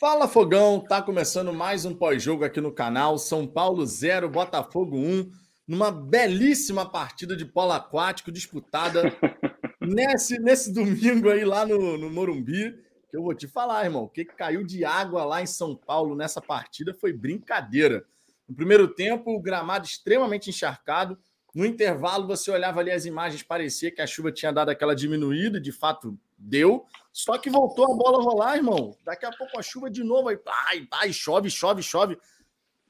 [0.00, 3.18] Fala Fogão, tá começando mais um pós-jogo aqui no canal.
[3.18, 5.30] São Paulo 0, Botafogo 1,
[5.68, 9.02] numa belíssima partida de polo aquático disputada
[9.78, 12.74] nesse, nesse domingo aí lá no, no Morumbi.
[13.10, 16.16] Que eu vou te falar, irmão, o que caiu de água lá em São Paulo
[16.16, 18.02] nessa partida foi brincadeira.
[18.48, 21.18] No primeiro tempo, o gramado extremamente encharcado.
[21.54, 25.60] No intervalo, você olhava ali as imagens, parecia que a chuva tinha dado aquela diminuída,
[25.60, 26.86] de fato deu.
[27.12, 28.96] Só que voltou a bola rolar, irmão.
[29.04, 32.18] Daqui a pouco a chuva de novo, aí vai, vai, chove, chove, chove.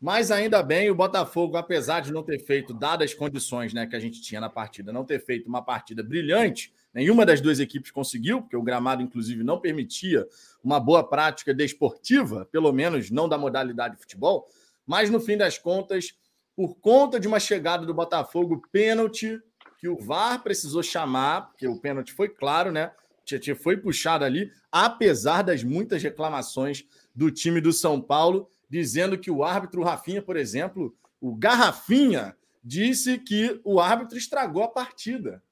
[0.01, 3.95] Mas ainda bem, o Botafogo, apesar de não ter feito, dadas as condições né, que
[3.95, 7.91] a gente tinha na partida, não ter feito uma partida brilhante, nenhuma das duas equipes
[7.91, 10.27] conseguiu, porque o gramado, inclusive, não permitia
[10.65, 14.49] uma boa prática desportiva, pelo menos não da modalidade de futebol.
[14.87, 16.15] Mas no fim das contas,
[16.57, 19.39] por conta de uma chegada do Botafogo, pênalti,
[19.79, 22.91] que o VAR precisou chamar, porque o pênalti foi claro, né?
[23.31, 26.85] Tietchan foi puxado ali, apesar das muitas reclamações
[27.15, 33.19] do time do São Paulo, dizendo que o árbitro Rafinha, por exemplo, o Garrafinha, disse
[33.19, 35.43] que o árbitro estragou a partida.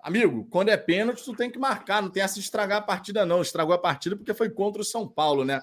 [0.00, 3.26] Amigo, quando é pênalti, tu tem que marcar, não tem essa de estragar a partida,
[3.26, 3.42] não.
[3.42, 5.62] Estragou a partida porque foi contra o São Paulo, né?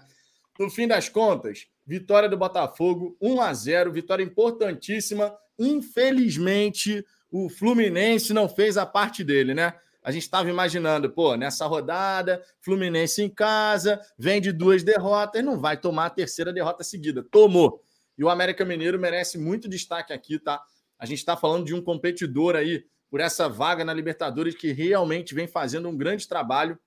[0.59, 5.33] No fim das contas, vitória do Botafogo, 1 a 0 vitória importantíssima.
[5.57, 9.73] Infelizmente, o Fluminense não fez a parte dele, né?
[10.03, 15.57] A gente estava imaginando, pô, nessa rodada, Fluminense em casa, vem de duas derrotas, não
[15.57, 17.23] vai tomar a terceira derrota seguida.
[17.23, 17.81] Tomou.
[18.17, 20.61] E o América Mineiro merece muito destaque aqui, tá?
[20.99, 25.33] A gente está falando de um competidor aí por essa vaga na Libertadores que realmente
[25.33, 26.77] vem fazendo um grande trabalho.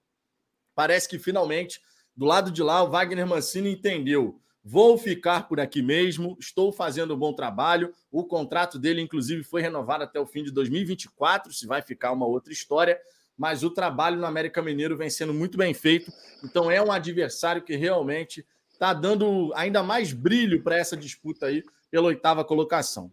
[0.74, 1.80] Parece que finalmente,
[2.14, 4.40] do lado de lá, o Wagner Mancini entendeu.
[4.68, 7.94] Vou ficar por aqui mesmo, estou fazendo um bom trabalho.
[8.10, 11.52] O contrato dele, inclusive, foi renovado até o fim de 2024.
[11.52, 13.00] Se vai ficar uma outra história,
[13.38, 16.12] mas o trabalho no América Mineiro vem sendo muito bem feito.
[16.42, 21.62] Então, é um adversário que realmente está dando ainda mais brilho para essa disputa aí
[21.88, 23.12] pela oitava colocação.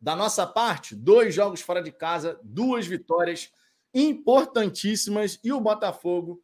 [0.00, 3.52] Da nossa parte, dois jogos fora de casa, duas vitórias
[3.92, 6.42] importantíssimas e o Botafogo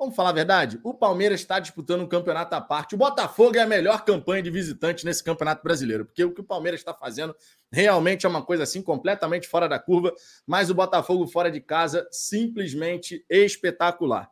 [0.00, 0.80] Vamos falar a verdade?
[0.82, 2.94] O Palmeiras está disputando um campeonato à parte.
[2.94, 6.44] O Botafogo é a melhor campanha de visitante nesse campeonato brasileiro, porque o que o
[6.44, 7.36] Palmeiras está fazendo
[7.70, 10.14] realmente é uma coisa assim completamente fora da curva,
[10.46, 14.30] mas o Botafogo fora de casa simplesmente espetacular.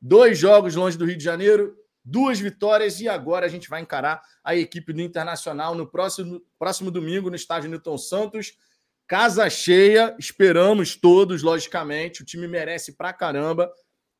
[0.00, 4.22] Dois jogos longe do Rio de Janeiro, duas vitórias e agora a gente vai encarar
[4.42, 8.54] a equipe do Internacional no próximo, próximo domingo no estádio Newton Santos.
[9.06, 12.22] Casa cheia, esperamos todos, logicamente.
[12.22, 13.70] O time merece pra caramba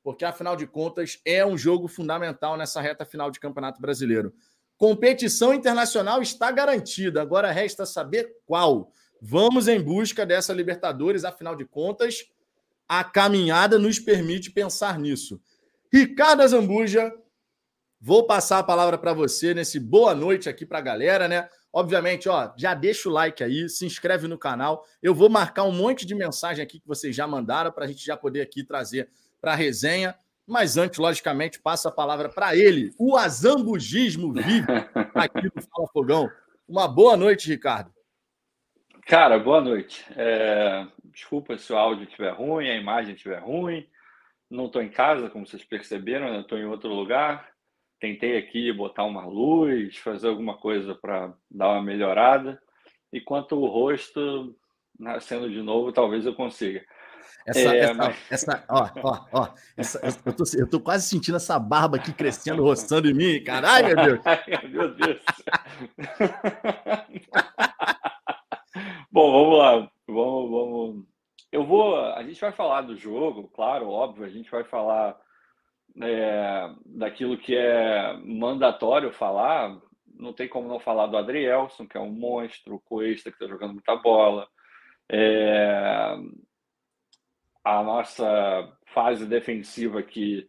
[0.03, 4.33] porque afinal de contas é um jogo fundamental nessa reta final de Campeonato Brasileiro.
[4.77, 8.91] Competição internacional está garantida, agora resta saber qual.
[9.21, 12.25] Vamos em busca dessa Libertadores, afinal de contas,
[12.89, 15.41] a caminhada nos permite pensar nisso.
[15.93, 17.13] Ricardo Azambuja,
[18.01, 21.49] vou passar a palavra para você nesse boa noite aqui para a galera, né?
[21.73, 24.85] Obviamente, ó, já deixa o like aí, se inscreve no canal.
[25.03, 28.05] Eu vou marcar um monte de mensagem aqui que vocês já mandaram para a gente
[28.05, 29.09] já poder aqui trazer
[29.41, 30.15] para a resenha.
[30.47, 34.67] Mas antes, logicamente, passa a palavra para ele, o azambugismo vive
[35.15, 36.31] aqui no Fala Fogão.
[36.69, 37.93] Uma boa noite, Ricardo.
[39.07, 40.05] Cara, boa noite.
[40.17, 40.87] É...
[41.05, 43.87] Desculpa se o áudio estiver ruim, a imagem estiver ruim.
[44.49, 47.49] Não estou em casa, como vocês perceberam, estou em outro lugar.
[48.01, 52.61] Tentei aqui botar uma luz, fazer alguma coisa para dar uma melhorada.
[53.13, 54.57] E quanto o rosto
[54.99, 56.85] nascendo de novo, talvez eu consiga.
[57.47, 58.17] Essa, é, essa, mas...
[58.31, 62.63] essa, ó, ó, ó, essa, eu, tô, eu tô quase sentindo essa barba aqui crescendo,
[62.63, 63.43] roçando em mim.
[63.43, 64.21] Caralho, meu Deus.
[64.71, 65.21] meu Deus.
[69.11, 69.91] Bom, vamos lá.
[70.07, 71.05] Vamos, vamos.
[71.51, 71.97] Eu vou.
[71.97, 74.25] A gente vai falar do jogo, claro, óbvio.
[74.25, 75.19] A gente vai falar
[76.01, 79.77] é, daquilo que é mandatório falar.
[80.15, 83.49] Não tem como não falar do Adrielson, que é um monstro, o Coesta, que está
[83.49, 84.47] jogando muita bola.
[85.11, 86.17] É,
[87.65, 90.49] a nossa fase defensiva que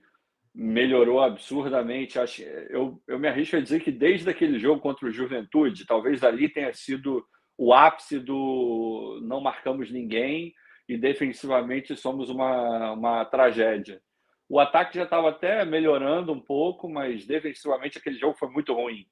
[0.53, 2.19] melhorou absurdamente.
[2.19, 6.23] Acho, eu, eu me arrisco a dizer que desde aquele jogo contra o Juventude, talvez
[6.23, 7.25] ali tenha sido
[7.57, 10.53] o ápice do não marcamos ninguém
[10.89, 14.01] e defensivamente somos uma, uma tragédia.
[14.49, 19.05] O ataque já estava até melhorando um pouco, mas defensivamente aquele jogo foi muito ruim.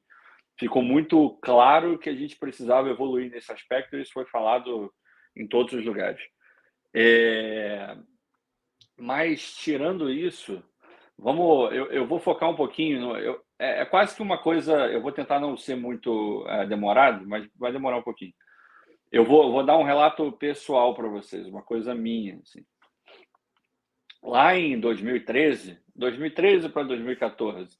[0.59, 4.91] Ficou muito claro que a gente precisava evoluir nesse aspecto, e isso foi falado
[5.37, 6.21] em todos os lugares.
[6.93, 7.95] É...
[8.97, 10.63] Mas, tirando isso,
[11.17, 13.15] vamos, eu, eu vou focar um pouquinho.
[13.17, 14.87] Eu, é, é, quase que uma coisa.
[14.87, 18.33] Eu vou tentar não ser muito é, demorado, mas vai demorar um pouquinho.
[19.11, 22.39] Eu vou, vou dar um relato pessoal para vocês, uma coisa minha.
[22.43, 22.63] Assim.
[24.23, 27.77] Lá em 2013, 2013 para 2014,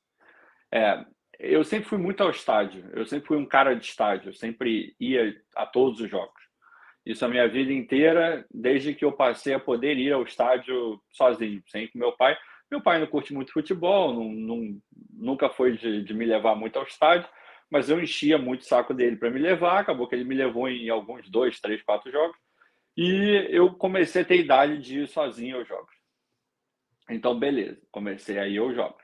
[0.72, 1.06] é,
[1.38, 2.90] eu sempre fui muito ao estádio.
[2.94, 4.30] Eu sempre fui um cara de estádio.
[4.30, 6.49] Eu sempre ia a todos os jogos.
[7.10, 11.60] Isso a minha vida inteira, desde que eu passei a poder ir ao estádio sozinho,
[11.66, 12.38] sem com meu pai.
[12.70, 16.78] Meu pai não curte muito futebol, não, não nunca foi de, de, me levar muito
[16.78, 17.28] ao estádio,
[17.68, 19.80] mas eu enchia muito o saco dele para me levar.
[19.80, 22.38] Acabou que ele me levou em alguns dois, três, quatro jogos.
[22.96, 25.96] E eu comecei a ter idade de ir sozinho aos jogos.
[27.10, 29.04] Então, beleza, comecei a ir aos jogos.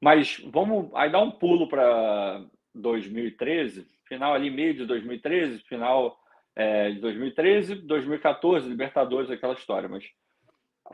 [0.00, 2.42] Mas vamos aí dar um pulo para
[2.74, 6.18] 2013, final ali, meio de 2013, final
[6.56, 9.88] é, de 2013, 2014, Libertadores, aquela história.
[9.88, 10.04] Mas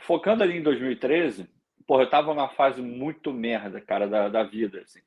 [0.00, 1.48] focando ali em 2013,
[1.86, 5.00] porra, eu tava numa fase muito merda, cara, da, da vida, assim.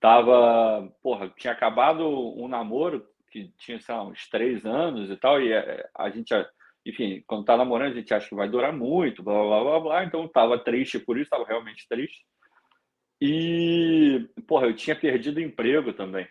[0.00, 5.40] Tava, porra, tinha acabado um namoro que tinha, sei lá, uns três anos e tal,
[5.40, 6.32] e a, é, a gente,
[6.86, 10.04] enfim, quando tá namorando, a gente acha que vai durar muito, blá, blá, blá, blá,
[10.04, 12.24] então tava triste por isso, tava realmente triste.
[13.20, 16.26] E, porra, eu tinha perdido emprego também.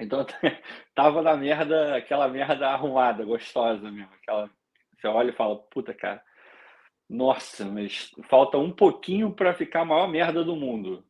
[0.00, 0.24] Então,
[0.94, 4.12] tava na merda, aquela merda arrumada, gostosa mesmo.
[4.14, 4.50] Aquela,
[4.96, 6.22] você olha e fala, puta, cara,
[7.08, 11.04] nossa, mas falta um pouquinho para ficar a maior merda do mundo.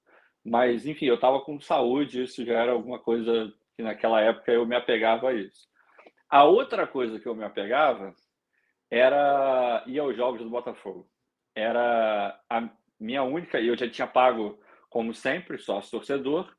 [0.44, 4.66] Mas, enfim, eu tava com saúde, isso já era alguma coisa que naquela época eu
[4.66, 5.68] me apegava a isso.
[6.30, 8.14] A outra coisa que eu me apegava
[8.90, 11.08] era ir aos jogos do Botafogo.
[11.54, 12.68] Era a
[12.98, 14.58] minha única, e eu já tinha pago,
[14.88, 16.52] como sempre, sócio torcedor,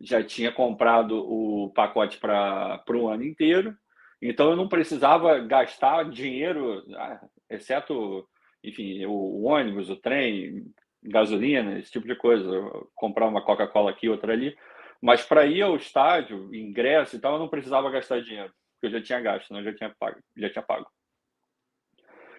[0.00, 3.76] já tinha comprado o pacote para o ano inteiro,
[4.20, 7.20] então eu não precisava gastar dinheiro, ah,
[7.50, 8.28] exceto,
[8.62, 10.64] enfim, o, ônibus, o trem,
[11.02, 12.50] gasolina, esse tipo de coisa,
[12.94, 14.56] comprar uma Coca-Cola aqui, outra ali.
[15.00, 18.98] Mas para ir ao estádio, ingresso e tal, eu não precisava gastar dinheiro, porque eu
[18.98, 19.60] já tinha gasto, né?
[19.60, 20.86] eu já tinha pago, já tinha pago.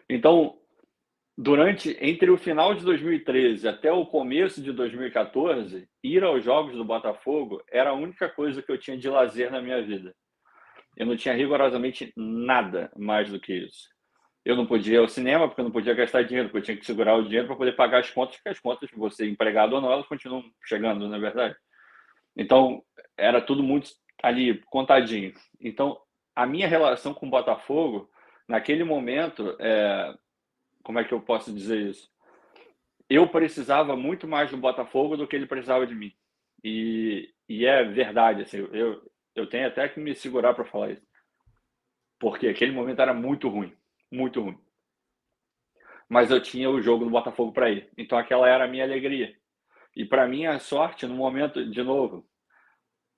[0.10, 0.58] Então,
[1.38, 6.86] durante entre o final de 2013 até o começo de 2014, ir aos jogos do
[6.86, 10.16] Botafogo era a única coisa que eu tinha de lazer na minha vida.
[10.96, 13.90] Eu não tinha rigorosamente nada mais do que isso.
[14.46, 16.78] Eu não podia ir ao cinema porque eu não podia gastar dinheiro, porque eu tinha
[16.78, 19.82] que segurar o dinheiro para poder pagar as contas, porque as contas, você empregado ou
[19.82, 21.56] não, elas continuam chegando, não é verdade?
[22.38, 22.82] Então,
[23.18, 23.90] era tudo muito
[24.22, 25.34] ali contadinho.
[25.60, 26.00] Então,
[26.36, 28.10] a minha relação com o Botafogo,
[28.48, 30.14] naquele momento, é,
[30.86, 32.08] como é que eu posso dizer isso?
[33.10, 36.14] Eu precisava muito mais do Botafogo do que ele precisava de mim.
[36.64, 39.02] E, e é verdade, assim, eu,
[39.36, 41.06] eu tenho até que me segurar para falar isso.
[42.20, 43.76] Porque aquele momento era muito ruim,
[44.12, 44.60] muito ruim.
[46.08, 47.90] Mas eu tinha o jogo do Botafogo para ir.
[47.98, 49.36] Então aquela era a minha alegria.
[49.96, 52.28] E para mim a sorte, no momento, de novo,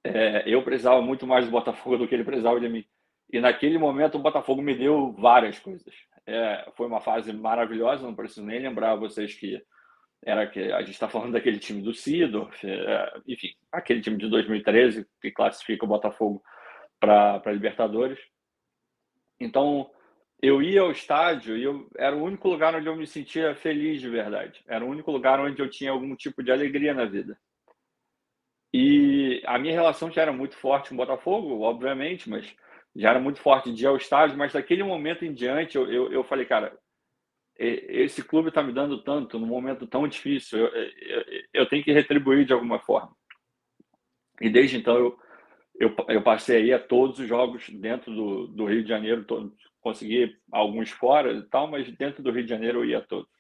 [0.06, 2.86] é, eu precisava muito mais do Botafogo do que ele precisava de mim.
[3.30, 5.94] E naquele momento o Botafogo me deu várias coisas.
[6.28, 9.62] É, foi uma fase maravilhosa, não preciso nem lembrar vocês que
[10.22, 14.30] era que a gente está falando daquele time do Sidorf, é, enfim, aquele time de
[14.30, 16.44] 2013 que classifica o Botafogo
[17.00, 18.20] para Libertadores.
[19.40, 19.90] Então,
[20.42, 24.02] eu ia ao estádio e eu, era o único lugar onde eu me sentia feliz
[24.02, 24.64] de verdade.
[24.68, 27.40] Era o único lugar onde eu tinha algum tipo de alegria na vida.
[28.74, 32.54] E a minha relação já era muito forte com o Botafogo, obviamente, mas
[32.98, 36.12] já era muito forte de ir ao estádio, mas daquele momento em diante eu, eu,
[36.12, 36.78] eu falei, cara,
[37.60, 41.92] esse clube está me dando tanto num momento tão difícil, eu, eu, eu, tenho que
[41.92, 43.16] retribuir de alguma forma.
[44.40, 45.20] E desde então eu,
[45.80, 49.54] eu, eu passei aí a todos os jogos dentro do, do Rio de Janeiro, todo,
[49.82, 53.37] consegui alguns fora e tal, mas dentro do Rio de Janeiro eu ia a todos.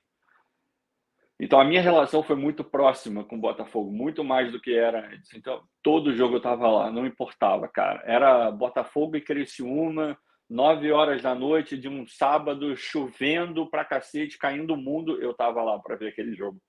[1.39, 5.07] Então a minha relação foi muito próxima com o Botafogo, muito mais do que era
[5.07, 5.33] antes.
[5.33, 8.01] Então todo jogo eu estava lá, não importava, cara.
[8.05, 10.17] Era Botafogo e Criciúma,
[10.49, 15.61] nove horas da noite de um sábado, chovendo pra cacete, caindo o mundo, eu estava
[15.61, 16.59] lá para ver aquele jogo.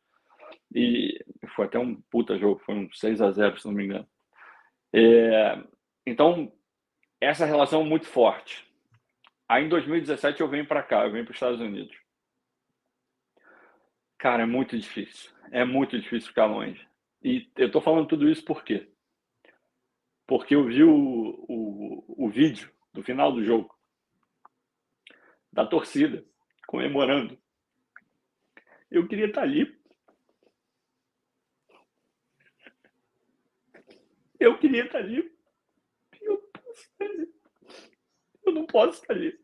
[0.75, 1.19] E
[1.55, 4.07] foi até um puta jogo, foi um 6 a 0 se não me engano.
[4.95, 5.63] É,
[6.07, 6.53] então
[7.21, 8.67] essa relação é muito forte.
[9.49, 11.97] Aí em 2017 eu venho para cá, eu venho para os Estados Unidos.
[14.19, 15.31] Cara, é muito difícil.
[15.53, 16.87] É muito difícil ficar longe.
[17.23, 18.91] E eu tô falando tudo isso por quê?
[20.27, 23.75] Porque eu vi o, o, o vídeo do final do jogo
[25.53, 26.25] da torcida
[26.67, 27.39] comemorando.
[28.91, 29.79] Eu queria estar ali.
[34.39, 35.33] Eu queria estar ali.
[36.21, 36.51] Eu,
[38.45, 39.39] eu não posso estar ali.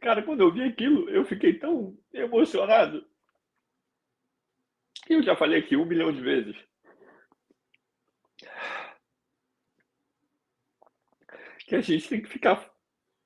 [0.00, 3.06] Cara, quando eu vi aquilo, eu fiquei tão emocionado.
[5.08, 6.56] Eu já falei aqui um milhão de vezes.
[11.66, 12.68] Que a gente tem que ficar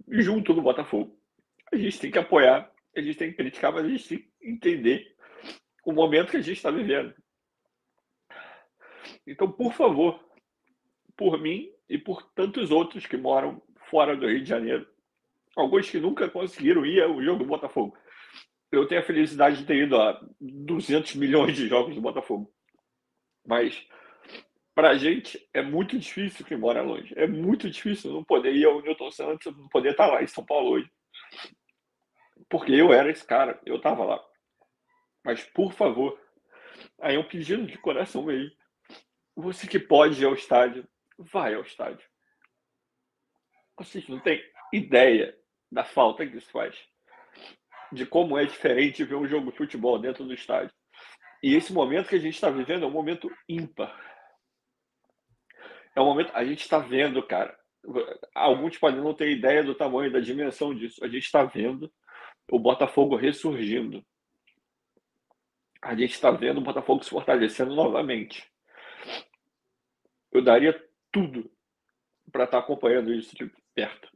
[0.08, 1.18] junto no Botafogo.
[1.72, 4.32] A gente tem que apoiar, a gente tem que criticar, mas a gente tem que
[4.42, 5.16] entender
[5.84, 7.14] o momento que a gente está vivendo.
[9.26, 10.22] Então, por favor,
[11.16, 14.93] por mim e por tantos outros que moram fora do Rio de Janeiro,
[15.56, 17.96] alguns que nunca conseguiram ir ao jogo do Botafogo.
[18.72, 22.52] Eu tenho a felicidade de ter ido a 200 milhões de jogos do Botafogo.
[23.46, 23.86] Mas
[24.74, 27.14] para a gente é muito difícil quem mora longe.
[27.16, 30.44] É muito difícil não poder ir ao Newton Santos, não poder estar lá em São
[30.44, 30.90] Paulo hoje.
[32.48, 34.24] Porque eu era esse cara, eu estava lá.
[35.24, 36.20] Mas, por favor,
[37.00, 38.50] aí é um pedido de coração mesmo.
[39.36, 42.06] Você que pode ir ao estádio, vai ao estádio.
[43.78, 44.42] Vocês não têm
[44.72, 45.36] ideia
[45.74, 46.76] da falta que isso faz.
[47.92, 50.74] De como é diferente ver um jogo de futebol dentro do estádio.
[51.42, 53.94] E esse momento que a gente está vivendo é um momento ímpar
[55.94, 56.30] é um momento.
[56.34, 57.56] A gente está vendo, cara.
[58.34, 61.04] Alguns podem não ter ideia do tamanho, da dimensão disso.
[61.04, 61.92] A gente está vendo
[62.50, 64.04] o Botafogo ressurgindo.
[65.80, 68.50] A gente está vendo o Botafogo se fortalecendo novamente.
[70.32, 71.50] Eu daria tudo
[72.32, 74.10] para estar tá acompanhando isso de perto.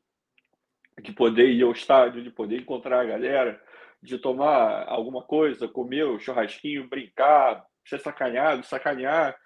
[1.01, 3.63] De poder ir ao estádio, de poder encontrar a galera,
[4.03, 9.37] de tomar alguma coisa, comer o churrasquinho, brincar, ser sacaneado, sacanear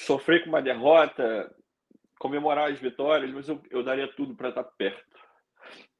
[0.00, 1.54] sofrer com uma derrota,
[2.18, 5.04] comemorar as vitórias, mas eu, eu daria tudo para estar perto.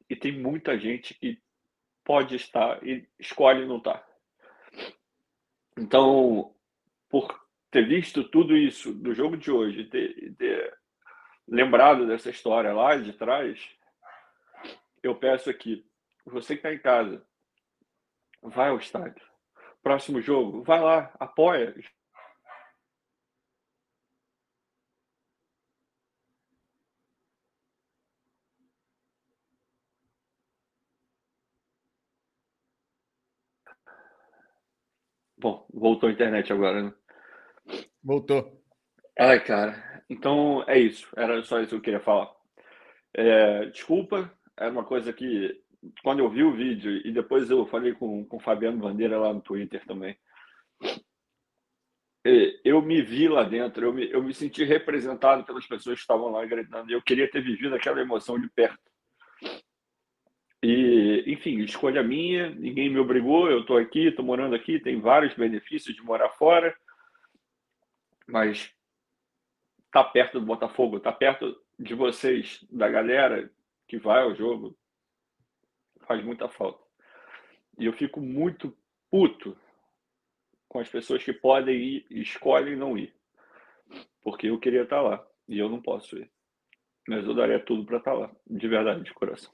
[0.09, 1.39] E tem muita gente que
[2.05, 4.05] pode estar e escolhe não estar.
[5.79, 6.55] Então,
[7.09, 10.75] por ter visto tudo isso do jogo de hoje, ter, ter
[11.47, 13.61] lembrado dessa história lá de trás,
[15.03, 15.87] eu peço aqui,
[16.25, 17.25] você que está em casa,
[18.43, 19.25] vai ao estádio.
[19.83, 21.75] Próximo jogo, vai lá, apoia,
[35.41, 36.93] Bom, voltou a internet agora, né?
[38.05, 38.63] Voltou.
[39.19, 40.03] Ai, cara.
[40.09, 41.09] Então é isso.
[41.17, 42.31] Era só isso que eu queria falar.
[43.15, 44.31] É, desculpa,
[44.61, 45.59] era uma coisa que
[46.03, 49.33] quando eu vi o vídeo e depois eu falei com, com o Fabiano Bandeira lá
[49.33, 50.17] no Twitter também.
[52.63, 56.31] Eu me vi lá dentro, eu me, eu me senti representado pelas pessoas que estavam
[56.31, 56.91] lá gritando.
[56.91, 58.79] Eu queria ter vivido aquela emoção de perto.
[60.63, 65.33] E, enfim, escolha minha, ninguém me obrigou, eu estou aqui, estou morando aqui, tem vários
[65.33, 66.77] benefícios de morar fora,
[68.27, 68.71] mas
[69.91, 73.51] tá perto do Botafogo, tá perto de vocês, da galera
[73.91, 74.79] que vai ao jogo,
[76.07, 76.81] faz muita falta.
[77.77, 78.73] E eu fico muito
[79.11, 79.57] puto
[80.69, 83.13] com as pessoas que podem ir e escolhem não ir.
[84.23, 86.31] Porque eu queria estar lá e eu não posso ir.
[87.09, 89.53] Mas eu daria tudo para estar lá, de verdade, de coração.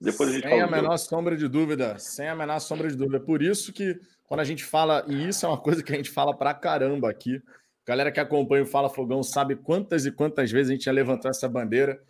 [0.00, 3.20] Depois a gente sem a menor sombra de dúvida, sem a menor sombra de dúvida.
[3.20, 6.10] Por isso que quando a gente fala, e isso é uma coisa que a gente
[6.10, 7.40] fala pra caramba aqui,
[7.86, 11.30] galera que acompanha o Fala Fogão sabe quantas e quantas vezes a gente já levantou
[11.30, 12.02] essa bandeira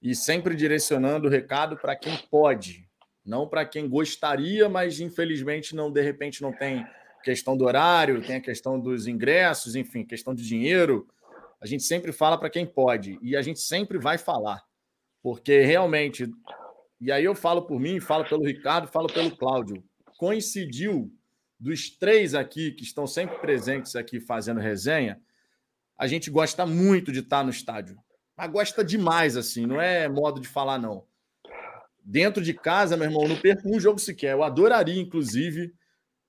[0.00, 2.88] e sempre direcionando o recado para quem pode,
[3.24, 6.86] não para quem gostaria, mas infelizmente não de repente não tem
[7.22, 11.06] questão do horário, tem a questão dos ingressos, enfim, questão de dinheiro.
[11.60, 14.62] A gente sempre fala para quem pode e a gente sempre vai falar,
[15.22, 16.30] porque realmente
[17.00, 19.84] e aí eu falo por mim, falo pelo Ricardo, falo pelo Cláudio.
[20.16, 21.12] Coincidiu
[21.58, 25.20] dos três aqui que estão sempre presentes aqui fazendo resenha,
[25.96, 27.98] a gente gosta muito de estar no estádio.
[28.38, 31.04] Mas gosta demais, assim, não é modo de falar, não.
[32.02, 34.32] Dentro de casa, meu irmão, não perco um jogo sequer.
[34.32, 35.74] Eu adoraria, inclusive.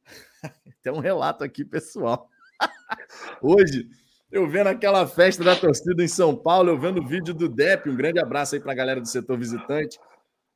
[0.82, 2.28] Tem um relato aqui, pessoal.
[3.42, 3.88] Hoje,
[4.32, 7.88] eu vendo aquela festa da torcida em São Paulo, eu vendo o vídeo do Dep,
[7.88, 10.00] um grande abraço aí para a galera do setor visitante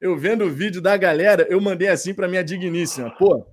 [0.03, 3.09] eu vendo o vídeo da galera, eu mandei assim para minha digníssima.
[3.17, 3.47] Pô,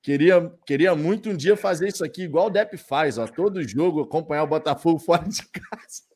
[0.00, 3.26] queria, queria muito um dia fazer isso aqui, igual o Depp faz, ó.
[3.26, 6.11] Todo jogo acompanhar o Botafogo fora de casa.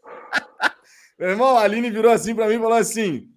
[1.18, 3.30] Meu irmão, a Aline virou assim para mim e falou assim: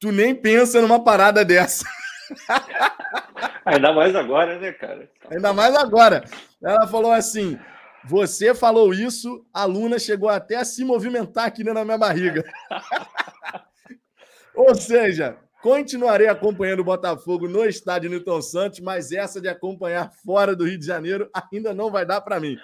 [0.00, 1.84] Tu nem pensa numa parada dessa.
[3.64, 5.10] Ainda mais agora, né, cara?
[5.30, 6.24] Ainda mais agora.
[6.62, 7.58] Ela falou assim:
[8.04, 12.44] Você falou isso, a Luna chegou até a se movimentar aqui da minha barriga.
[14.54, 20.56] Ou seja, continuarei acompanhando o Botafogo no estádio Newton Santos, mas essa de acompanhar fora
[20.56, 22.56] do Rio de Janeiro ainda não vai dar para mim.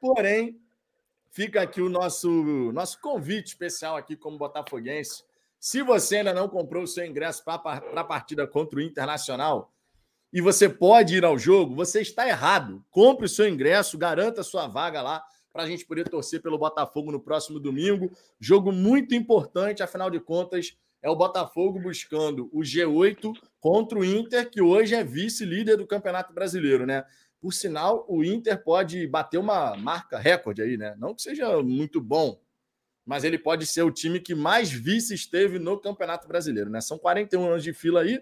[0.00, 0.58] Porém,
[1.34, 2.30] fica aqui o nosso,
[2.72, 5.24] nosso convite especial aqui como botafoguense.
[5.58, 7.56] Se você ainda não comprou o seu ingresso para
[7.94, 9.72] a partida contra o Internacional
[10.32, 12.84] e você pode ir ao jogo, você está errado.
[12.90, 16.58] Compre o seu ingresso, garanta a sua vaga lá para a gente poder torcer pelo
[16.58, 18.12] Botafogo no próximo domingo.
[18.38, 24.48] Jogo muito importante, afinal de contas, é o Botafogo buscando o G8 contra o Inter,
[24.48, 27.04] que hoje é vice-líder do Campeonato Brasileiro, né?
[27.44, 30.94] Por sinal, o Inter pode bater uma marca recorde aí, né?
[30.96, 32.40] Não que seja muito bom,
[33.04, 36.80] mas ele pode ser o time que mais vices teve no Campeonato Brasileiro, né?
[36.80, 38.18] São 41 anos de fila aí,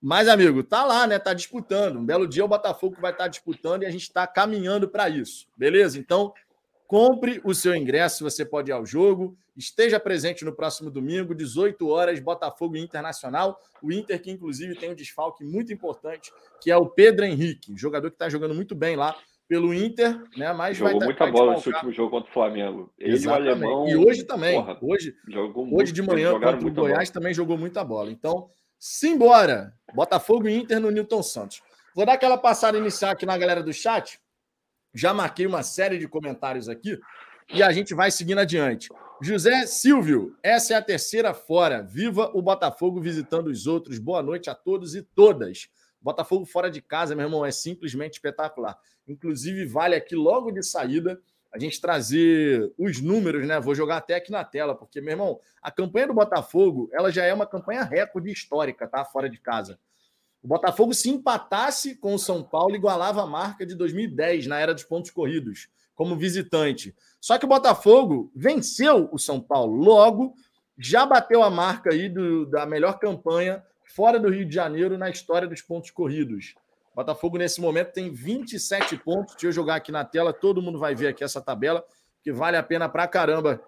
[0.00, 1.18] mas, amigo, tá lá, né?
[1.18, 1.98] Tá disputando.
[1.98, 5.10] Um belo dia o Botafogo vai estar tá disputando e a gente está caminhando para
[5.10, 5.98] isso, beleza?
[5.98, 6.32] Então,
[6.94, 9.36] compre o seu ingresso, você pode ir ao jogo.
[9.56, 13.58] Esteja presente no próximo domingo, 18 horas, Botafogo Internacional.
[13.82, 18.10] O Inter, que inclusive tem um desfalque muito importante, que é o Pedro Henrique, jogador
[18.10, 19.16] que está jogando muito bem lá
[19.48, 20.52] pelo Inter, né?
[20.52, 22.92] Mas jogou vai, muita vai bola nesse último jogo contra o Flamengo.
[22.96, 23.48] Ele Exatamente.
[23.48, 23.88] o alemão.
[23.88, 24.54] E hoje também.
[24.54, 25.16] Porra, hoje,
[25.72, 27.12] hoje de manhã contra o Goiás bola.
[27.12, 28.08] também jogou muita bola.
[28.12, 28.48] Então,
[28.78, 29.74] simbora!
[29.92, 31.60] Botafogo e Inter no Newton Santos.
[31.92, 34.20] Vou dar aquela passada inicial aqui na galera do chat.
[34.94, 37.00] Já marquei uma série de comentários aqui
[37.52, 38.88] e a gente vai seguindo adiante.
[39.20, 41.82] José Silvio, essa é a terceira fora.
[41.82, 43.98] Viva o Botafogo visitando os outros.
[43.98, 45.68] Boa noite a todos e todas.
[46.00, 48.78] Botafogo fora de casa, meu irmão, é simplesmente espetacular.
[49.08, 51.20] Inclusive, vale aqui logo de saída
[51.52, 53.58] a gente trazer os números, né?
[53.58, 57.24] Vou jogar até aqui na tela, porque, meu irmão, a campanha do Botafogo, ela já
[57.24, 59.04] é uma campanha recorde histórica, tá?
[59.04, 59.78] Fora de casa.
[60.44, 64.74] O Botafogo, se empatasse com o São Paulo, igualava a marca de 2010, na era
[64.74, 66.94] dos pontos corridos, como visitante.
[67.18, 69.74] Só que o Botafogo venceu o São Paulo.
[69.74, 70.34] Logo,
[70.76, 75.08] já bateu a marca aí do, da melhor campanha fora do Rio de Janeiro na
[75.08, 76.54] história dos pontos corridos.
[76.94, 79.32] Botafogo, nesse momento, tem 27 pontos.
[79.32, 81.82] Deixa eu jogar aqui na tela, todo mundo vai ver aqui essa tabela,
[82.22, 83.62] que vale a pena pra caramba.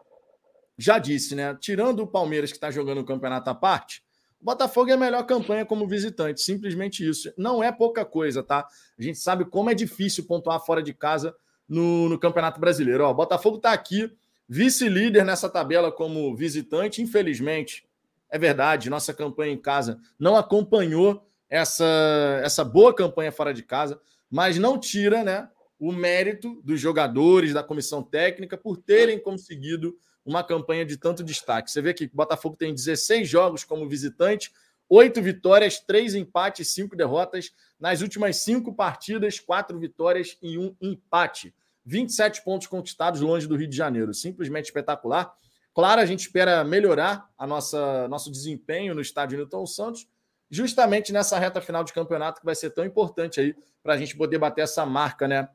[0.76, 1.56] Já disse, né?
[1.58, 4.04] Tirando o Palmeiras, que está jogando o campeonato à parte,
[4.40, 6.40] o Botafogo é a melhor campanha como visitante.
[6.40, 7.32] Simplesmente isso.
[7.36, 8.66] Não é pouca coisa, tá?
[8.98, 11.34] A gente sabe como é difícil pontuar fora de casa
[11.68, 13.04] no, no Campeonato Brasileiro.
[13.04, 14.10] Ó, o Botafogo está aqui,
[14.48, 17.02] vice-líder nessa tabela como visitante.
[17.02, 17.86] Infelizmente,
[18.30, 24.00] é verdade, nossa campanha em casa não acompanhou essa, essa boa campanha fora de casa,
[24.30, 30.42] mas não tira né, o mérito dos jogadores, da comissão técnica, por terem conseguido uma
[30.42, 31.70] campanha de tanto destaque.
[31.70, 34.52] Você vê que o Botafogo tem 16 jogos como visitante,
[34.88, 37.52] oito vitórias, três empates, cinco derrotas.
[37.78, 41.54] Nas últimas cinco partidas, quatro vitórias e um empate.
[41.84, 44.12] 27 pontos conquistados longe do Rio de Janeiro.
[44.12, 45.32] Simplesmente espetacular.
[45.72, 50.08] Claro, a gente espera melhorar a nossa nosso desempenho no estádio Newton Santos,
[50.50, 54.16] justamente nessa reta final de campeonato que vai ser tão importante aí para a gente
[54.16, 55.48] poder bater essa marca, né?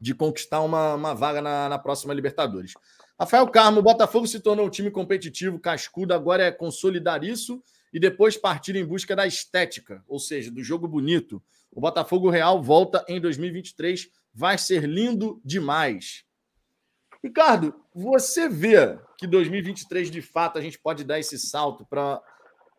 [0.00, 2.72] De conquistar uma, uma vaga na, na próxima Libertadores.
[3.18, 8.00] Rafael Carmo, o Botafogo se tornou um time competitivo, cascudo, agora é consolidar isso e
[8.00, 11.42] depois partir em busca da estética, ou seja, do jogo bonito.
[11.70, 16.24] O Botafogo Real volta em 2023, vai ser lindo demais.
[17.22, 22.20] Ricardo, você vê que 2023 de fato a gente pode dar esse salto para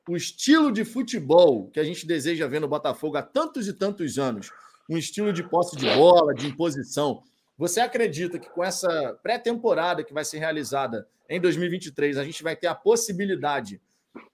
[0.09, 4.17] o estilo de futebol que a gente deseja ver no Botafogo há tantos e tantos
[4.17, 4.51] anos,
[4.89, 7.23] um estilo de posse de bola, de imposição.
[7.57, 12.55] Você acredita que com essa pré-temporada que vai ser realizada em 2023, a gente vai
[12.55, 13.79] ter a possibilidade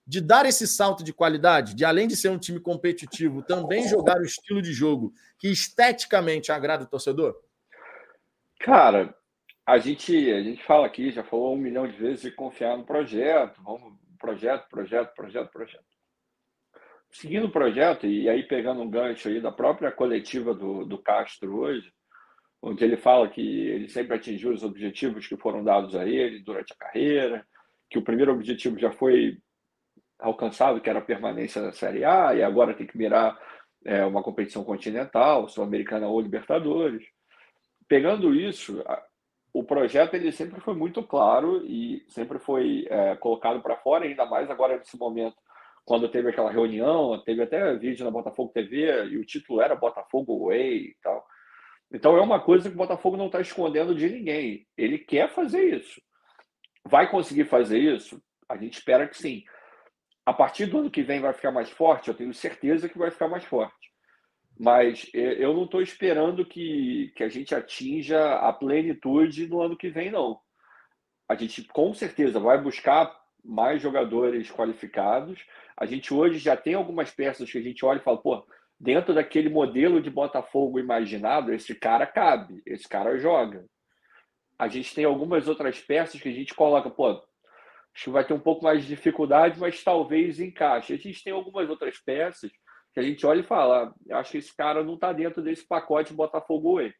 [0.05, 4.17] de dar esse salto de qualidade, de além de ser um time competitivo, também jogar
[4.17, 7.35] o estilo de jogo que esteticamente agrada o torcedor?
[8.59, 9.15] Cara,
[9.65, 12.85] a gente, a gente fala aqui, já falou um milhão de vezes de confiar no
[12.85, 15.85] projeto, vamos, projeto, projeto, projeto, projeto.
[17.11, 21.59] Seguindo o projeto, e aí pegando um gancho aí da própria coletiva do, do Castro
[21.59, 21.93] hoje,
[22.61, 26.73] onde ele fala que ele sempre atingiu os objetivos que foram dados a ele durante
[26.73, 27.45] a carreira,
[27.89, 29.37] que o primeiro objetivo já foi
[30.19, 33.39] alcançado, que era a permanência na Série A, e agora tem que mirar
[33.85, 37.05] é, uma competição continental, Sul-Americana ou Libertadores.
[37.87, 38.83] Pegando isso,
[39.53, 44.25] o projeto ele sempre foi muito claro e sempre foi é, colocado para fora, ainda
[44.25, 45.37] mais agora nesse momento,
[45.85, 50.47] quando teve aquela reunião, teve até vídeo na Botafogo TV e o título era Botafogo
[50.47, 51.25] Way e tal.
[51.91, 54.67] Então é uma coisa que o Botafogo não está escondendo de ninguém.
[54.77, 56.01] Ele quer fazer isso.
[56.85, 58.21] Vai conseguir fazer isso?
[58.47, 59.43] A gente espera que sim.
[60.25, 62.07] A partir do ano que vem vai ficar mais forte?
[62.07, 63.89] Eu tenho certeza que vai ficar mais forte
[64.59, 69.89] mas eu não estou esperando que, que a gente atinja a plenitude no ano que
[69.89, 70.37] vem, não.
[71.29, 75.39] A gente com certeza vai buscar mais jogadores qualificados.
[75.77, 78.45] A gente hoje já tem algumas peças que a gente olha e fala, pô,
[78.79, 83.65] dentro daquele modelo de Botafogo imaginado, esse cara cabe, esse cara joga.
[84.57, 88.33] A gente tem algumas outras peças que a gente coloca, pô, acho que vai ter
[88.33, 90.93] um pouco mais de dificuldade, mas talvez encaixe.
[90.93, 92.51] A gente tem algumas outras peças
[92.93, 96.13] que a gente olha e fala, acho que esse cara não está dentro desse pacote
[96.13, 96.93] Botafogo E.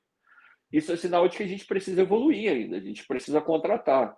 [0.71, 4.15] Isso é sinal de que a gente precisa evoluir ainda, a gente precisa contratar.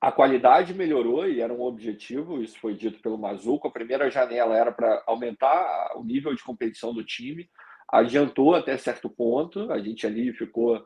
[0.00, 3.68] A qualidade melhorou e era um objetivo, isso foi dito pelo Mazuco.
[3.68, 7.50] A primeira janela era para aumentar o nível de competição do time.
[7.92, 10.82] adiantou até certo ponto, a gente ali ficou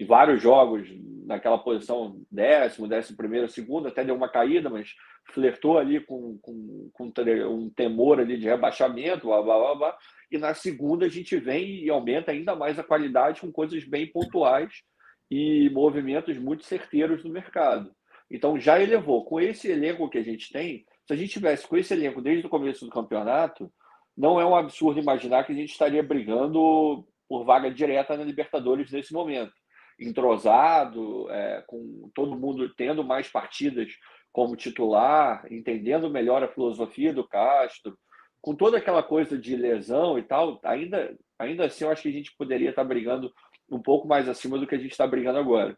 [0.00, 0.88] em vários jogos
[1.24, 4.92] naquela posição décimo, décimo primeiro, segundo, até deu uma caída, mas
[5.32, 7.12] flertou ali com, com, com
[7.48, 9.98] um temor ali de rebaixamento, blá, blá, blá, blá.
[10.30, 14.10] e na segunda a gente vem e aumenta ainda mais a qualidade com coisas bem
[14.10, 14.82] pontuais
[15.30, 17.92] e movimentos muito certeiros no mercado.
[18.30, 19.24] Então já elevou.
[19.24, 22.46] Com esse elenco que a gente tem, se a gente tivesse com esse elenco desde
[22.46, 23.72] o começo do campeonato,
[24.16, 28.90] não é um absurdo imaginar que a gente estaria brigando por vaga direta na Libertadores
[28.90, 29.52] nesse momento.
[29.98, 33.92] Entrosado, é, com todo mundo tendo mais partidas
[34.32, 37.98] como titular, entendendo melhor a filosofia do Castro,
[38.40, 42.12] com toda aquela coisa de lesão e tal, ainda, ainda assim eu acho que a
[42.12, 43.32] gente poderia estar brigando
[43.70, 45.76] um pouco mais acima do que a gente está brigando agora.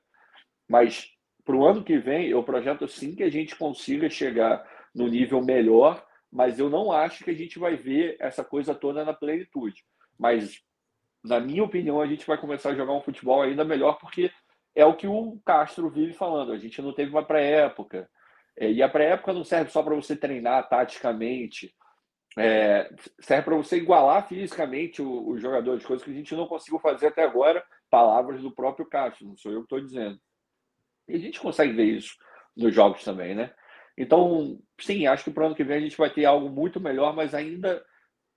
[0.69, 1.11] Mas
[1.45, 5.43] para o ano que vem, eu projeto sim que a gente consiga chegar no nível
[5.43, 9.85] melhor, mas eu não acho que a gente vai ver essa coisa toda na plenitude.
[10.19, 10.61] Mas,
[11.25, 14.31] na minha opinião, a gente vai começar a jogar um futebol ainda melhor, porque
[14.75, 16.53] é o que o Castro vive falando.
[16.53, 18.09] A gente não teve uma pré-época.
[18.57, 21.75] É, e a pré-época não serve só para você treinar taticamente,
[22.39, 22.89] é,
[23.21, 27.25] serve para você igualar fisicamente os jogadores, coisas que a gente não conseguiu fazer até
[27.25, 27.65] agora.
[27.89, 30.21] Palavras do próprio Castro, não sou eu que estou dizendo.
[31.11, 32.15] E a gente consegue ver isso
[32.57, 33.53] nos jogos também, né?
[33.97, 36.81] Então, sim, acho que para o ano que vem a gente vai ter algo muito
[36.81, 37.85] melhor, mas ainda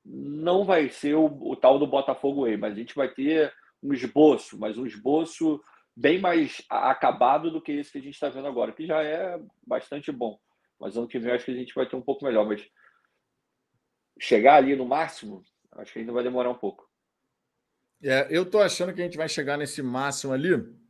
[0.04, 3.94] não vai ser o, o tal do Botafogo aí, mas a gente vai ter um
[3.94, 5.62] esboço, mas um esboço
[5.96, 9.40] bem mais acabado do que esse que a gente está vendo agora, que já é
[9.66, 10.40] bastante bom.
[10.80, 12.68] Mas ano que vem acho que a gente vai ter um pouco melhor, mas
[14.20, 16.90] chegar ali no máximo, acho que ainda vai demorar um pouco.
[18.04, 20.83] É, eu tô achando que a gente vai chegar nesse máximo ali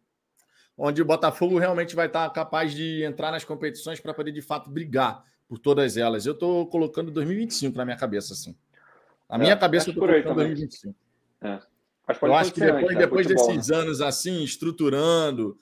[0.77, 4.69] onde o Botafogo realmente vai estar capaz de entrar nas competições para poder de fato
[4.69, 6.25] brigar por todas elas.
[6.25, 8.55] Eu estou colocando 2025 na minha cabeça, assim.
[9.29, 10.95] Na minha é, cabeça, eu estou colocando 2025.
[11.41, 11.59] É.
[12.21, 12.99] Eu acho que depois, antes, né?
[12.99, 13.77] depois desses né?
[13.77, 15.57] anos assim, estruturando,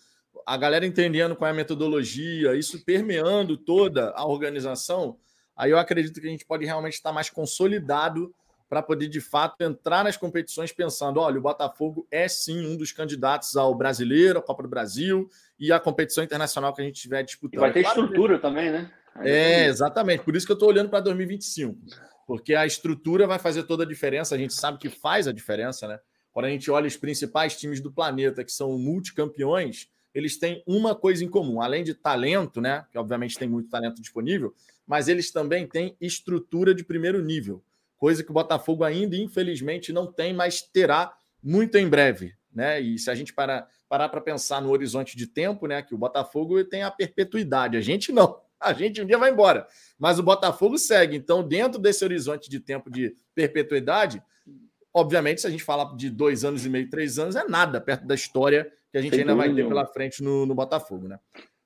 [0.45, 5.17] a galera entendendo qual é a metodologia, isso permeando toda a organização,
[5.55, 8.33] aí eu acredito que a gente pode realmente estar mais consolidado
[8.71, 12.93] para poder, de fato, entrar nas competições pensando: olha, o Botafogo é sim um dos
[12.93, 15.29] candidatos ao brasileiro, à Copa do Brasil
[15.59, 17.55] e à competição internacional que a gente estiver disputando.
[17.55, 18.89] E vai ter estrutura também, né?
[19.17, 20.23] é, exatamente.
[20.23, 21.77] Por isso que eu estou olhando para 2025.
[22.25, 24.35] Porque a estrutura vai fazer toda a diferença.
[24.35, 25.99] A gente sabe que faz a diferença, né?
[26.31, 30.95] Quando a gente olha os principais times do planeta, que são multicampeões, eles têm uma
[30.95, 31.61] coisa em comum.
[31.61, 32.85] Além de talento, né?
[32.89, 34.55] Que obviamente tem muito talento disponível,
[34.87, 37.61] mas eles também têm estrutura de primeiro nível
[38.01, 42.33] coisa que o Botafogo ainda, infelizmente, não tem, mas terá muito em breve.
[42.51, 42.81] Né?
[42.81, 45.83] E se a gente parar para pensar no horizonte de tempo, né?
[45.83, 48.41] Que o Botafogo tem a perpetuidade, a gente não.
[48.59, 49.67] A gente um dia vai embora,
[49.99, 51.15] mas o Botafogo segue.
[51.15, 54.21] Então, dentro desse horizonte de tempo de perpetuidade,
[54.91, 58.05] obviamente, se a gente falar de dois anos e meio, três anos, é nada perto
[58.05, 61.19] da história que a gente Sem ainda vai ter pela frente no, no Botafogo, né?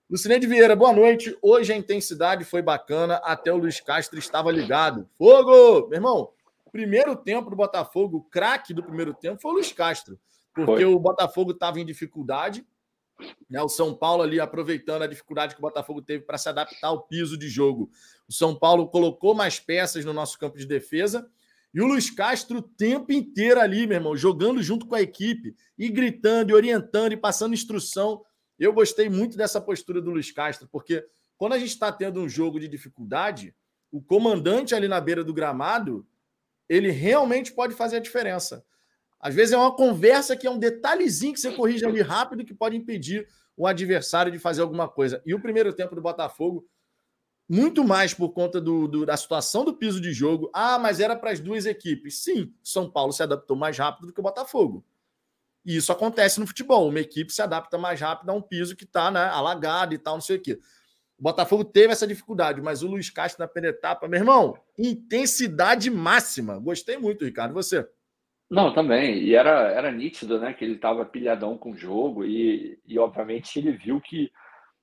[0.08, 1.36] Lucineide Vieira, boa noite.
[1.42, 5.10] Hoje a intensidade foi bacana, até o Luiz Castro estava ligado.
[5.18, 5.88] Fogo!
[5.88, 6.30] Meu irmão,
[6.72, 10.20] primeiro tempo do Botafogo, o craque do primeiro tempo foi o Luiz Castro,
[10.54, 10.86] porque foi.
[10.86, 12.64] o Botafogo estava em dificuldade,
[13.50, 13.60] né?
[13.64, 17.02] O São Paulo ali aproveitando a dificuldade que o Botafogo teve para se adaptar ao
[17.02, 17.90] piso de jogo.
[18.30, 21.28] O São Paulo colocou mais peças no nosso campo de defesa.
[21.74, 25.56] E o Luiz Castro o tempo inteiro ali, meu irmão, jogando junto com a equipe
[25.76, 28.22] e gritando, e orientando e passando instrução
[28.64, 31.06] eu gostei muito dessa postura do Luiz Castro, porque
[31.38, 33.54] quando a gente está tendo um jogo de dificuldade,
[33.92, 36.08] o comandante ali na beira do gramado,
[36.68, 38.66] ele realmente pode fazer a diferença.
[39.20, 42.54] Às vezes é uma conversa que é um detalhezinho que você corrige ali rápido que
[42.54, 45.22] pode impedir o adversário de fazer alguma coisa.
[45.26, 46.68] E o primeiro tempo do Botafogo,
[47.48, 50.50] muito mais por conta do, do da situação do piso de jogo.
[50.54, 52.20] Ah, mas era para as duas equipes.
[52.20, 54.84] Sim, São Paulo se adaptou mais rápido do que o Botafogo.
[55.66, 56.88] E isso acontece no futebol.
[56.88, 60.16] Uma equipe se adapta mais rápido a um piso que está né, alagado e tal,
[60.16, 60.60] não sei o quê.
[61.18, 65.90] O Botafogo teve essa dificuldade, mas o Luiz Castro na primeira etapa, meu irmão, intensidade
[65.90, 66.60] máxima.
[66.60, 67.54] Gostei muito, Ricardo.
[67.54, 67.88] Você?
[68.50, 69.20] Não, também.
[69.24, 73.58] E era, era nítido, né, que ele estava pilhadão com o jogo e, e, obviamente,
[73.58, 74.30] ele viu que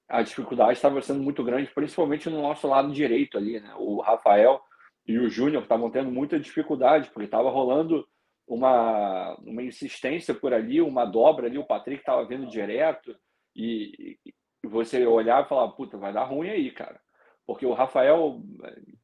[0.08, 3.72] a dificuldade estava sendo muito grande, principalmente no nosso lado direito ali, né?
[3.78, 4.60] O Rafael
[5.06, 8.06] e o Júnior estavam tendo muita dificuldade, porque estava rolando
[8.46, 13.16] uma, uma insistência por ali, uma dobra ali, o Patrick estava vendo direto
[13.54, 17.00] e, e, você olhar e falar, puta, vai dar ruim aí, cara.
[17.46, 18.40] Porque o Rafael,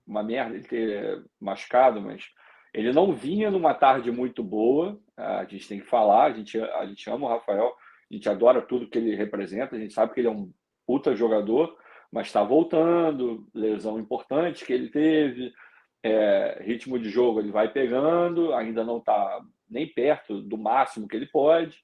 [0.06, 2.24] uma merda ele ter machucado, mas
[2.72, 6.86] ele não vinha numa tarde muito boa, a gente tem que falar, a gente, a
[6.86, 7.74] gente ama o Rafael,
[8.10, 10.52] a gente adora tudo que ele representa, a gente sabe que ele é um
[10.86, 11.76] puta jogador,
[12.10, 15.52] mas está voltando, lesão importante que ele teve,
[16.02, 21.16] é, ritmo de jogo ele vai pegando, ainda não está nem perto do máximo que
[21.16, 21.78] ele pode.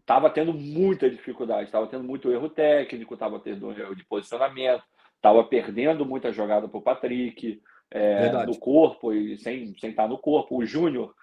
[0.00, 4.82] Estava tendo muita dificuldade, estava tendo muito erro técnico, estava tendo erro de posicionamento,
[5.16, 10.16] estava perdendo muita jogada para o Patrick é, no corpo e sem, sem estar no
[10.16, 10.56] corpo.
[10.56, 11.14] O Júnior,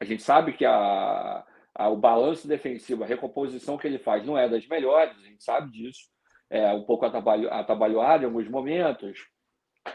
[0.00, 4.38] a gente sabe que a, a, o balanço defensivo, a recomposição que ele faz não
[4.38, 6.08] é das melhores, a gente sabe disso.
[6.50, 9.26] É um pouco atabalhoado em alguns momentos,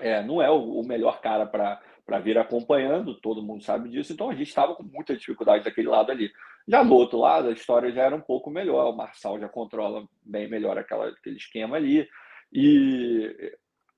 [0.02, 4.30] é, não é o, o melhor cara para vir acompanhando, todo mundo sabe disso, então
[4.30, 6.32] a gente estava com muita dificuldade daquele lado ali.
[6.68, 10.08] Já no outro lado, a história já era um pouco melhor, o Marçal já controla
[10.24, 12.08] bem melhor aquela, aquele esquema ali,
[12.52, 13.56] e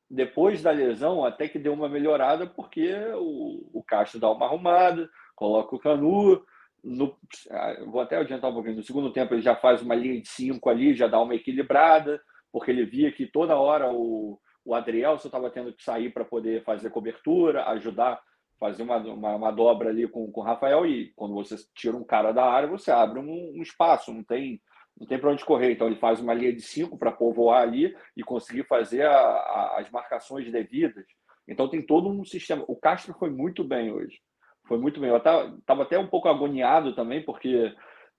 [0.10, 5.10] depois da lesão até que deu uma melhorada, porque o, o Castro dá uma arrumada,
[5.36, 6.44] coloca o Canu,
[6.84, 7.18] no,
[7.50, 10.28] ah, vou até adiantar um pouquinho, no segundo tempo ele já faz uma linha de
[10.28, 15.28] cinco ali, já dá uma equilibrada, porque ele via que toda hora o, o Adrielson
[15.28, 18.20] estava tendo que sair para poder fazer cobertura, ajudar,
[18.60, 20.86] fazer uma, uma, uma, dobra ali com, com o Rafael.
[20.86, 24.60] E quando você tira um cara da área, você abre um, um espaço, não tem,
[25.00, 25.72] não tem para onde correr.
[25.72, 29.80] Então ele faz uma linha de cinco para povoar ali e conseguir fazer a, a,
[29.80, 31.06] as marcações devidas.
[31.48, 32.66] Então tem todo um sistema.
[32.68, 34.20] O Castro foi muito bem hoje.
[34.68, 35.12] Foi muito bem.
[35.12, 37.72] Eu estava até um pouco agoniado também, porque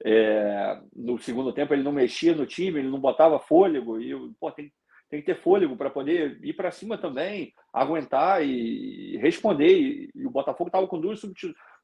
[0.05, 4.01] é, no segundo tempo ele não mexia no time, ele não botava fôlego.
[4.01, 4.71] E pô, tem,
[5.09, 10.11] tem que ter fôlego para poder ir para cima também, aguentar e responder.
[10.15, 11.21] E, o Botafogo estava com duas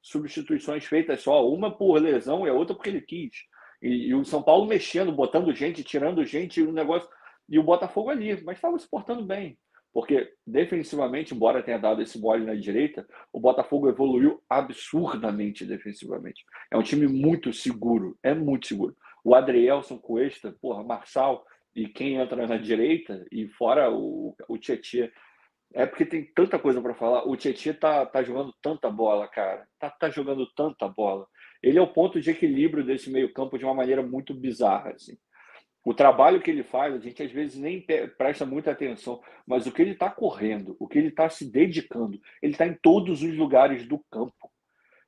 [0.01, 3.33] substituições feitas só, uma por lesão e a outra porque ele quis.
[3.81, 7.09] E, e o São Paulo mexendo, botando gente, tirando gente, um negócio.
[7.49, 9.59] E o Botafogo ali, mas estava se portando bem.
[9.93, 16.45] Porque defensivamente, embora tenha dado esse mole na direita, o Botafogo evoluiu absurdamente defensivamente.
[16.71, 18.97] É um time muito seguro, é muito seguro.
[19.23, 25.11] O Adrielson Cuesta, porra, Marçal, e quem entra na direita, e fora o, o Tietchan,
[25.75, 27.27] é porque tem tanta coisa para falar.
[27.27, 29.67] O Tietchan tá, tá jogando tanta bola, cara.
[29.79, 31.27] Tá, tá jogando tanta bola.
[31.63, 34.91] Ele é o ponto de equilíbrio desse meio-campo de uma maneira muito bizarra.
[34.91, 35.17] Assim.
[35.85, 37.85] O trabalho que ele faz, a gente às vezes nem
[38.17, 42.21] presta muita atenção, mas o que ele está correndo, o que ele está se dedicando,
[42.41, 44.53] ele está em todos os lugares do campo.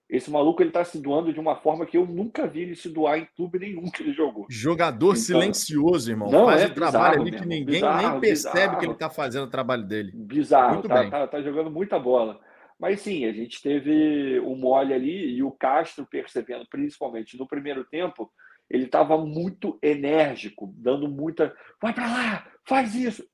[0.09, 2.89] Esse maluco ele tá se doando de uma forma que eu nunca vi ele se
[2.89, 4.47] doar em clube nenhum que ele jogou.
[4.51, 6.31] Jogador então, silencioso, irmão.
[6.31, 8.79] Não, Faz é um trabalho ali que ninguém bizarro, nem percebe bizarro.
[8.79, 10.13] que ele tá fazendo o trabalho dele.
[10.15, 11.11] Bizarro, Muito tá, bem.
[11.11, 12.39] Tá, tá jogando muita bola.
[12.79, 17.85] Mas sim, a gente teve o mole ali e o Castro percebendo, principalmente no primeiro
[17.85, 18.31] tempo,
[18.69, 21.55] ele estava muito enérgico, dando muita.
[21.81, 23.25] Vai para lá, faz isso.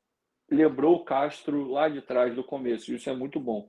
[0.51, 2.93] Lembrou o Castro lá de trás do começo.
[2.93, 3.69] Isso é muito bom.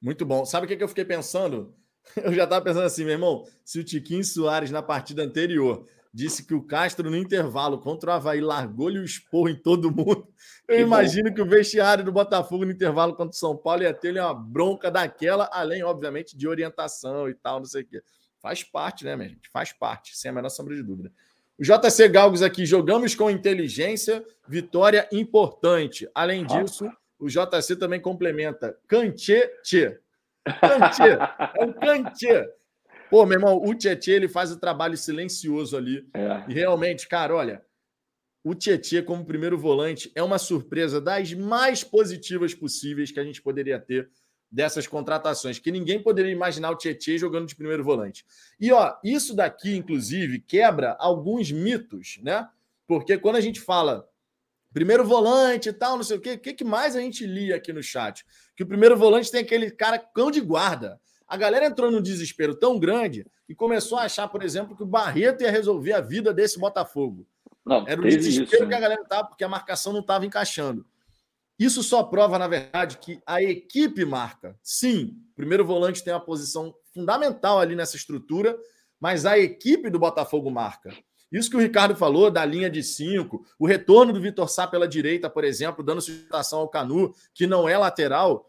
[0.00, 0.44] Muito bom.
[0.44, 1.74] Sabe o que, que eu fiquei pensando?
[2.16, 6.44] Eu já estava pensando assim, meu irmão, se o Tiquinho Soares, na partida anterior, disse
[6.44, 10.26] que o Castro, no intervalo, contra o Havaí, largou-lhe o esporro em todo mundo,
[10.66, 11.34] eu que imagino bom.
[11.34, 14.90] que o vestiário do Botafogo no intervalo contra o São Paulo ia ter uma bronca
[14.90, 18.02] daquela, além, obviamente, de orientação e tal, não sei o quê.
[18.40, 19.50] Faz parte, né, minha gente?
[19.52, 21.12] Faz parte, sem a menor sombra de dúvida.
[21.58, 26.08] O JC Galgos aqui, jogamos com inteligência, vitória importante.
[26.14, 28.78] Além disso, o JC também complementa.
[28.86, 29.98] Canchê, tchê.
[30.60, 31.18] Canchê.
[31.58, 32.48] é um canchê.
[33.10, 36.06] Pô, meu irmão, o Tietê ele faz o trabalho silencioso ali.
[36.12, 36.44] É.
[36.48, 37.64] E realmente, cara, olha,
[38.44, 43.42] o Tietê como primeiro volante é uma surpresa das mais positivas possíveis que a gente
[43.42, 44.10] poderia ter
[44.50, 48.24] dessas contratações, que ninguém poderia imaginar o Tietê jogando de primeiro volante.
[48.58, 52.48] E ó, isso daqui inclusive quebra alguns mitos, né?
[52.86, 54.08] Porque quando a gente fala
[54.72, 56.32] primeiro volante e tal, não sei o quê.
[56.34, 58.24] O que, mais a gente lia aqui no chat?
[58.56, 61.00] Que o primeiro volante tem aquele cara cão de guarda.
[61.26, 64.86] A galera entrou num desespero tão grande e começou a achar, por exemplo, que o
[64.86, 67.26] Barreto ia resolver a vida desse Botafogo.
[67.64, 68.68] Não, Era o desespero isso, né?
[68.68, 70.86] que a galera estava, porque a marcação não estava encaixando.
[71.58, 74.56] Isso só prova, na verdade, que a equipe marca.
[74.62, 78.56] Sim, o primeiro volante tem uma posição fundamental ali nessa estrutura,
[79.00, 80.94] mas a equipe do Botafogo marca.
[81.30, 84.88] Isso que o Ricardo falou da linha de cinco, o retorno do Vitor Sá pela
[84.88, 88.46] direita, por exemplo, dando sustentação ao Canu, que não é lateral.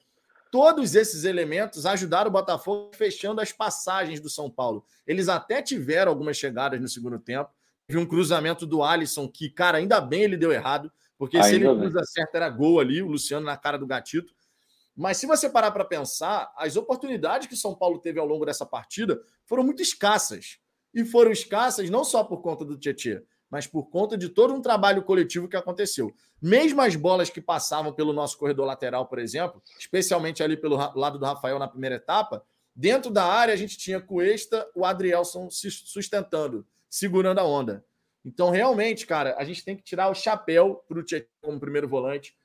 [0.50, 4.86] Todos esses elementos ajudaram o Botafogo fechando as passagens do São Paulo.
[5.06, 7.52] Eles até tiveram algumas chegadas no segundo tempo.
[7.86, 11.56] Teve um cruzamento do Alisson que, cara, ainda bem ele deu errado, porque ainda se
[11.56, 14.34] ele cruza certo era gol ali, o Luciano na cara do gatito.
[14.96, 18.46] Mas se você parar para pensar, as oportunidades que o São Paulo teve ao longo
[18.46, 20.60] dessa partida foram muito escassas
[20.94, 24.62] e foram escassas não só por conta do Tietchan, mas por conta de todo um
[24.62, 26.14] trabalho coletivo que aconteceu.
[26.42, 31.18] Mesmo as bolas que passavam pelo nosso corredor lateral, por exemplo, especialmente ali pelo lado
[31.18, 32.44] do Rafael na primeira etapa,
[32.76, 37.84] dentro da área a gente tinha Cuesta, o Adrielson se sustentando, segurando a onda.
[38.24, 41.88] Então, realmente, cara, a gente tem que tirar o chapéu para o Tietchan como primeiro
[41.88, 42.36] volante.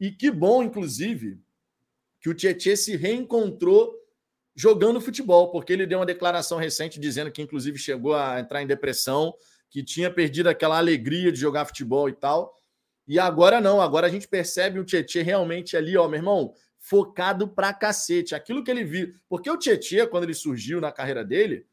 [0.00, 1.38] E que bom, inclusive,
[2.20, 3.94] que o Tietchan se reencontrou
[4.54, 8.66] jogando futebol, porque ele deu uma declaração recente dizendo que, inclusive, chegou a entrar em
[8.66, 9.34] depressão,
[9.68, 12.54] que tinha perdido aquela alegria de jogar futebol e tal.
[13.06, 17.48] E agora não, agora a gente percebe o Tietchan realmente ali, ó, meu irmão, focado
[17.48, 18.34] pra cacete.
[18.34, 19.12] Aquilo que ele viu.
[19.28, 21.66] Porque o Tietchan, quando ele surgiu na carreira dele,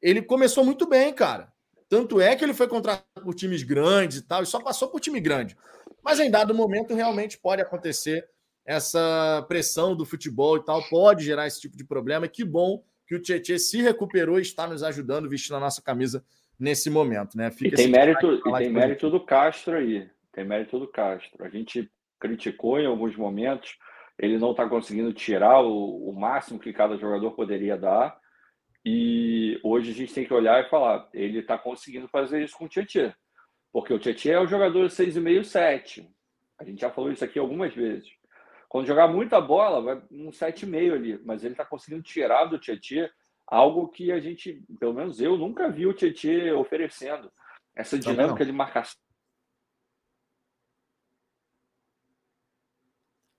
[0.00, 1.52] ele começou muito bem, cara.
[1.88, 5.00] Tanto é que ele foi contratado por times grandes e tal, e só passou por
[5.00, 5.56] time grande.
[6.02, 8.28] Mas em dado momento, realmente pode acontecer
[8.64, 12.28] essa pressão do futebol e tal, pode gerar esse tipo de problema.
[12.28, 16.24] Que bom que o Tietchan se recuperou e está nos ajudando, vestindo a nossa camisa
[16.58, 17.50] nesse momento, né?
[17.50, 20.08] Fica e tem mérito, e tem mérito do Castro aí.
[20.32, 21.44] Tem mérito do Castro.
[21.44, 23.76] A gente criticou em alguns momentos,
[24.18, 28.16] ele não está conseguindo tirar o, o máximo que cada jogador poderia dar.
[28.84, 32.66] E hoje a gente tem que olhar e falar, ele está conseguindo fazer isso com
[32.66, 33.14] o Tietchan.
[33.72, 36.08] Porque o Tietchan é o jogador 6,5, 7.
[36.58, 38.08] A gente já falou isso aqui algumas vezes.
[38.74, 41.20] Quando jogar muita bola, vai um 7,5 ali.
[41.24, 43.08] Mas ele está conseguindo tirar do Tietchan
[43.46, 47.30] algo que a gente, pelo menos eu, nunca vi o Tietchan oferecendo.
[47.72, 48.98] Essa dinâmica de marcação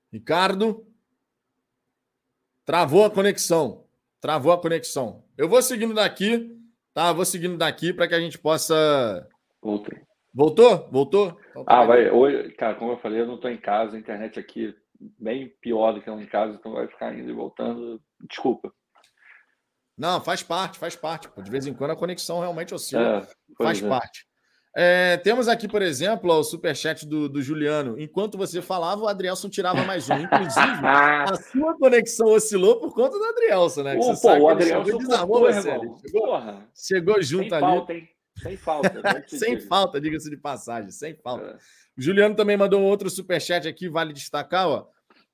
[0.09, 0.87] Ricardo.
[2.63, 3.85] Travou a conexão.
[4.21, 5.25] Travou a conexão.
[5.37, 6.57] Eu vou seguindo daqui,
[6.93, 7.11] tá?
[7.11, 9.27] Vou seguindo daqui para que a gente possa.
[9.61, 9.99] Voltou.
[10.33, 10.89] Voltou?
[10.89, 11.41] Voltou?
[11.49, 12.09] Então, tá ah, vai.
[12.09, 15.93] Hoje, cara, como eu falei, eu não estou em casa, a internet aqui bem pior
[15.93, 18.01] do que lá em casa, então vai ficar indo e voltando.
[18.29, 18.71] Desculpa.
[19.97, 21.29] Não, faz parte, faz parte.
[21.41, 23.19] De vez em quando a conexão realmente oscila.
[23.19, 23.87] É, faz é.
[23.87, 24.25] parte.
[24.77, 27.97] É, temos aqui, por exemplo, ó, o superchat do, do Juliano.
[27.97, 30.15] Enquanto você falava, o Adrielson tirava mais um.
[30.15, 33.95] Inclusive, a sua conexão oscilou por conta do Adrielson, né?
[33.95, 35.61] Pô, pô, o Adrielson desarmou você.
[35.71, 37.65] Chegou, chegou junto sem ali.
[37.65, 38.09] Falta, hein?
[38.37, 38.91] Sem falta,
[39.27, 41.51] Sem falta, diga-se de passagem, sem falta.
[41.51, 41.57] É.
[41.97, 44.87] O Juliano também mandou outro superchat aqui, vale destacar, ó.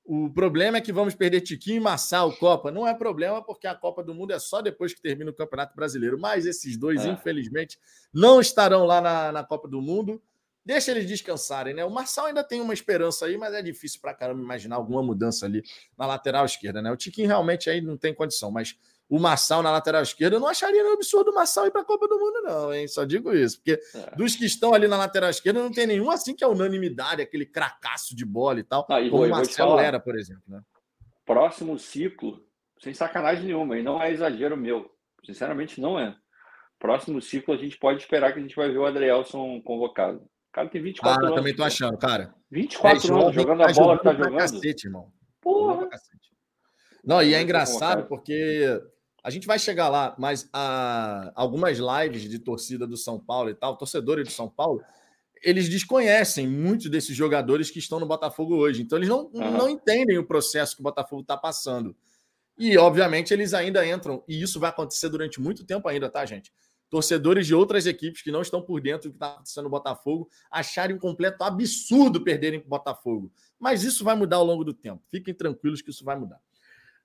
[0.04, 2.72] O problema é que vamos perder Tiquinho e Massal Copa.
[2.72, 5.76] Não é problema, porque a Copa do Mundo é só depois que termina o Campeonato
[5.76, 6.18] Brasileiro.
[6.18, 7.08] Mas esses dois, é.
[7.08, 7.78] infelizmente,
[8.12, 10.20] não estarão lá na, na Copa do Mundo.
[10.64, 11.84] Deixa eles descansarem, né?
[11.84, 15.46] O Marçal ainda tem uma esperança aí, mas é difícil para caramba imaginar alguma mudança
[15.46, 15.62] ali
[15.96, 16.90] na lateral esquerda, né?
[16.90, 18.76] O Tiquinho realmente aí não tem condição, mas
[19.12, 22.08] o Massal na lateral esquerda, eu não acharia absurdo o Massal ir para a Copa
[22.08, 22.88] do Mundo, não, hein?
[22.88, 24.16] Só digo isso, porque é.
[24.16, 27.44] dos que estão ali na lateral esquerda, não tem nenhum assim que é unanimidade, aquele
[27.44, 30.62] cracaço de bola e tal, ah, e como o Marcelo era, por exemplo, né?
[31.26, 32.42] Próximo ciclo,
[32.80, 34.90] sem sacanagem nenhuma, e não é exagero meu,
[35.22, 36.16] sinceramente não é.
[36.78, 40.20] Próximo ciclo, a gente pode esperar que a gente vai ver o Adrielson convocado.
[40.20, 41.32] O cara tem 24 ah, anos.
[41.32, 42.34] Ah, também tô achando, cara.
[42.50, 44.38] 24 é, anos jogando a bola que tá jogando.
[44.38, 45.12] Cacete, irmão.
[45.38, 45.86] Porra.
[47.04, 48.80] Não, e é engraçado porque
[49.22, 53.50] a gente vai chegar lá, mas a, ah, algumas lives de torcida do São Paulo
[53.50, 54.82] e tal, torcedores do São Paulo,
[55.42, 58.82] eles desconhecem muitos desses jogadores que estão no Botafogo hoje.
[58.82, 59.50] Então, eles não, uhum.
[59.52, 61.94] não entendem o processo que o Botafogo está passando.
[62.58, 66.52] E, obviamente, eles ainda entram, e isso vai acontecer durante muito tempo ainda, tá, gente?
[66.90, 70.28] Torcedores de outras equipes que não estão por dentro do que está acontecendo no Botafogo
[70.50, 73.32] acharem um completo absurdo perderem para o Botafogo.
[73.58, 75.02] Mas isso vai mudar ao longo do tempo.
[75.10, 76.40] Fiquem tranquilos que isso vai mudar.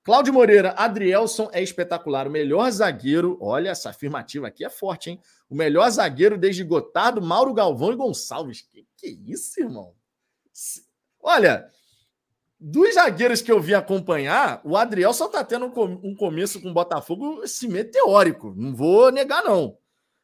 [0.08, 2.30] Cláudio Moreira, Adrielson é espetacular.
[2.30, 5.20] O melhor zagueiro, olha, essa afirmativa aqui é forte, hein?
[5.50, 8.62] O melhor zagueiro desde Gotado, Mauro Galvão e Gonçalves.
[8.62, 9.94] Que que isso, irmão?
[11.20, 11.70] Olha,
[12.58, 17.42] dos zagueiros que eu vi acompanhar, o Adrielson tá tendo um começo com o Botafogo
[17.42, 18.54] assim, meteórico.
[18.56, 19.78] Não vou negar, não.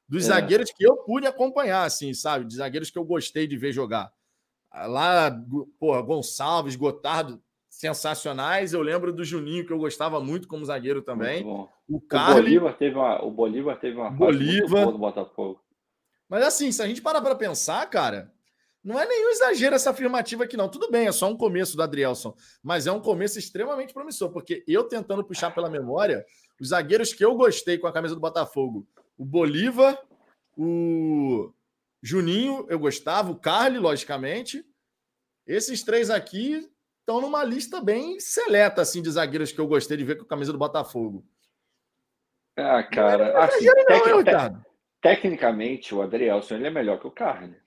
[0.07, 0.27] Dos é.
[0.27, 2.45] zagueiros que eu pude acompanhar, assim, sabe?
[2.45, 4.13] De zagueiros que eu gostei de ver jogar.
[4.73, 5.29] Lá,
[5.77, 7.43] porra, Gonçalves, Gotardo,
[7.83, 8.71] sensacionais.
[8.71, 11.45] Eu lembro do Juninho, que eu gostava muito como zagueiro também.
[11.89, 14.85] O, Carly, o Bolívar teve uma, o Bolívar teve uma Bolívar.
[14.89, 15.61] do Botafogo.
[16.29, 18.31] Mas assim, se a gente parar para pensar, cara,
[18.81, 20.69] não é nenhum exagero essa afirmativa aqui, não.
[20.69, 24.63] Tudo bem, é só um começo do Adrielson, mas é um começo extremamente promissor, porque
[24.65, 26.25] eu tentando puxar pela memória,
[26.59, 30.01] os zagueiros que eu gostei com a camisa do Botafogo, o Bolívar,
[30.57, 31.51] o
[32.01, 34.65] Juninho, eu gostava, o Carly, logicamente.
[35.45, 36.69] Esses três aqui
[37.03, 40.27] estão numa lista bem seleta assim de zagueiros que eu gostei de ver com a
[40.27, 41.25] camisa do Botafogo.
[42.57, 44.55] Ah, cara, não é assim, não, tec
[45.01, 47.57] tecnicamente o Adrielson ele é melhor que o Carne.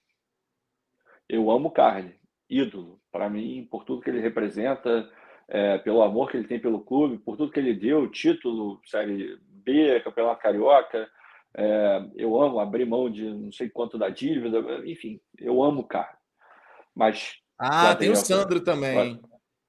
[1.29, 2.15] Eu amo o Carne,
[2.49, 3.01] ídolo.
[3.13, 5.11] Para mim, por tudo que ele representa,
[5.49, 9.39] é, pelo amor que ele tem pelo clube, por tudo que ele deu, título, série
[9.49, 11.11] B, campeonato carioca.
[11.59, 15.87] É, eu amo abrir mão de não sei quanto da dívida, enfim, eu amo o
[15.87, 16.17] Carne.
[16.95, 19.21] Mas ah, tem o Sandro também.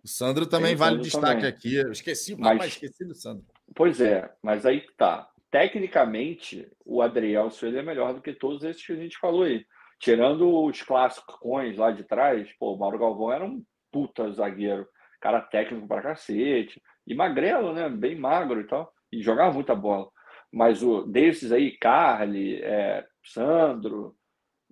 [0.03, 1.49] O Sandro também o vale destaque também.
[1.49, 1.75] aqui.
[1.75, 3.45] Eu esqueci, mas, mas esqueci do Sandro.
[3.75, 5.29] Pois é, mas aí tá.
[5.49, 9.65] Tecnicamente, o Adrielson ele é melhor do que todos esses que a gente falou aí.
[9.99, 14.87] Tirando os clássicos lá de trás, pô, o Mauro Galvão era um puta zagueiro,
[15.19, 16.81] cara técnico pra cacete.
[17.05, 17.89] E magrelo, né?
[17.89, 18.91] Bem magro e tal.
[19.11, 20.09] E jogava muita bola.
[20.51, 24.15] Mas o desses aí, Carly, é, Sandro,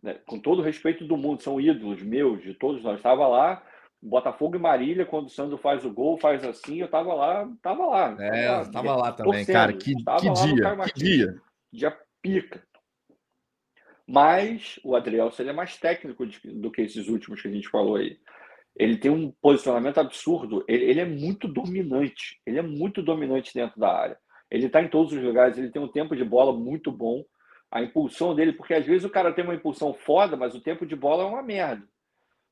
[0.06, 0.20] né?
[0.26, 2.98] com todo o respeito do mundo, são ídolos meus, de todos nós.
[2.98, 3.62] Estava lá,
[4.02, 7.86] Botafogo e Marília, quando o Sandro faz o gol, faz assim, eu estava lá, estava
[7.86, 8.16] lá.
[8.20, 9.74] É, estava lá, lá também, torcendo, cara.
[9.74, 11.42] Que, que dia, que dia.
[11.74, 12.64] Dia pica.
[14.08, 17.96] Mas o Adrielson ele é mais técnico do que esses últimos que a gente falou
[17.96, 18.20] aí.
[18.78, 20.64] Ele tem um posicionamento absurdo.
[20.68, 22.40] Ele, ele é muito dominante.
[22.46, 24.18] Ele é muito dominante dentro da área.
[24.52, 25.58] Ele está em todos os lugares.
[25.58, 27.24] Ele tem um tempo de bola muito bom.
[27.76, 30.86] A impulsão dele, porque às vezes o cara tem uma impulsão foda, mas o tempo
[30.86, 31.86] de bola é uma merda.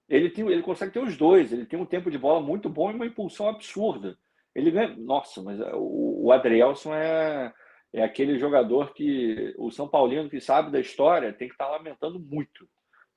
[0.10, 1.54] Ele, tem, ele consegue ter os dois.
[1.54, 4.18] Ele tem um tempo de bola muito bom e uma impulsão absurda.
[4.54, 4.96] Ele ganha.
[4.98, 7.54] Nossa, mas o, o Adrielson é
[7.94, 11.72] é aquele jogador que o São Paulino que sabe da história tem que estar tá
[11.72, 12.68] lamentando muito.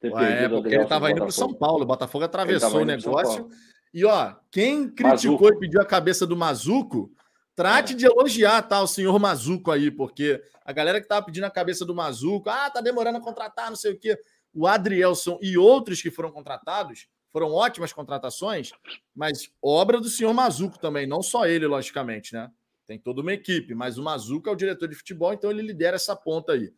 [0.02, 3.48] é, porque ele estava indo para o São Paulo, o Botafogo atravessou o negócio.
[3.94, 5.48] E ó, quem criticou Mazuco.
[5.48, 7.10] e pediu a cabeça do Mazuco,
[7.56, 11.50] trate de elogiar tá, o senhor Mazuco aí, porque a galera que estava pedindo a
[11.50, 14.16] cabeça do Mazuco, ah, tá demorando a contratar, não sei o quê.
[14.52, 18.72] O Adrielson e outros que foram contratados foram ótimas contratações,
[19.14, 22.50] mas obra do senhor Mazuco também, não só ele, logicamente, né?
[22.86, 25.96] Tem toda uma equipe, mas o Mazuca é o diretor de futebol, então ele lidera
[25.96, 26.72] essa ponta aí.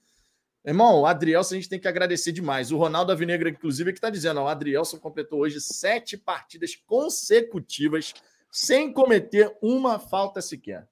[0.65, 2.73] Irmão, o Adrielson a gente tem que agradecer demais.
[2.73, 6.75] O Ronaldo Avinegra, inclusive, é que está dizendo: ó, o Adrielson completou hoje sete partidas
[6.75, 8.15] consecutivas
[8.51, 10.89] sem cometer uma falta sequer.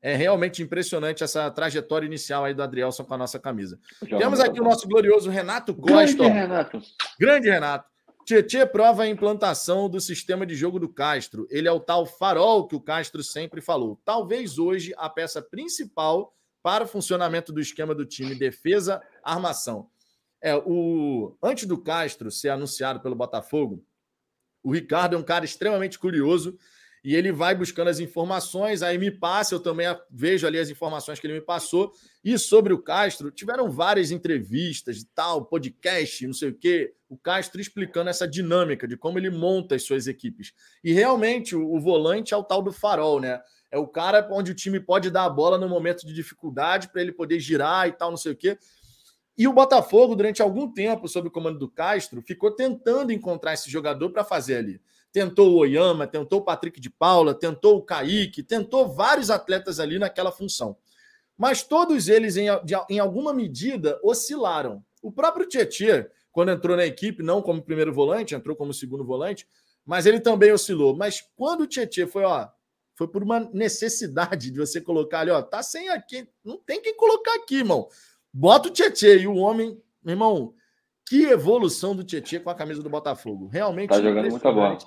[0.00, 3.78] É realmente impressionante essa trajetória inicial aí do Adrielson com a nossa camisa.
[4.02, 6.16] Já Temos aqui o nosso glorioso Renato Costa.
[6.16, 6.82] Grande Renato.
[7.20, 7.92] Grande Renato.
[8.24, 11.46] Tietê prova a implantação do sistema de jogo do Castro.
[11.50, 14.00] Ele é o tal farol que o Castro sempre falou.
[14.04, 19.88] Talvez hoje a peça principal para o funcionamento do esquema do time defesa-armação.
[20.40, 23.84] É, o antes do Castro ser anunciado pelo Botafogo,
[24.62, 26.56] o Ricardo é um cara extremamente curioso
[27.04, 31.18] e ele vai buscando as informações, aí me passa, eu também vejo ali as informações
[31.18, 31.92] que ele me passou.
[32.22, 37.16] E sobre o Castro, tiveram várias entrevistas e tal, podcast, não sei o quê, o
[37.16, 40.52] Castro explicando essa dinâmica de como ele monta as suas equipes.
[40.82, 43.40] E realmente o, o volante é o tal do farol, né?
[43.68, 47.02] É o cara onde o time pode dar a bola no momento de dificuldade para
[47.02, 48.56] ele poder girar e tal, não sei o quê.
[49.36, 53.70] E o Botafogo, durante algum tempo, sob o comando do Castro, ficou tentando encontrar esse
[53.70, 54.80] jogador para fazer ali
[55.12, 59.98] tentou o Oyama, tentou o Patrick de Paula, tentou o Kaique, tentou vários atletas ali
[59.98, 60.76] naquela função.
[61.36, 62.46] Mas todos eles, em,
[62.88, 64.82] em alguma medida, oscilaram.
[65.02, 69.46] O próprio Tietchan, quando entrou na equipe, não como primeiro volante, entrou como segundo volante,
[69.84, 70.96] mas ele também oscilou.
[70.96, 72.48] Mas quando o Tietchan foi, ó,
[72.94, 76.96] foi por uma necessidade de você colocar ali, ó, tá sem aqui, não tem quem
[76.96, 77.88] colocar aqui, irmão.
[78.32, 80.54] Bota o Tietchan e o homem, meu irmão,
[81.06, 83.48] que evolução do Tietchan com a camisa do Botafogo.
[83.48, 83.90] Realmente.
[83.90, 84.78] Tá jogando muita bola.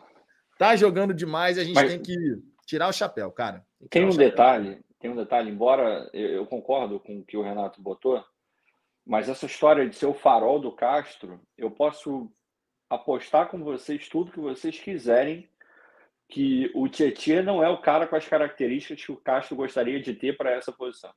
[0.57, 2.15] Tá jogando demais e a gente Mas, tem que
[2.65, 3.65] tirar o chapéu, cara.
[3.89, 4.29] Tem, tem um chapéu.
[4.29, 8.23] detalhe, tem um detalhe, embora eu, eu concordo com o que o Renato botou,
[9.05, 12.31] mas essa história de ser o farol do Castro, eu posso
[12.89, 15.47] apostar com vocês tudo que vocês quiserem
[16.27, 20.13] que o Tietchan não é o cara com as características que o Castro gostaria de
[20.13, 21.13] ter para essa posição.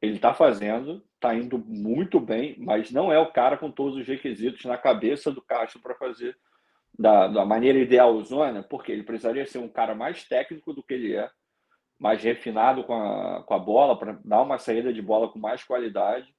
[0.00, 4.06] Ele está fazendo, está indo muito bem, mas não é o cara com todos os
[4.06, 6.36] requisitos na cabeça do Castro para fazer
[6.98, 10.94] da, da maneira ideal zona, porque ele precisaria ser um cara mais técnico do que
[10.94, 11.30] ele é,
[11.98, 15.64] mais refinado com a, com a bola, para dar uma saída de bola com mais
[15.64, 16.34] qualidade,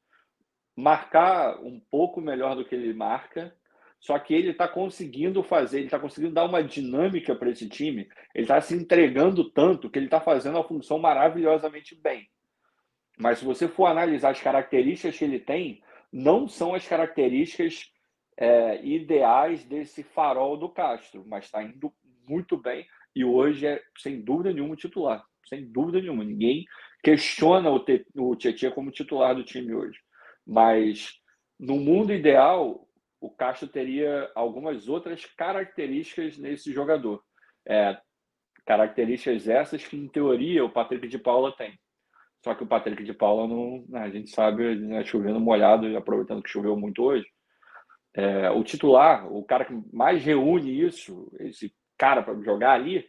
[0.75, 3.55] marcar um pouco melhor do que ele marca,
[3.99, 8.07] só que ele está conseguindo fazer, ele está conseguindo dar uma dinâmica para esse time,
[8.33, 12.27] ele está se entregando tanto que ele está fazendo a função maravilhosamente bem.
[13.17, 17.91] Mas se você for analisar as características que ele tem, não são as características
[18.37, 21.91] é, ideais desse farol do Castro, mas está indo
[22.27, 25.25] muito bem e hoje é, sem dúvida nenhuma, titular.
[25.47, 26.23] Sem dúvida nenhuma.
[26.23, 26.65] Ninguém
[27.03, 27.83] questiona o,
[28.15, 29.97] o Tietchan como titular do time hoje.
[30.45, 31.13] Mas
[31.59, 32.87] no mundo ideal,
[33.19, 37.23] o Castro teria algumas outras características nesse jogador.
[37.67, 37.97] É,
[38.65, 41.77] características essas que, em teoria, o Patrick de Paula tem.
[42.43, 43.85] Só que o Patrick de Paula não.
[43.87, 47.25] Né, a gente sabe, né, chovendo molhado, aproveitando que choveu muito hoje,
[48.13, 53.07] é, o titular, o cara que mais reúne isso, esse cara para jogar ali,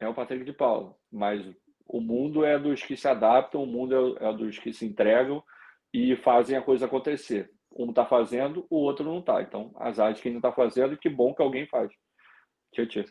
[0.00, 0.94] é o Patrick de Paula.
[1.10, 1.44] Mas
[1.86, 5.42] o mundo é dos que se adaptam, o mundo é, é dos que se entregam
[5.92, 7.50] e fazem a coisa acontecer.
[7.74, 9.42] Um está fazendo, o outro não está.
[9.42, 11.92] Então, azar de quem não está fazendo, que bom que alguém faz.
[12.72, 13.04] Tchau, tchau.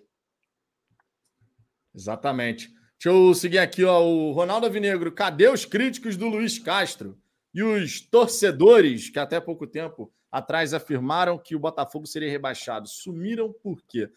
[1.94, 2.68] Exatamente.
[3.04, 5.12] Deixa eu seguir aqui, ó, o Ronaldo Avinegro.
[5.12, 7.18] Cadê os críticos do Luiz Castro?
[7.52, 12.88] E os torcedores, que até pouco tempo atrás afirmaram que o Botafogo seria rebaixado.
[12.88, 14.08] Sumiram por quê?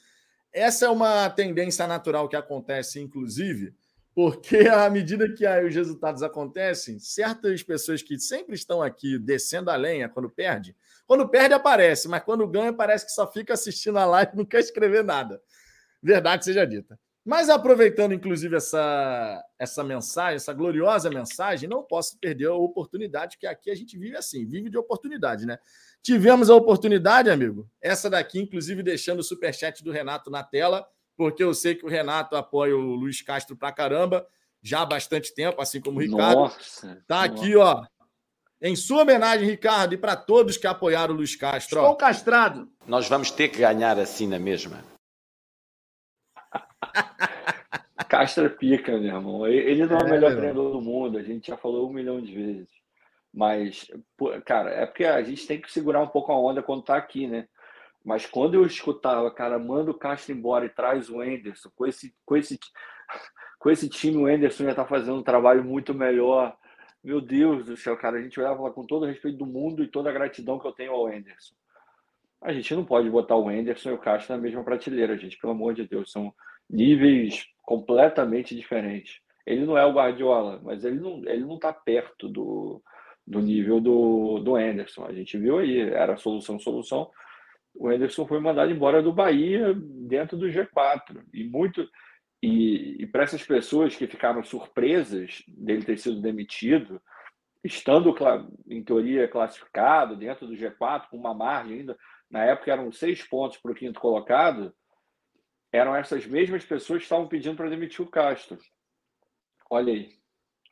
[0.52, 3.74] essa é uma tendência natural que acontece, inclusive,
[4.14, 9.76] porque à medida que os resultados acontecem, certas pessoas que sempre estão aqui descendo a
[9.76, 10.76] lenha quando perde,
[11.06, 14.44] quando perde aparece, mas quando ganha parece que só fica assistindo a live e não
[14.44, 15.42] quer escrever nada.
[16.02, 16.98] Verdade seja dita.
[17.24, 23.46] Mas aproveitando, inclusive, essa, essa mensagem, essa gloriosa mensagem, não posso perder a oportunidade, que
[23.46, 25.58] aqui a gente vive assim, vive de oportunidade, né?
[26.02, 31.42] Tivemos a oportunidade, amigo, essa daqui, inclusive, deixando o superchat do Renato na tela, porque
[31.42, 34.26] eu sei que o Renato apoia o Luiz Castro pra caramba,
[34.62, 36.40] já há bastante tempo, assim como o Ricardo.
[36.40, 37.42] Nossa, tá nossa.
[37.42, 37.84] aqui, ó.
[38.60, 41.78] Em sua homenagem, Ricardo, e para todos que apoiaram o Luiz Castro.
[41.78, 41.94] Estou ó.
[41.94, 42.68] castrado.
[42.86, 44.93] Nós vamos ter que ganhar assim na mesma.
[48.08, 49.46] Castro é pica, meu irmão.
[49.46, 51.92] Ele não é o é, melhor é, treinador do mundo, a gente já falou um
[51.92, 52.68] milhão de vezes.
[53.32, 53.90] Mas,
[54.44, 57.26] cara, é porque a gente tem que segurar um pouco a onda quando tá aqui,
[57.26, 57.48] né?
[58.04, 62.14] Mas quando eu escutava, cara, manda o Castro embora e traz o Enderson, com esse,
[62.24, 62.58] com esse,
[63.58, 66.56] com esse time, o Enderson já tá fazendo um trabalho muito melhor.
[67.02, 69.88] Meu Deus do céu, cara, a gente olhava com todo o respeito do mundo e
[69.88, 71.54] toda a gratidão que eu tenho ao Enderson.
[72.42, 75.52] A gente não pode botar o Enderson e o Castro na mesma prateleira, gente, pelo
[75.54, 76.12] amor de Deus.
[76.12, 76.32] São
[76.68, 79.20] níveis completamente diferentes.
[79.46, 82.82] Ele não é o Guardiola, mas ele não, ele não tá perto do,
[83.26, 85.04] do nível do, do Anderson.
[85.04, 87.10] A gente viu aí, era solução, solução.
[87.74, 91.22] O Anderson foi mandado embora do Bahia dentro do G4.
[91.32, 91.88] E muito.
[92.42, 97.00] E, e para essas pessoas que ficaram surpresas dele ter sido demitido,
[97.62, 98.14] estando,
[98.68, 101.96] em teoria, classificado dentro do G4, com uma margem ainda,
[102.30, 104.74] na época eram seis pontos para o quinto colocado,
[105.74, 108.56] eram essas mesmas pessoas que estavam pedindo para demitir o Castro.
[109.68, 110.12] Olha aí.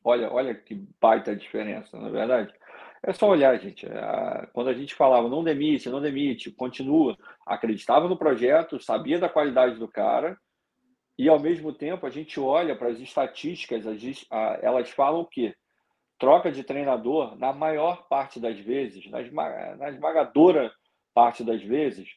[0.05, 2.55] Olha, olha que baita diferença, na é verdade.
[3.03, 3.85] É só olhar, gente.
[3.85, 9.29] É, quando a gente falava não demite, não demite, continua, acreditava no projeto, sabia da
[9.29, 10.39] qualidade do cara,
[11.19, 13.85] e ao mesmo tempo a gente olha para as estatísticas,
[14.63, 15.53] elas falam que
[16.17, 20.73] troca de treinador, na maior parte das vezes, na esmagadora
[21.13, 22.09] parte das vezes,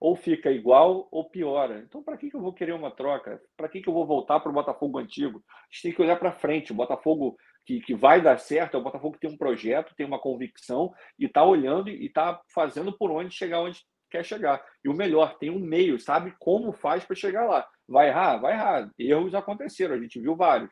[0.00, 1.84] ou fica igual ou piora.
[1.86, 3.40] Então, para que, que eu vou querer uma troca?
[3.56, 5.42] Para que, que eu vou voltar para o Botafogo antigo?
[5.48, 6.72] A gente tem que olhar para frente.
[6.72, 10.06] O Botafogo que, que vai dar certo é o Botafogo que tem um projeto, tem
[10.06, 13.80] uma convicção e está olhando e está fazendo por onde chegar onde
[14.10, 14.62] quer chegar.
[14.84, 17.66] E o melhor, tem um meio, sabe como faz para chegar lá.
[17.88, 18.38] Vai errar?
[18.38, 18.90] Vai errar.
[18.98, 20.70] Erros aconteceram, a gente viu vários.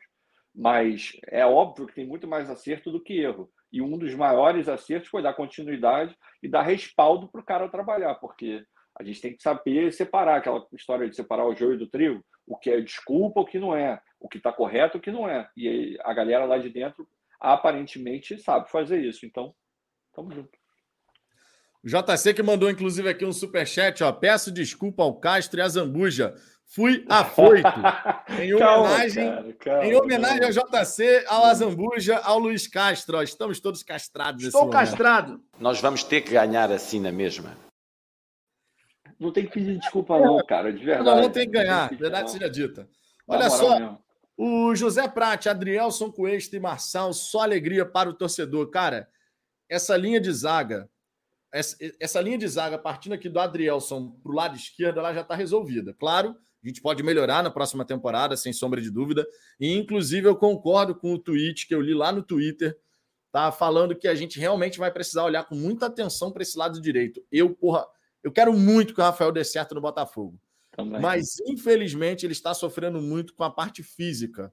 [0.55, 3.49] Mas é óbvio que tem muito mais acerto do que erro.
[3.71, 8.15] E um dos maiores acertos foi dar continuidade e dar respaldo para o cara trabalhar,
[8.15, 8.63] porque
[8.99, 12.57] a gente tem que saber separar aquela história de separar o joio do trigo, o
[12.57, 15.49] que é desculpa, o que não é, o que está correto, o que não é.
[15.57, 17.07] E a galera lá de dentro
[17.39, 19.25] aparentemente sabe fazer isso.
[19.25, 19.53] Então,
[20.13, 20.51] tamo junto.
[21.83, 24.11] O JC que mandou, inclusive, aqui um superchat, ó.
[24.11, 26.33] Peço desculpa ao Castro e a Zambuja.
[26.65, 27.67] Fui afoito.
[28.41, 33.17] em homenagem, calma, cara, calma, em homenagem ao JC, ao Azambuja, ao Luiz Castro.
[33.17, 33.21] Ó.
[33.21, 34.45] Estamos todos castrados.
[34.45, 35.43] Estou castrado.
[35.59, 37.57] Nós vamos ter que ganhar assim na mesma.
[39.19, 41.05] Não tem que pedir desculpa, não, cara, de verdade.
[41.05, 42.87] Não, não tem que ganhar, verdade seja dita.
[43.27, 44.03] Olha só, mesmo.
[44.37, 48.69] o José Prate, Adrielson Coesta e Marçal, só alegria para o torcedor.
[48.69, 49.07] Cara,
[49.69, 50.89] essa linha de zaga,
[51.51, 55.21] essa, essa linha de zaga partindo aqui do Adrielson para o lado esquerdo, ela já
[55.21, 55.93] está resolvida.
[55.93, 59.27] Claro, a gente pode melhorar na próxima temporada, sem sombra de dúvida.
[59.59, 62.77] E, inclusive, eu concordo com o tweet que eu li lá no Twitter,
[63.31, 63.51] tá?
[63.51, 67.21] Falando que a gente realmente vai precisar olhar com muita atenção para esse lado direito.
[67.29, 67.85] Eu, porra
[68.23, 70.39] eu quero muito que o Rafael dê certo no Botafogo.
[70.71, 70.99] Também.
[70.99, 74.51] Mas, infelizmente, ele está sofrendo muito com a parte física.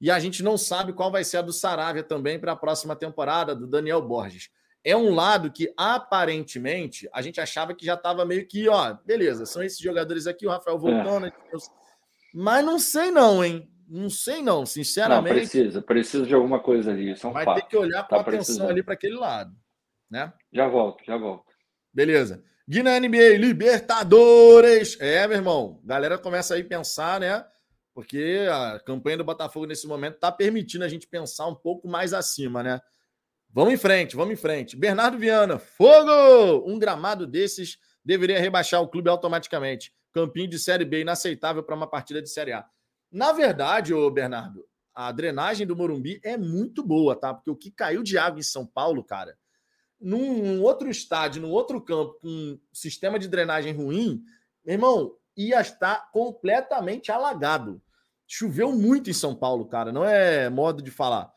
[0.00, 2.94] E a gente não sabe qual vai ser a do Saravia também para a próxima
[2.94, 4.50] temporada, do Daniel Borges.
[4.84, 9.44] É um lado que, aparentemente, a gente achava que já estava meio que, ó, beleza,
[9.44, 11.26] são esses jogadores aqui, o Rafael voltando.
[11.26, 11.32] É.
[12.32, 13.68] Mas não sei, não, hein?
[13.88, 15.32] Não sei, não, sinceramente.
[15.32, 17.12] Não, precisa, precisa de alguma coisa ali.
[17.12, 17.56] Isso é um vai fato.
[17.56, 19.56] ter que olhar com tá atenção ali para aquele lado.
[20.08, 20.32] Né?
[20.52, 21.52] Já volto, já volto.
[21.92, 22.44] Beleza.
[22.68, 25.00] Gui na NBA, Libertadores.
[25.00, 27.46] É, meu irmão, galera começa aí a pensar, né?
[27.94, 32.12] Porque a campanha do Botafogo nesse momento está permitindo a gente pensar um pouco mais
[32.12, 32.80] acima, né?
[33.50, 34.76] Vamos em frente, vamos em frente.
[34.76, 36.68] Bernardo Viana, fogo!
[36.68, 39.92] Um gramado desses deveria rebaixar o clube automaticamente.
[40.12, 42.66] Campinho de Série B inaceitável para uma partida de Série A.
[43.12, 47.32] Na verdade, ô Bernardo, a drenagem do Morumbi é muito boa, tá?
[47.32, 49.38] Porque o que caiu de água em São Paulo, cara,
[50.00, 54.22] num outro estádio, num outro campo, com um sistema de drenagem ruim,
[54.64, 57.80] meu irmão, ia estar completamente alagado.
[58.26, 61.32] Choveu muito em São Paulo, cara, não é modo de falar.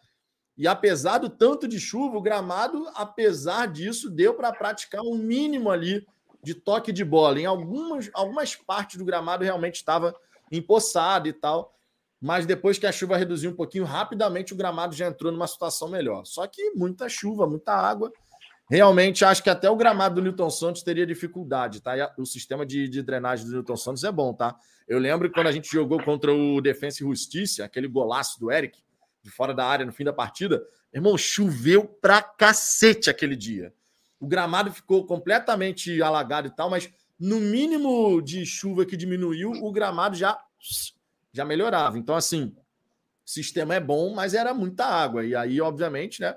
[0.57, 5.69] E apesar do tanto de chuva, o gramado, apesar disso, deu para praticar um mínimo
[5.69, 6.05] ali
[6.43, 7.39] de toque de bola.
[7.39, 10.13] Em algumas, algumas partes do gramado realmente estava
[10.51, 11.73] empoçado e tal.
[12.21, 15.87] Mas depois que a chuva reduziu um pouquinho, rapidamente o gramado já entrou numa situação
[15.87, 16.25] melhor.
[16.25, 18.11] Só que muita chuva, muita água.
[18.69, 21.97] Realmente acho que até o gramado do Newton Santos teria dificuldade, tá?
[21.97, 24.55] E o sistema de, de drenagem do Newton Santos é bom, tá?
[24.87, 28.79] Eu lembro quando a gente jogou contra o Defensa e Justiça, aquele golaço do Eric,
[29.23, 30.63] de fora da área no fim da partida.
[30.93, 33.73] Irmão, choveu pra cacete aquele dia.
[34.19, 36.89] O gramado ficou completamente alagado e tal, mas
[37.19, 40.39] no mínimo de chuva que diminuiu, o gramado já
[41.31, 41.97] já melhorava.
[41.97, 42.55] Então, assim,
[43.25, 45.25] sistema é bom, mas era muita água.
[45.25, 46.35] E aí, obviamente, né?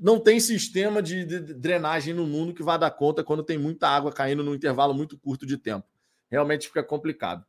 [0.00, 4.10] Não tem sistema de, drenagem no mundo que vá dar conta quando tem muita água
[4.10, 5.86] caindo num intervalo muito curto de tempo.
[6.30, 7.44] Realmente fica complicado.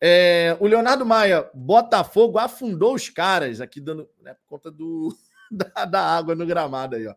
[0.00, 5.16] É, o Leonardo Maia, Botafogo afundou os caras aqui, dando né, por conta do,
[5.50, 7.14] da, da água no gramado aí, ó.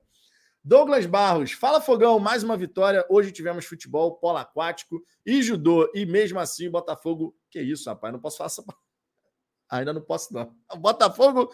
[0.67, 3.05] Douglas Barros, fala Fogão, mais uma vitória.
[3.09, 5.89] Hoje tivemos futebol, polo aquático e judô.
[5.95, 7.33] E mesmo assim, Botafogo.
[7.49, 8.11] Que isso, rapaz?
[8.11, 8.65] Não posso falar essa.
[9.71, 10.53] Ainda não posso, não.
[10.77, 11.49] Botafogo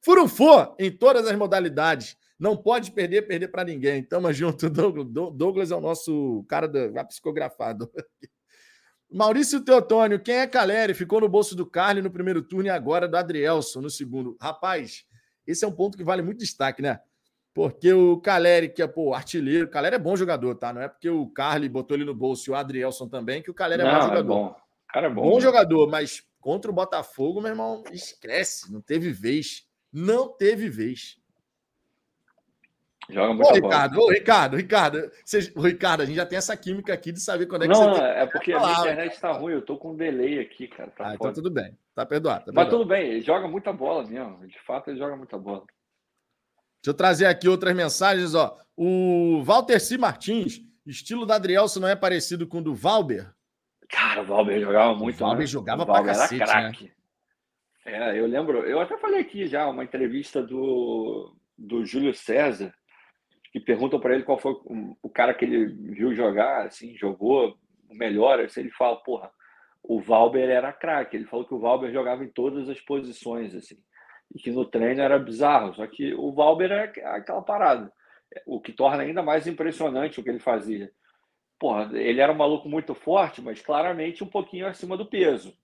[0.00, 2.16] furunfou em todas as modalidades.
[2.44, 4.02] Não pode perder, perder para ninguém.
[4.02, 5.06] Tamo junto, Douglas.
[5.32, 7.90] Douglas é o nosso cara da psicografado.
[9.10, 10.92] Maurício Teotônio, quem é Caleri?
[10.92, 14.36] Ficou no bolso do Carly no primeiro turno e agora do Adrielson no segundo.
[14.38, 15.06] Rapaz,
[15.46, 17.00] esse é um ponto que vale muito destaque, né?
[17.54, 20.70] Porque o Caleri, que é pô, artilheiro, o Caleri é bom jogador, tá?
[20.70, 23.54] Não é porque o Carly botou ele no bolso e o Adrielson também, que o
[23.54, 24.20] Caleri é não, bom é jogador.
[24.20, 24.46] É bom.
[24.48, 25.22] O cara é bom.
[25.22, 25.40] Bom né?
[25.40, 28.70] jogador, mas contra o Botafogo, meu irmão, esquece.
[28.70, 29.66] Não teve vez.
[29.90, 31.23] Não teve vez.
[33.10, 36.92] Joga muito ô, Ricardo, ô, Ricardo, Ricardo, você, Ricardo, a gente já tem essa química
[36.94, 39.12] aqui de saber quando é que não, você não, tem é porque a minha internet
[39.12, 40.90] está ruim, eu tô com um delay aqui, cara.
[40.90, 41.76] Tá ah, então tudo bem.
[41.94, 42.46] Tá perdoado.
[42.46, 44.46] Tá Mas tudo bem, ele joga muita bola mesmo.
[44.46, 45.64] De fato, ele joga muita bola.
[46.84, 48.58] Deixa eu trazer aqui outras mensagens, ó.
[48.76, 49.96] O Walter C.
[49.98, 53.32] Martins, estilo da Adrielson não é parecido com o do Valber?
[53.88, 55.16] Cara, o Valber jogava muito.
[55.16, 55.46] O Valber né?
[55.46, 56.84] jogava o Valber pra cacete, era craque.
[56.84, 56.90] Né?
[57.86, 62.74] É, eu lembro, eu até falei aqui já, uma entrevista do, do Júlio César,
[63.54, 64.52] que perguntam para ele qual foi
[65.02, 67.56] o, cara que ele viu jogar, assim, jogou
[67.88, 68.40] melhor.
[68.40, 69.30] Assim, ele fala, porra,
[69.82, 71.16] o Valber era craque.
[71.16, 73.76] Ele falou que o Valber jogava em todas as posições, assim
[74.34, 75.74] e que no treino era bizarro.
[75.74, 77.92] Só que o Valber é aquela parada,
[78.46, 80.90] o que torna ainda mais impressionante o que ele fazia.
[81.58, 85.56] Porra, ele era um maluco muito forte, mas claramente um pouquinho acima do peso.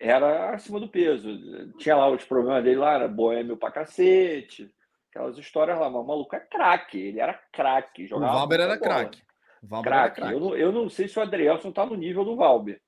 [0.00, 1.72] Era acima do peso.
[1.78, 4.72] Tinha lá os problemas dele lá, era boêmio pra cacete,
[5.12, 8.08] aquelas histórias lá, mas o maluco é craque, ele era craque.
[8.12, 9.22] O Valber era craque.
[9.82, 10.20] Craque.
[10.22, 12.80] Eu, não, eu não sei se o Adrielson tá no nível do Valber.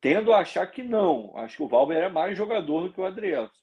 [0.00, 1.32] Tendo a achar que não.
[1.36, 3.54] Acho que o Valber é mais jogador do que o Adrielson.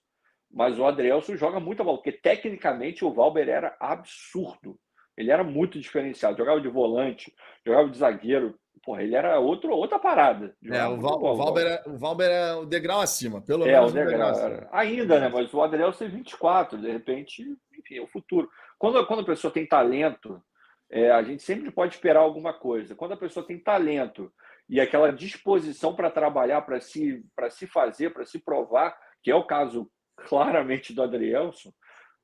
[0.49, 4.79] Mas o Adrielson joga muita bola, porque tecnicamente o Valber era absurdo.
[5.15, 6.37] Ele era muito diferenciado.
[6.37, 7.33] Jogava de volante,
[7.65, 8.57] jogava de zagueiro.
[8.83, 10.55] Porra, ele era outro, outra parada.
[10.65, 13.91] É, o, Val, o, Valber é, o Valber é o degrau acima, pelo é, menos.
[13.91, 15.29] O degrau, degrau Ainda, né?
[15.29, 17.43] Mas o Adrielson é 24, de repente,
[17.77, 18.49] enfim, é o futuro.
[18.79, 20.41] Quando, quando a pessoa tem talento,
[20.89, 22.95] é, a gente sempre pode esperar alguma coisa.
[22.95, 24.31] Quando a pessoa tem talento
[24.67, 29.45] e aquela disposição para trabalhar, para se, se fazer, para se provar, que é o
[29.45, 29.89] caso
[30.27, 31.71] claramente do Adrielson,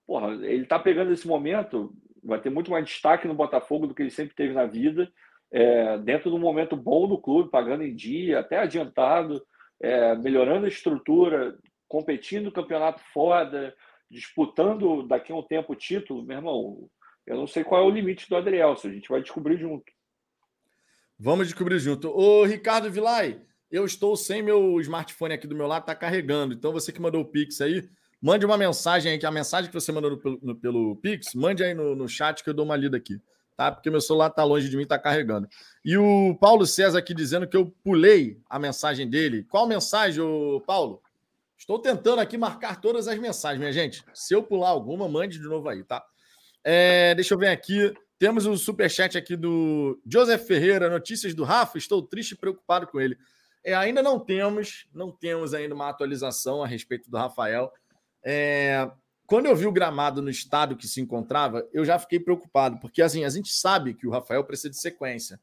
[0.07, 1.93] porra, ele está pegando esse momento,
[2.23, 5.11] vai ter muito mais destaque no Botafogo do que ele sempre teve na vida,
[5.51, 9.41] é, dentro do momento bom do clube, pagando em dia, até adiantado,
[9.81, 13.73] é, melhorando a estrutura, competindo no campeonato foda,
[14.09, 16.89] disputando daqui a um tempo o título, meu irmão,
[17.25, 19.85] eu não sei qual é o limite do Adrielson, a gente vai descobrir junto.
[21.19, 22.09] Vamos descobrir junto.
[22.09, 23.41] Ô, Ricardo Vilay,
[23.71, 26.53] eu estou sem meu smartphone aqui do meu lado, está carregando.
[26.53, 27.89] Então, você que mandou o Pix aí,
[28.21, 31.73] mande uma mensagem aí, que a mensagem que você mandou pelo, pelo Pix, mande aí
[31.73, 33.19] no, no chat que eu dou uma lida aqui,
[33.57, 33.71] tá?
[33.71, 35.49] Porque meu celular está longe de mim, está carregando.
[35.83, 39.43] E o Paulo César aqui dizendo que eu pulei a mensagem dele.
[39.49, 40.23] Qual mensagem,
[40.65, 41.01] Paulo?
[41.57, 44.05] Estou tentando aqui marcar todas as mensagens, minha gente.
[44.13, 46.05] Se eu pular alguma, mande de novo aí, tá?
[46.63, 47.91] É, deixa eu ver aqui.
[48.19, 51.79] Temos o superchat aqui do Joseph Ferreira, notícias do Rafa.
[51.79, 53.17] Estou triste e preocupado com ele.
[53.63, 57.71] É, ainda não temos, não temos ainda uma atualização a respeito do Rafael.
[58.23, 58.89] É,
[59.27, 63.01] quando eu vi o gramado no estado que se encontrava, eu já fiquei preocupado, porque
[63.01, 65.37] assim, a gente sabe que o Rafael precisa de sequência.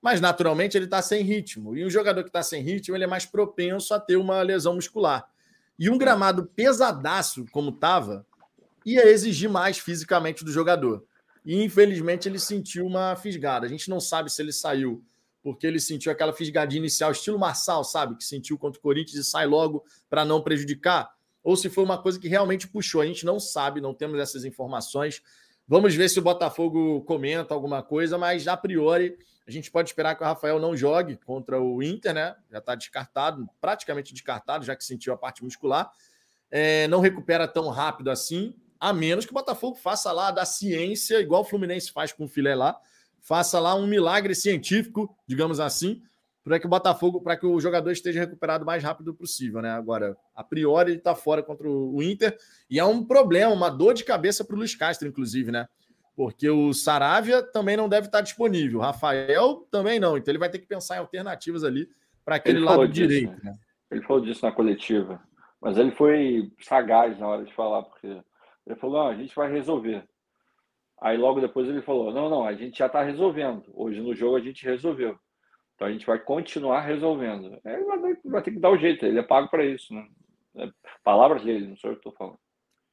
[0.00, 1.76] Mas naturalmente ele está sem ritmo.
[1.76, 4.76] E um jogador que está sem ritmo, ele é mais propenso a ter uma lesão
[4.76, 5.28] muscular.
[5.76, 8.24] E um gramado pesadaço, como estava,
[8.84, 11.04] ia exigir mais fisicamente do jogador.
[11.44, 13.66] E infelizmente ele sentiu uma fisgada.
[13.66, 15.04] A gente não sabe se ele saiu
[15.42, 18.16] porque ele sentiu aquela fisgadinha inicial, estilo Marçal, sabe?
[18.16, 21.08] Que sentiu contra o Corinthians e sai logo para não prejudicar.
[21.46, 23.00] Ou se foi uma coisa que realmente puxou.
[23.00, 25.22] A gente não sabe, não temos essas informações.
[25.68, 29.16] Vamos ver se o Botafogo comenta alguma coisa, mas a priori
[29.46, 32.34] A gente pode esperar que o Rafael não jogue contra o Inter, né?
[32.50, 35.88] Já está descartado, praticamente descartado, já que sentiu a parte muscular.
[36.50, 41.20] É, não recupera tão rápido assim, a menos que o Botafogo faça lá da ciência,
[41.20, 42.76] igual o Fluminense faz com o filé lá,
[43.20, 46.02] faça lá um milagre científico, digamos assim,
[46.46, 49.72] para que o Botafogo, para que o jogador esteja recuperado o mais rápido possível, né?
[49.72, 52.38] Agora, a priori, ele está fora contra o Inter
[52.70, 55.66] e é um problema, uma dor de cabeça para o Luiz Castro, inclusive, né?
[56.14, 60.48] porque o Saravia também não deve estar disponível, o Rafael também não, então ele vai
[60.48, 61.88] ter que pensar em alternativas ali
[62.24, 63.44] para aquele lado disso, direito.
[63.44, 63.52] Né?
[63.90, 65.20] Ele falou disso na coletiva,
[65.60, 68.06] mas ele foi sagaz na hora de falar, porque
[68.66, 70.04] ele falou: não, a gente vai resolver.
[71.02, 73.64] Aí logo depois ele falou: não, não, a gente já está resolvendo.
[73.74, 75.18] Hoje no jogo a gente resolveu.
[75.76, 77.60] Então a gente vai continuar resolvendo.
[77.62, 79.94] Vai, vai ter que dar o jeito, ele é pago para isso.
[79.94, 80.08] Né?
[80.56, 80.70] É,
[81.04, 82.38] palavras dele, não sou eu que estou falando.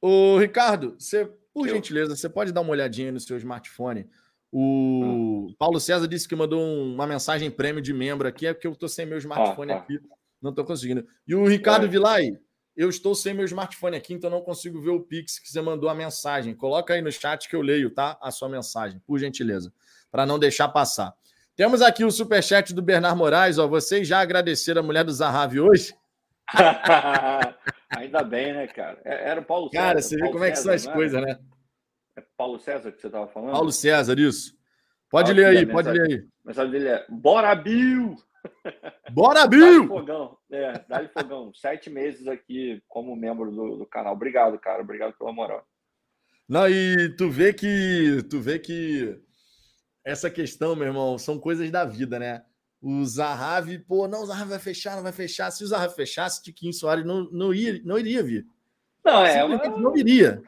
[0.00, 1.74] Ô, Ricardo, você por eu...
[1.74, 4.06] gentileza, você pode dar uma olhadinha no seu smartphone.
[4.52, 5.54] O ah.
[5.58, 8.88] Paulo César disse que mandou uma mensagem prêmio de membro aqui, é porque eu estou
[8.88, 9.82] sem meu smartphone ah, tá.
[9.82, 9.98] aqui,
[10.42, 11.06] não estou conseguindo.
[11.26, 11.88] E o Ricardo é.
[11.88, 12.38] Vilay,
[12.76, 15.88] eu estou sem meu smartphone aqui, então não consigo ver o Pix que você mandou
[15.88, 16.54] a mensagem.
[16.54, 18.18] Coloca aí no chat que eu leio, tá?
[18.20, 19.72] A sua mensagem, por gentileza,
[20.10, 21.14] para não deixar passar.
[21.56, 23.58] Temos aqui o superchat do Bernard Moraes.
[23.58, 25.94] Ó, vocês já agradeceram a mulher do Zahavi hoje?
[27.96, 29.00] Ainda bem, né, cara?
[29.04, 29.82] É, era o Paulo César.
[29.84, 31.38] Cara, você vê como é que são as coisas, né?
[32.16, 33.52] É Paulo César que você estava falando?
[33.52, 34.52] Paulo César, isso.
[35.08, 36.14] Pode ler aí, pode ler aí.
[36.44, 38.16] A mensagem dele é: Bora, Bill!
[39.12, 39.86] Bora, Bill!
[39.86, 40.38] Dá-lhe fogão.
[40.50, 41.54] É, dá-lhe fogão.
[41.54, 44.14] Sete meses aqui como membro do, do canal.
[44.14, 44.82] Obrigado, cara.
[44.82, 45.64] Obrigado pela moral.
[46.48, 49.22] Não, e tu vê que tu vê que
[50.04, 52.44] essa questão, meu irmão, são coisas da vida, né?
[52.80, 55.50] O Zahavi, pô, não, o Zahavi vai fechar, não vai fechar.
[55.50, 58.46] Se o Zahavi fechasse, Tiquinho Soares não, não, ia, não iria vir.
[59.02, 59.42] Não, é.
[59.42, 59.56] Uma...
[59.56, 60.42] Não iria.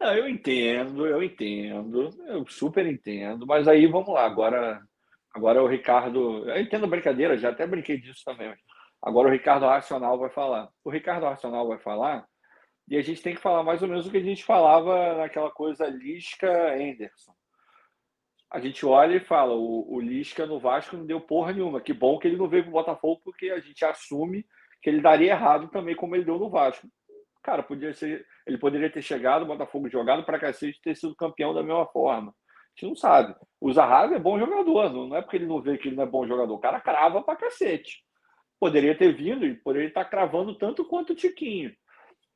[0.00, 4.80] Não, eu entendo, eu entendo, eu super entendo, mas aí vamos lá, agora,
[5.34, 8.54] agora o Ricardo, eu entendo a brincadeira, já até brinquei disso também,
[9.02, 10.68] agora o Ricardo Racional vai falar.
[10.84, 12.24] O Ricardo Racional vai falar
[12.86, 15.50] e a gente tem que falar mais ou menos o que a gente falava naquela
[15.50, 17.34] coisa Lisca-Anderson
[18.50, 21.80] a gente olha e fala: o, o Lisca no Vasco não deu porra nenhuma.
[21.80, 24.46] Que bom que ele não veio para o Botafogo, porque a gente assume
[24.82, 26.86] que ele daria errado também, como ele deu no Vasco.
[27.42, 31.54] Cara, podia ser, ele poderia ter chegado, o Botafogo jogado para cacete ter sido campeão
[31.54, 32.30] da mesma forma.
[32.30, 33.34] A gente não sabe.
[33.60, 36.06] O Zahavi é bom jogador, não é porque ele não vê que ele não é
[36.06, 36.54] bom jogador.
[36.54, 38.04] O cara crava para cacete.
[38.60, 41.72] Poderia ter vindo e poderia estar cravando tanto quanto o Tiquinho.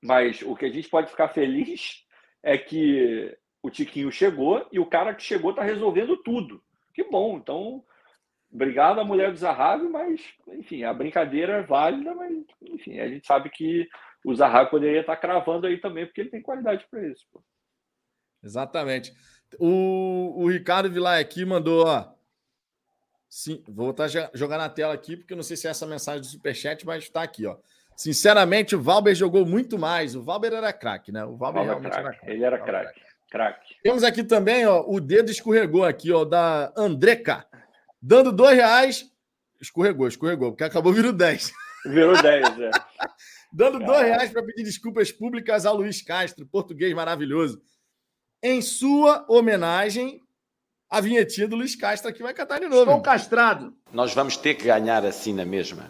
[0.03, 2.05] Mas o que a gente pode ficar feliz
[2.43, 6.63] é que o Tiquinho chegou e o cara que chegou está resolvendo tudo.
[6.93, 7.37] Que bom.
[7.37, 7.85] Então,
[8.53, 13.27] obrigado à mulher do Zahavi, mas, enfim, a brincadeira é válida, mas, enfim, a gente
[13.27, 13.89] sabe que
[14.25, 17.25] o Zahavi poderia estar tá cravando aí também, porque ele tem qualidade para isso.
[17.33, 17.43] Pô.
[18.43, 19.13] Exatamente.
[19.59, 22.13] O, o Ricardo Vilar aqui mandou, ó.
[23.29, 25.87] Sim, vou voltar a jogar na tela aqui, porque eu não sei se é essa
[25.87, 27.57] mensagem do Superchat, mas está aqui, ó.
[27.97, 30.15] Sinceramente, o Valber jogou muito mais.
[30.15, 31.25] O Valber era craque, né?
[31.25, 32.31] O Valber, Valber realmente era craque.
[32.31, 33.01] Ele era craque.
[33.33, 33.77] Craque.
[33.83, 37.47] Temos aqui também, ó, o dedo escorregou aqui, ó, da Andreca.
[38.01, 39.11] Dando dois reais.
[39.59, 41.51] Escorregou, escorregou, porque acabou virando 10.
[41.87, 42.71] Virou 10, é.
[43.51, 43.87] Dando Caramba.
[43.87, 47.63] dois reais para pedir desculpas públicas a Luiz Castro, português maravilhoso.
[48.43, 50.21] Em sua homenagem,
[50.91, 52.83] a vinhetinha do Luiz Castro aqui vai cantar de novo.
[52.83, 53.75] Estou castrado.
[53.91, 55.89] Nós vamos ter que ganhar assim na mesma.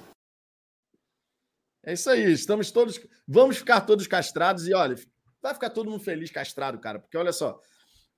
[1.84, 3.00] É isso aí, estamos todos.
[3.26, 4.94] Vamos ficar todos castrados e olha,
[5.42, 6.98] vai ficar todo mundo feliz, castrado, cara.
[6.98, 7.60] Porque olha só,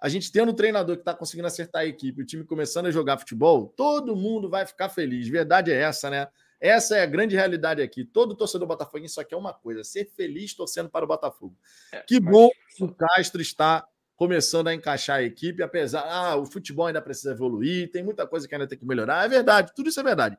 [0.01, 2.91] a gente tendo um treinador que está conseguindo acertar a equipe, o time começando a
[2.91, 5.27] jogar futebol, todo mundo vai ficar feliz.
[5.29, 6.29] Verdade é essa, né?
[6.61, 8.05] Essa é a grande realidade aqui.
[8.05, 11.57] Todo torcedor Botafogo só quer uma coisa: ser feliz torcendo para o Botafogo.
[11.93, 16.03] É, que bom que o Castro está começando a encaixar a equipe, apesar.
[16.03, 19.25] Ah, o futebol ainda precisa evoluir, tem muita coisa que ainda tem que melhorar.
[19.25, 20.39] É verdade, tudo isso é verdade.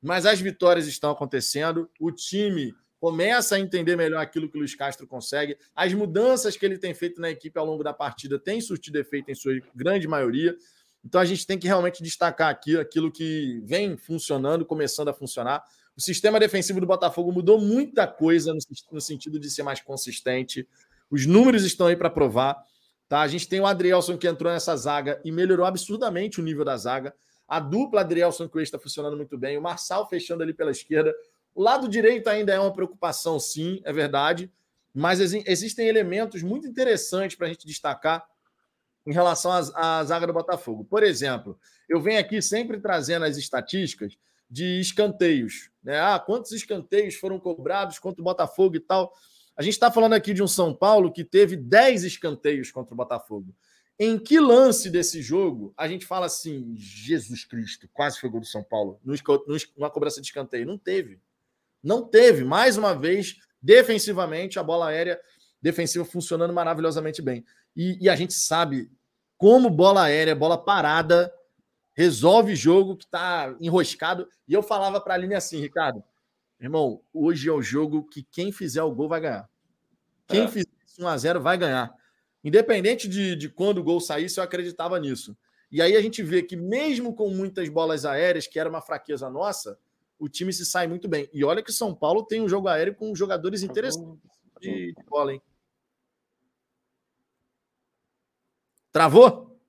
[0.00, 2.74] Mas as vitórias estão acontecendo, o time
[3.06, 5.56] começa a entender melhor aquilo que o Luiz Castro consegue.
[5.76, 9.30] As mudanças que ele tem feito na equipe ao longo da partida têm surtido efeito
[9.30, 10.56] em sua grande maioria.
[11.04, 15.62] Então a gente tem que realmente destacar aqui aquilo que vem funcionando, começando a funcionar.
[15.96, 18.58] O sistema defensivo do Botafogo mudou muita coisa no,
[18.90, 20.68] no sentido de ser mais consistente.
[21.08, 22.60] Os números estão aí para provar.
[23.08, 23.20] Tá?
[23.20, 26.76] A gente tem o Adrielson que entrou nessa zaga e melhorou absurdamente o nível da
[26.76, 27.14] zaga.
[27.46, 29.56] A dupla Adrielson que está funcionando muito bem.
[29.56, 31.14] O Marçal fechando ali pela esquerda.
[31.56, 34.52] O lado direito ainda é uma preocupação, sim, é verdade,
[34.92, 38.22] mas existem elementos muito interessantes para a gente destacar
[39.06, 40.84] em relação à, zaga do Botafogo.
[40.84, 44.18] Por exemplo, eu venho aqui sempre trazendo as estatísticas
[44.50, 45.70] de escanteios.
[45.82, 45.98] Né?
[45.98, 49.10] Ah, quantos escanteios foram cobrados contra o Botafogo e tal.
[49.56, 52.96] A gente está falando aqui de um São Paulo que teve 10 escanteios contra o
[52.98, 53.54] Botafogo.
[53.98, 58.46] Em que lance desse jogo a gente fala assim, Jesus Cristo, quase foi gol do
[58.46, 60.66] São Paulo, numa cobrança de escanteio?
[60.66, 61.18] Não teve.
[61.86, 62.42] Não teve.
[62.42, 65.20] Mais uma vez, defensivamente, a bola aérea
[65.62, 67.44] defensiva funcionando maravilhosamente bem.
[67.76, 68.90] E, e a gente sabe
[69.38, 71.32] como bola aérea, bola parada,
[71.94, 74.28] resolve jogo que está enroscado.
[74.48, 76.02] E eu falava para a Aline assim, Ricardo,
[76.60, 79.48] irmão, hoje é o jogo que quem fizer o gol vai ganhar.
[80.26, 80.48] Quem é.
[80.48, 80.68] fizer
[80.98, 81.94] 1x0 vai ganhar.
[82.42, 85.36] Independente de, de quando o gol saísse, eu acreditava nisso.
[85.70, 89.30] E aí a gente vê que, mesmo com muitas bolas aéreas, que era uma fraqueza
[89.30, 89.78] nossa,
[90.18, 91.28] o time se sai muito bem.
[91.32, 94.18] E olha que o São Paulo tem um jogo aéreo com jogadores tá interessantes
[94.60, 95.42] de, de bola, hein?
[98.92, 99.60] Travou?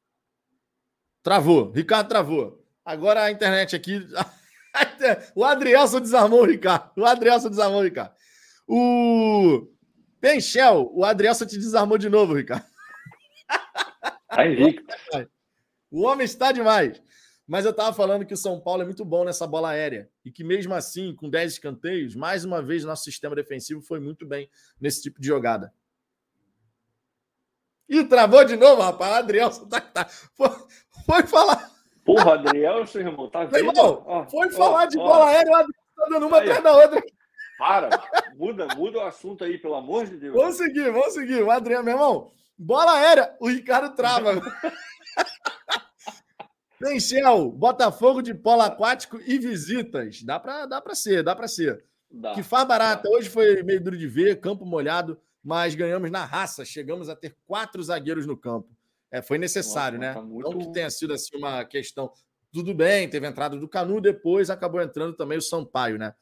[1.21, 1.71] Travou.
[1.71, 2.65] Ricardo travou.
[2.85, 4.07] Agora a internet aqui.
[5.35, 6.91] o Adrielson desarmou o Ricardo.
[6.95, 8.15] O Adrielson desarmou o Ricardo.
[8.65, 9.67] O
[10.21, 12.65] Penchel, o Adrielson te desarmou de novo, Ricardo.
[14.29, 14.95] Tá invicto.
[15.89, 17.01] O homem está demais.
[17.47, 20.09] Mas eu estava falando que o São Paulo é muito bom nessa bola aérea.
[20.25, 24.25] E que mesmo assim, com 10 escanteios, mais uma vez nosso sistema defensivo foi muito
[24.25, 24.49] bem
[24.81, 25.73] nesse tipo de jogada.
[27.87, 29.13] Ih, travou de novo, rapaz.
[29.13, 30.05] Adrielson tá, tá.
[30.35, 30.49] Foi,
[31.05, 31.71] foi falar.
[32.03, 33.69] Porra, Adrielson, irmão, tá vendo?
[33.69, 37.01] Irmão, foi falar de bola aérea, o Adrielson tá dando uma atrás da outra.
[37.57, 37.89] Para,
[38.35, 40.35] muda, muda o assunto aí, pelo amor de Deus.
[40.35, 41.41] Vamos seguir, vamos seguir.
[41.41, 44.33] O Adriano, meu irmão, bola aérea, o Ricardo trava.
[46.79, 50.21] Tem Shell, Botafogo de polo aquático e visitas.
[50.23, 51.83] Dá para dá pra ser, dá para ser.
[52.09, 52.33] Dá.
[52.33, 53.09] Que faz barata.
[53.09, 56.65] Hoje foi meio duro de ver, campo molhado mas ganhamos na raça.
[56.65, 58.67] Chegamos a ter quatro zagueiros no campo.
[59.09, 60.13] É, foi necessário, Nossa, né?
[60.13, 60.51] Tá muito...
[60.51, 62.11] Não que tenha sido assim uma questão.
[62.51, 66.13] Tudo bem, teve a entrada do Canu, depois acabou entrando também o Sampaio, né?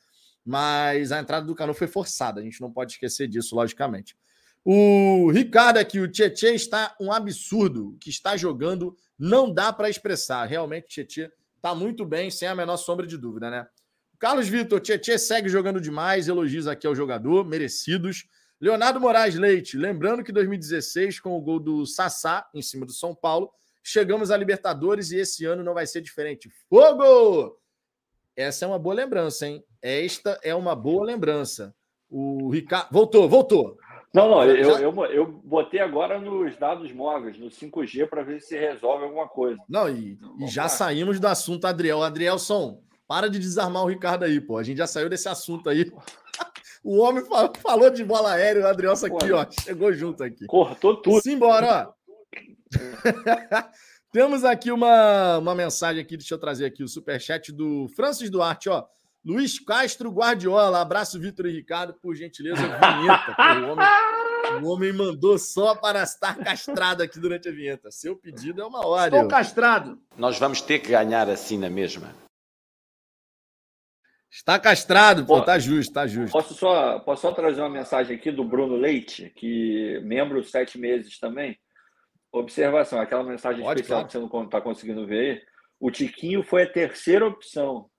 [0.45, 4.15] Mas a entrada do Canu foi forçada, a gente não pode esquecer disso, logicamente.
[4.67, 7.95] O Ricardo aqui, o Tietê está um absurdo.
[8.01, 10.45] que está jogando não dá para expressar.
[10.45, 13.67] Realmente, o Tietê está muito bem, sem a menor sombra de dúvida, né?
[14.17, 18.25] Carlos Vitor, Tietê segue jogando demais, elogios aqui ao jogador, merecidos.
[18.59, 23.13] Leonardo Moraes Leite, lembrando que 2016, com o gol do Sassá em cima do São
[23.13, 23.51] Paulo,
[23.83, 26.49] chegamos à Libertadores e esse ano não vai ser diferente.
[26.67, 27.59] Fogo!
[28.35, 29.63] Essa é uma boa lembrança, hein?
[29.79, 31.75] Esta é uma boa lembrança.
[32.09, 32.89] O Ricardo.
[32.91, 33.77] Voltou, voltou.
[34.15, 38.57] Não, não, eu, eu, eu botei agora nos dados móveis, no 5G, para ver se
[38.57, 39.61] resolve alguma coisa.
[39.67, 42.01] Não, e, e já saímos do assunto, Adriel.
[42.01, 44.57] Adrielson, para de desarmar o Ricardo aí, pô.
[44.57, 45.91] A gente já saiu desse assunto aí.
[46.87, 47.23] O homem
[47.63, 50.45] falou de bola aérea, o Adrielson aqui, ó, chegou junto aqui.
[50.45, 51.19] Cortou tudo.
[51.19, 51.93] Simbora, ó.
[54.13, 58.69] Temos aqui uma, uma mensagem aqui, deixa eu trazer aqui o superchat do Francis Duarte,
[58.69, 58.85] ó.
[59.25, 63.35] Luiz Castro Guardiola, abraço Vitor e Ricardo, por gentileza, vinheta.
[63.59, 67.89] o, homem, o homem mandou só para estar castrado aqui durante a vinheta.
[67.89, 69.15] Seu pedido é uma hora.
[69.15, 69.99] Estou castrado.
[70.15, 72.13] Nós vamos ter que ganhar assim na mesma.
[74.31, 76.31] Está castrado, pô, tá justo, tá justo.
[76.31, 81.17] Posso só, posso só trazer uma mensagem aqui do Bruno Leite, que membro sete meses
[81.17, 81.57] também.
[82.31, 84.07] Observação, aquela mensagem Pode, especial claro.
[84.07, 85.41] que você não está conseguindo ver.
[85.79, 87.89] O Tiquinho foi a terceira opção.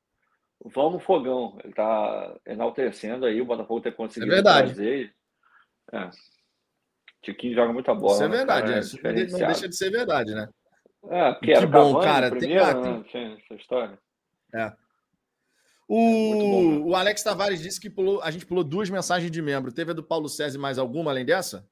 [0.64, 1.58] Vamos fogão.
[1.62, 4.68] Ele está enaltecendo aí o Botafogo ter conseguido é verdade.
[4.70, 5.14] fazer.
[5.92, 6.10] É.
[7.22, 8.14] Tiquinho joga muita bola.
[8.14, 8.80] Isso é né, verdade, né?
[8.80, 10.48] Isso não deixa de ser verdade, né?
[11.08, 12.30] É, que, que bom, cara.
[12.30, 13.28] Primeiro, tem...
[13.28, 13.38] Né?
[13.44, 13.98] Essa história.
[14.54, 14.72] É.
[15.88, 19.72] O, é o Alex Tavares disse que pulou, a gente pulou duas mensagens de membro.
[19.72, 21.68] Teve a do Paulo César mais alguma além dessa?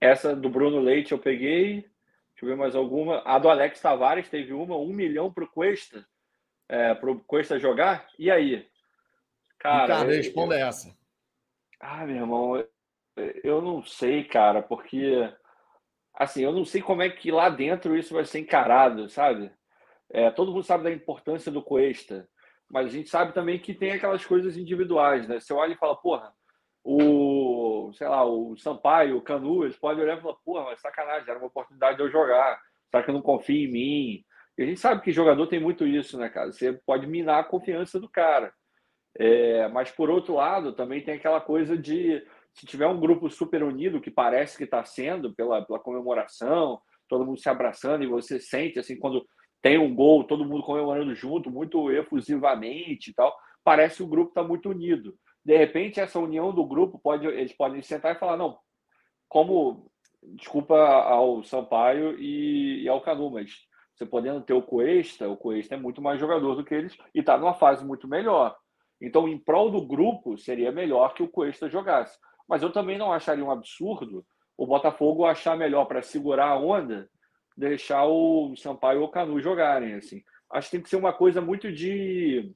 [0.00, 1.86] Essa do Bruno Leite eu peguei.
[2.34, 3.22] Deixa eu ver mais alguma.
[3.24, 6.04] A do Alex Tavares teve uma, um milhão para o Cuesta,
[6.68, 8.06] é, para o jogar.
[8.18, 8.66] E aí?
[9.58, 10.66] Cara, Ricardo, responda eu...
[10.66, 10.94] essa.
[11.80, 12.64] Ah, meu irmão,
[13.42, 15.32] eu não sei, cara, porque
[16.14, 19.50] assim, eu não sei como é que lá dentro isso vai ser encarado, sabe?
[20.10, 22.28] É, todo mundo sabe da importância do Cuesta
[22.74, 25.38] mas a gente sabe também que tem aquelas coisas individuais, né?
[25.38, 26.32] Você olha e fala, porra,
[26.82, 31.28] o, sei lá, o Sampaio, o Canu, eles podem olhar e falar, porra, mas sacanagem,
[31.28, 32.60] era uma oportunidade de eu jogar,
[32.90, 34.24] será que eu não confio em mim?
[34.56, 36.52] E a gente sabe que jogador tem muito isso, né, cara?
[36.52, 38.52] Você pode minar a confiança do cara.
[39.16, 43.62] É, mas, por outro lado, também tem aquela coisa de se tiver um grupo super
[43.62, 48.38] unido, que parece que está sendo pela, pela comemoração, todo mundo se abraçando e você
[48.38, 49.26] sente, assim, quando
[49.60, 53.34] tem um gol, todo mundo comemorando junto, muito efusivamente e tal.
[53.64, 55.16] Parece que o grupo está muito unido.
[55.44, 58.58] De repente, essa união do grupo pode, eles podem sentar e falar, não,
[59.28, 59.90] como
[60.22, 63.52] desculpa ao Sampaio e, e ao Canu, mas
[63.94, 67.20] você podendo ter o Cuesta, o Cuesta é muito mais jogador do que eles e
[67.20, 68.56] está numa fase muito melhor.
[69.00, 72.18] Então, em prol do grupo, seria melhor que o Cuesta jogasse.
[72.48, 74.24] Mas eu também não acharia um absurdo
[74.56, 77.08] o Botafogo achar melhor para segurar a onda
[77.56, 79.94] deixar o Sampaio ou o Canu jogarem.
[79.94, 80.22] Assim.
[80.50, 82.52] Acho que tem que ser uma coisa muito de,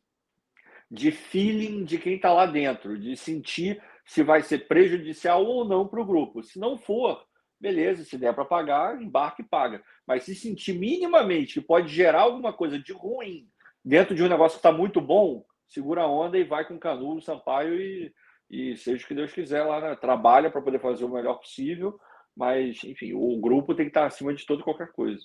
[0.90, 5.86] de feeling de quem está lá dentro, de sentir se vai ser prejudicial ou não
[5.86, 6.42] para o grupo.
[6.42, 7.24] Se não for,
[7.60, 9.82] beleza, se der para pagar, embarque e paga.
[10.06, 13.48] Mas se sentir minimamente que pode gerar alguma coisa de ruim
[13.84, 16.80] dentro de um negócio que está muito bom, segura a onda e vai com o
[16.80, 18.12] Canu, Sampaio e,
[18.50, 19.96] e seja o que Deus quiser lá, né?
[19.96, 21.98] trabalha para poder fazer o melhor possível,
[22.36, 25.20] mas, enfim, o grupo tem que estar acima de toda qualquer coisa.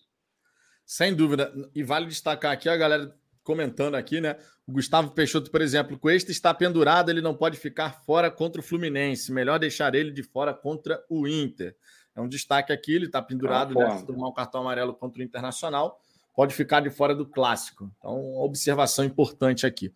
[0.86, 1.54] Sem dúvida.
[1.74, 4.38] E vale destacar aqui a galera comentando aqui, né?
[4.66, 8.62] O Gustavo Peixoto, por exemplo, com este está pendurado, ele não pode ficar fora contra
[8.62, 9.32] o Fluminense.
[9.32, 11.76] Melhor deixar ele de fora contra o Inter.
[12.16, 13.98] É um destaque aqui, ele está pendurado, né?
[13.98, 16.00] Se tomar um cartão amarelo contra o Internacional,
[16.36, 17.92] pode ficar de fora do clássico.
[17.98, 19.92] Então, observação importante aqui.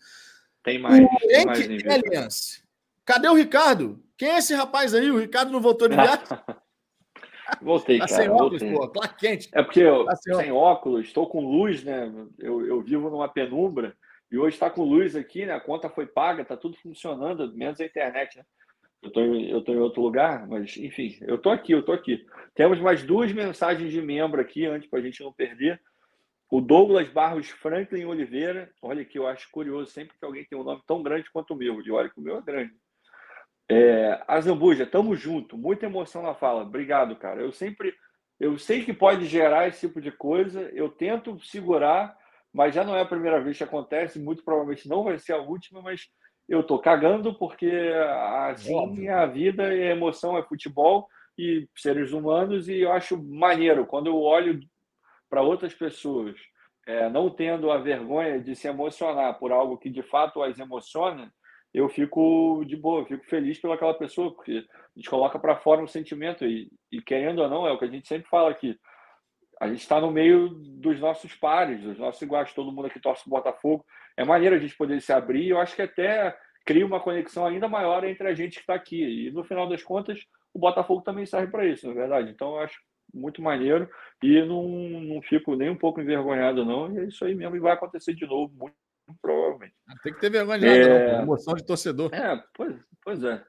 [0.63, 1.03] Tem mais.
[1.03, 2.27] O tem mais nível.
[3.05, 4.03] Cadê o Ricardo?
[4.17, 5.09] Quem é esse rapaz aí?
[5.11, 6.25] O Ricardo não voltou de viagem?
[7.61, 8.21] Voltei, tá cara.
[8.21, 8.77] Sem óculos, voltei.
[8.77, 9.49] pô, tá quente.
[9.53, 12.11] É porque eu, tá sem, sem óculos, estou com luz, né?
[12.37, 13.95] Eu, eu vivo numa penumbra
[14.29, 15.53] e hoje está com luz aqui, né?
[15.53, 18.45] A conta foi paga, tá tudo funcionando, menos a internet, né?
[19.07, 22.25] Eu tô, eu tô em outro lugar, mas enfim, eu tô aqui, eu tô aqui.
[22.53, 25.81] Temos mais duas mensagens de membro aqui, antes para a gente não perder.
[26.51, 30.63] O Douglas Barros Franklin Oliveira, olha que eu acho curioso, sempre que alguém tem um
[30.63, 32.73] nome tão grande quanto o meu, e olha que o meu é grande.
[33.69, 36.63] É, Azambuja, tamo junto, muita emoção na fala.
[36.63, 37.41] Obrigado, cara.
[37.41, 37.93] Eu sempre,
[38.39, 42.13] eu sei que pode gerar esse tipo de coisa, eu tento segurar,
[42.53, 45.41] mas já não é a primeira vez que acontece, muito provavelmente não vai ser a
[45.41, 46.09] última, mas
[46.47, 47.71] eu tô cagando porque
[48.49, 53.21] assim é a vida e a emoção é futebol e seres humanos e eu acho
[53.21, 54.59] maneiro quando eu olho
[55.29, 56.35] para outras pessoas
[56.87, 61.31] é, não tendo a vergonha de se emocionar por algo que de fato as emociona,
[61.73, 65.87] eu fico de boa, fico feliz pelaquela pessoa, porque a gente coloca para fora um
[65.87, 68.79] sentimento e, e, querendo ou não, é o que a gente sempre fala aqui.
[69.59, 73.23] A gente está no meio dos nossos pares, dos nossos iguais, todo mundo aqui torce
[73.25, 73.85] o Botafogo.
[74.15, 77.45] É maneiro a gente poder se abrir e eu acho que até cria uma conexão
[77.45, 79.27] ainda maior entre a gente que está aqui.
[79.27, 80.19] E no final das contas,
[80.53, 82.31] o Botafogo também serve para isso, na é verdade.
[82.31, 82.79] Então eu acho
[83.13, 83.89] muito maneiro
[84.21, 86.93] e não, não fico nem um pouco envergonhado, não.
[86.93, 88.75] E é isso aí mesmo, e vai acontecer de novo, muito
[89.21, 89.73] provavelmente.
[89.87, 91.13] Ah, tem que ter vergonha de nada, é...
[91.13, 91.21] não.
[91.23, 92.13] Emoção de torcedor.
[92.13, 93.43] É, pois, pois é.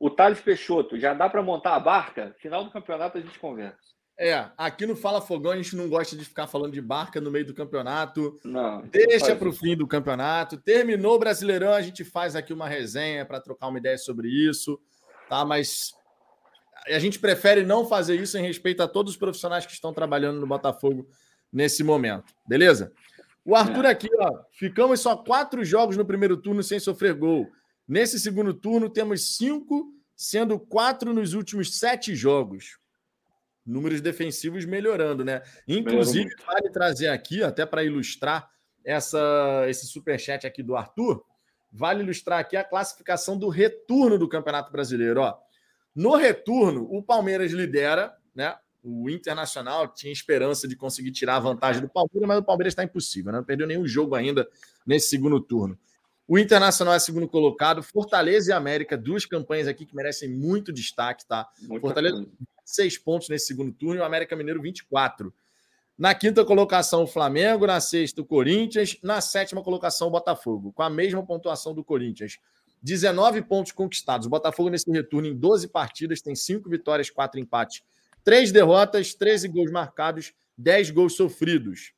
[0.00, 2.34] O Thales Peixoto, já dá para montar a barca?
[2.38, 4.01] Final do campeonato a gente conversa.
[4.24, 7.28] É, aqui no Fala Fogão a gente não gosta de ficar falando de barca no
[7.28, 8.38] meio do campeonato.
[8.44, 8.82] Não.
[8.82, 10.56] Deixa para o fim do campeonato.
[10.56, 14.80] Terminou o Brasileirão, a gente faz aqui uma resenha para trocar uma ideia sobre isso,
[15.28, 15.44] tá?
[15.44, 15.92] Mas
[16.86, 20.38] a gente prefere não fazer isso em respeito a todos os profissionais que estão trabalhando
[20.38, 21.04] no Botafogo
[21.52, 22.92] nesse momento, beleza?
[23.44, 23.90] O Arthur é.
[23.90, 24.44] aqui, ó.
[24.52, 27.50] Ficamos só quatro jogos no primeiro turno sem sofrer gol.
[27.88, 32.80] Nesse segundo turno, temos cinco, sendo quatro nos últimos sete jogos.
[33.64, 35.42] Números defensivos melhorando, né?
[35.68, 38.50] Inclusive, vale trazer aqui, até para ilustrar
[38.84, 41.24] essa, esse superchat aqui do Arthur,
[41.70, 45.20] vale ilustrar aqui a classificação do retorno do Campeonato Brasileiro.
[45.20, 45.38] Ó.
[45.94, 48.56] No retorno, o Palmeiras lidera, né?
[48.82, 52.82] o Internacional tinha esperança de conseguir tirar a vantagem do Palmeiras, mas o Palmeiras está
[52.82, 53.38] impossível, né?
[53.38, 54.48] não perdeu nenhum jogo ainda
[54.84, 55.78] nesse segundo turno.
[56.32, 61.26] O Internacional é segundo colocado, Fortaleza e América, duas campanhas aqui que merecem muito destaque,
[61.26, 61.46] tá?
[61.60, 62.26] Muita Fortaleza,
[62.64, 65.30] seis pontos nesse segundo turno e o América Mineiro, 24.
[65.98, 70.82] Na quinta colocação, o Flamengo, na sexta, o Corinthians, na sétima colocação, o Botafogo, com
[70.82, 72.38] a mesma pontuação do Corinthians.
[72.82, 74.26] 19 pontos conquistados.
[74.26, 77.82] O Botafogo, nesse retorno, em 12 partidas, tem cinco vitórias, quatro empates
[78.24, 81.92] Três derrotas, 13 gols marcados, 10 gols sofridos.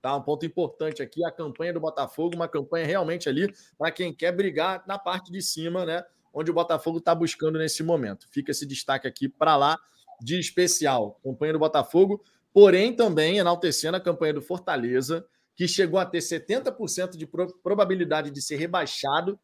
[0.00, 4.14] Tá, um ponto importante aqui, a campanha do Botafogo, uma campanha realmente ali para quem
[4.14, 6.02] quer brigar na parte de cima, né?
[6.32, 8.26] Onde o Botafogo está buscando nesse momento.
[8.30, 9.78] Fica esse destaque aqui para lá
[10.20, 11.20] de especial.
[11.22, 12.22] Campanha do Botafogo,
[12.52, 17.28] porém também enaltecendo a campanha do Fortaleza, que chegou a ter 70% de
[17.62, 19.38] probabilidade de ser rebaixado.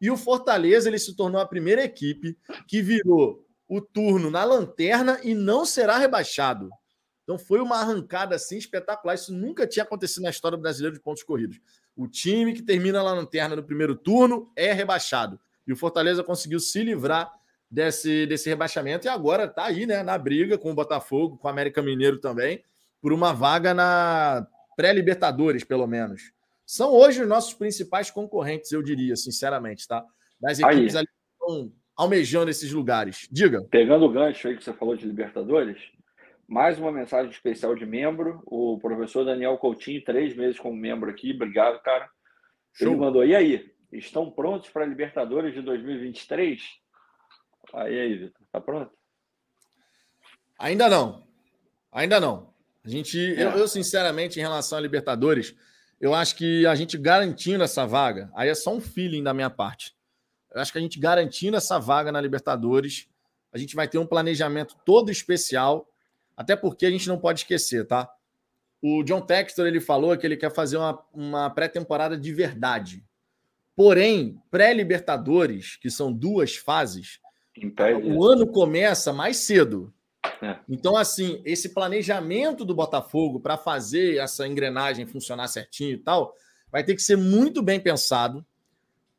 [0.00, 2.36] E o Fortaleza ele se tornou a primeira equipe
[2.66, 6.68] que virou o turno na lanterna e não será rebaixado.
[7.30, 9.14] Então foi uma arrancada assim espetacular.
[9.14, 11.60] Isso nunca tinha acontecido na história brasileira de pontos corridos.
[11.96, 15.38] O time que termina na lanterna no primeiro turno é rebaixado.
[15.64, 17.32] E o Fortaleza conseguiu se livrar
[17.70, 21.50] desse, desse rebaixamento e agora está aí, né, na briga com o Botafogo, com o
[21.50, 22.64] América Mineiro também,
[23.00, 24.44] por uma vaga na
[24.76, 26.32] pré-Libertadores, pelo menos.
[26.66, 30.04] São hoje os nossos principais concorrentes, eu diria, sinceramente, tá?
[30.40, 31.02] Das equipes aí.
[31.02, 33.28] ali estão almejando esses lugares.
[33.30, 33.62] Diga.
[33.70, 35.78] Pegando o gancho aí que você falou de Libertadores,
[36.50, 41.30] mais uma mensagem especial de membro, o professor Daniel Coutinho, três meses como membro aqui,
[41.30, 42.10] obrigado, cara.
[42.72, 42.88] Show.
[42.88, 46.60] Ele mandou, e aí, estão prontos para a Libertadores de 2023?
[47.72, 48.90] Aí, aí, Vitor, tá pronto?
[50.58, 51.24] Ainda não,
[51.92, 52.52] ainda não.
[52.84, 53.44] A gente, é.
[53.44, 55.54] eu, eu, sinceramente, em relação à Libertadores,
[56.00, 59.50] eu acho que a gente garantindo essa vaga, aí é só um feeling da minha
[59.50, 59.94] parte.
[60.52, 63.08] Eu acho que a gente garantindo essa vaga na Libertadores,
[63.52, 65.86] a gente vai ter um planejamento todo especial,
[66.40, 68.10] até porque a gente não pode esquecer, tá?
[68.80, 73.04] O John Textor ele falou que ele quer fazer uma, uma pré-temporada de verdade.
[73.76, 77.20] Porém, pré-Libertadores, que são duas fases,
[78.02, 79.92] o ano começa mais cedo.
[80.40, 80.56] É.
[80.66, 86.34] Então, assim, esse planejamento do Botafogo para fazer essa engrenagem funcionar certinho e tal,
[86.72, 88.42] vai ter que ser muito bem pensado,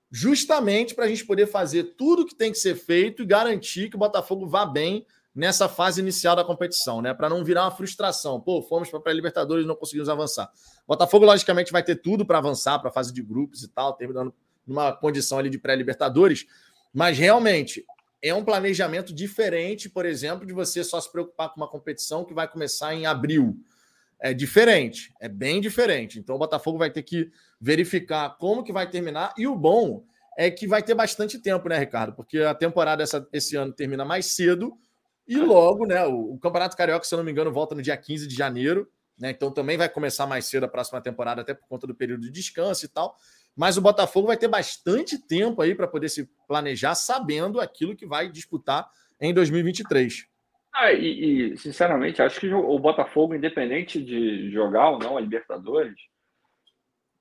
[0.10, 3.96] justamente para a gente poder fazer tudo que tem que ser feito e garantir que
[3.96, 7.14] o Botafogo vá bem nessa fase inicial da competição, né?
[7.14, 8.40] Para não virar uma frustração.
[8.40, 10.52] Pô, fomos para a Libertadores e não conseguimos avançar.
[10.88, 14.34] Botafogo, logicamente, vai ter tudo para avançar para a fase de grupos e tal, terminando
[14.68, 16.46] numa condição ali de pré-Libertadores,
[16.94, 17.86] mas realmente
[18.22, 22.34] é um planejamento diferente, por exemplo, de você só se preocupar com uma competição que
[22.34, 23.58] vai começar em abril.
[24.20, 26.20] É diferente, é bem diferente.
[26.20, 29.34] Então o Botafogo vai ter que verificar como que vai terminar.
[29.36, 30.04] E o bom
[30.38, 32.14] é que vai ter bastante tempo, né, Ricardo?
[32.14, 34.78] Porque a temporada essa, esse ano termina mais cedo
[35.32, 37.96] e logo, né, o, o, Campeonato Carioca, se eu não me engano, volta no dia
[37.96, 39.30] 15 de janeiro, né?
[39.32, 42.32] Então também vai começar mais cedo a próxima temporada, até por conta do período de
[42.32, 43.16] descanso e tal.
[43.56, 48.06] Mas o Botafogo vai ter bastante tempo aí para poder se planejar, sabendo aquilo que
[48.06, 50.28] vai disputar em 2023.
[50.74, 56.00] Ah, e, e, sinceramente, acho que o Botafogo, independente de jogar ou não a Libertadores,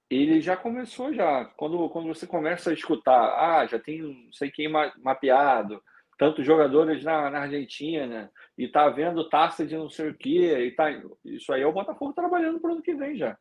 [0.08, 1.44] ele já começou já.
[1.56, 5.80] Quando, quando você começa a escutar, ah, já tem não sei quem mapeado,
[6.20, 10.70] tantos jogadores na, na Argentina, e tá vendo taça de não sei o quê, e
[10.72, 10.90] tá,
[11.24, 13.38] isso aí é o Botafogo trabalhando para o ano que vem já.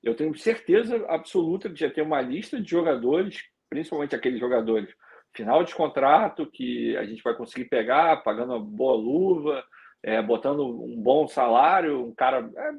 [0.00, 4.88] Eu tenho certeza absoluta de já ter uma lista de jogadores, principalmente aqueles jogadores
[5.34, 9.64] final de contrato que a gente vai conseguir pegar, pagando uma boa luva,
[10.00, 12.48] é, botando um bom salário, um cara.
[12.56, 12.70] É,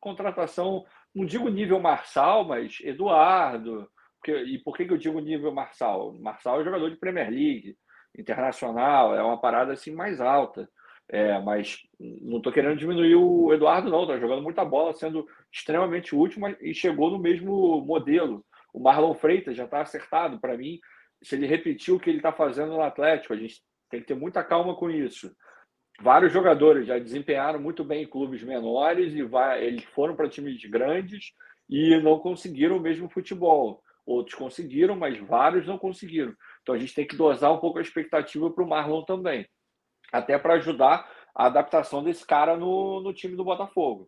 [0.00, 0.84] contratação,
[1.14, 3.86] não digo nível Marçal, mas Eduardo.
[4.18, 6.14] Porque, e por que, que eu digo nível Marçal?
[6.20, 7.76] Marçal é jogador de Premier League,
[8.16, 10.68] internacional, é uma parada assim mais alta.
[11.10, 14.02] É, mas não estou querendo diminuir o Eduardo, não.
[14.02, 18.44] Está jogando muita bola, sendo extremamente útil e chegou no mesmo modelo.
[18.74, 20.38] O Marlon Freitas já está acertado.
[20.38, 20.78] Para mim,
[21.22, 24.14] se ele repetir o que ele está fazendo no Atlético, a gente tem que ter
[24.14, 25.34] muita calma com isso.
[26.00, 30.62] Vários jogadores já desempenharam muito bem em clubes menores e vai, eles foram para times
[30.66, 31.32] grandes
[31.68, 33.82] e não conseguiram o mesmo futebol.
[34.06, 36.32] Outros conseguiram, mas vários não conseguiram.
[36.68, 39.48] Então a gente tem que dosar um pouco a expectativa para o Marlon também
[40.12, 44.06] até para ajudar a adaptação desse cara no, no time do Botafogo.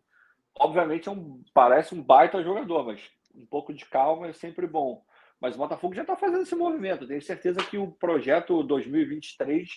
[0.59, 3.01] Obviamente é um, parece um baita jogador, mas
[3.33, 5.03] um pouco de calma é sempre bom.
[5.39, 7.07] Mas o Botafogo já está fazendo esse movimento.
[7.07, 9.67] Tenho certeza que o projeto 2023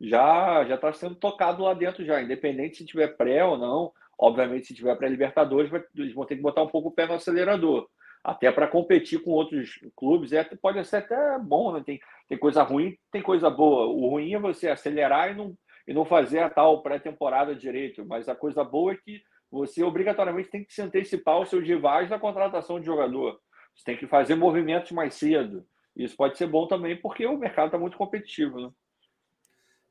[0.00, 3.92] já já está sendo tocado lá dentro já, independente se tiver pré ou não.
[4.18, 7.88] Obviamente, se tiver pré-Libertadores, eles vão ter que botar um pouco o pé no acelerador.
[8.24, 11.82] Até para competir com outros clubes, é, pode ser até bom, né?
[11.84, 13.86] Tem, tem coisa ruim, tem coisa boa.
[13.86, 15.56] O ruim é você acelerar e não,
[15.88, 18.04] e não fazer a tal pré-temporada direito.
[18.06, 22.08] Mas a coisa boa é que você obrigatoriamente tem que se antecipar os seus rivais
[22.08, 23.40] na contratação de jogador.
[23.74, 25.66] Você tem que fazer movimentos mais cedo.
[25.96, 28.60] Isso pode ser bom também, porque o mercado está muito competitivo.
[28.60, 28.70] Né?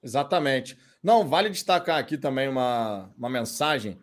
[0.02, 0.78] Exatamente.
[1.04, 4.00] Não, vale destacar aqui também uma, uma mensagem.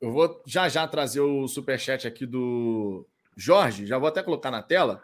[0.00, 3.06] Eu vou já já trazer o superchat aqui do
[3.36, 5.02] Jorge, já vou até colocar na tela.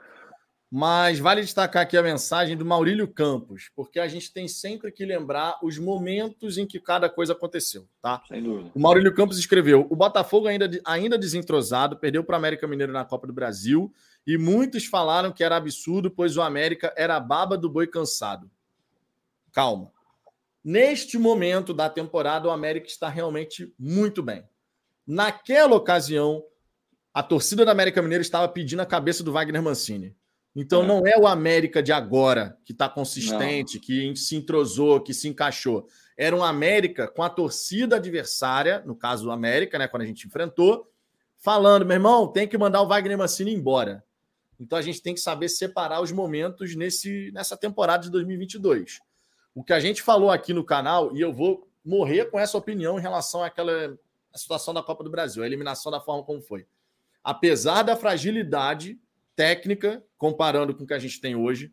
[0.71, 5.03] Mas vale destacar aqui a mensagem do Maurílio Campos, porque a gente tem sempre que
[5.03, 8.23] lembrar os momentos em que cada coisa aconteceu, tá?
[8.29, 8.71] Sem dúvida.
[8.75, 13.03] O Maurílio Campos escreveu: o Botafogo ainda, ainda desentrosado, perdeu para o América Mineiro na
[13.03, 13.91] Copa do Brasil,
[14.27, 18.51] e muitos falaram que era absurdo, pois o América era a baba do boi cansado.
[19.53, 19.91] Calma.
[20.63, 24.45] Neste momento da temporada, o América está realmente muito bem.
[25.07, 26.45] Naquela ocasião,
[27.13, 30.17] a torcida do América Mineiro estava pedindo a cabeça do Wagner Mancini.
[30.55, 30.87] Então é.
[30.87, 33.83] não é o América de agora que está consistente, não.
[33.83, 35.87] que se entrosou, que se encaixou.
[36.17, 40.27] Era um América com a torcida adversária, no caso do América, né, quando a gente
[40.27, 40.91] enfrentou,
[41.37, 44.05] falando, meu irmão, tem que mandar o Wagner Mancini embora.
[44.59, 48.99] Então a gente tem que saber separar os momentos nesse, nessa temporada de 2022.
[49.55, 52.99] O que a gente falou aqui no canal, e eu vou morrer com essa opinião
[52.99, 53.97] em relação àquela
[54.35, 56.67] situação da Copa do Brasil, a eliminação da forma como foi.
[57.29, 58.99] Apesar da fragilidade
[59.37, 61.71] técnica, comparando com o que a gente tem hoje.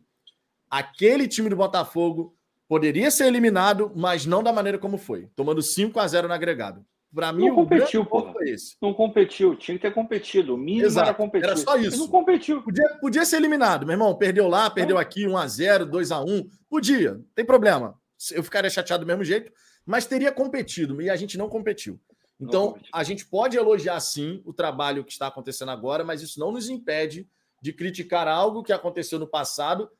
[0.70, 2.36] Aquele time do Botafogo
[2.68, 6.84] poderia ser eliminado, mas não da maneira como foi, tomando 5 a 0 no agregado.
[7.14, 8.34] Para mim, não competiu, pô.
[8.82, 10.52] Não competiu, tinha que ter competido.
[10.52, 11.08] O mínimo Exato.
[11.08, 11.46] era competir.
[11.46, 11.96] Era só isso.
[11.96, 12.60] não competiu.
[12.60, 14.14] Podia, podia ser eliminado, meu irmão.
[14.14, 15.00] Perdeu lá, perdeu é.
[15.00, 17.98] aqui, 1 a 0 2 a 1 Podia, não tem problema.
[18.32, 19.50] Eu ficaria chateado do mesmo jeito,
[19.86, 21.00] mas teria competido.
[21.00, 21.98] E a gente não competiu.
[22.38, 26.52] Então, a gente pode elogiar sim o trabalho que está acontecendo agora, mas isso não
[26.52, 27.26] nos impede
[27.62, 29.90] de criticar algo que aconteceu no passado,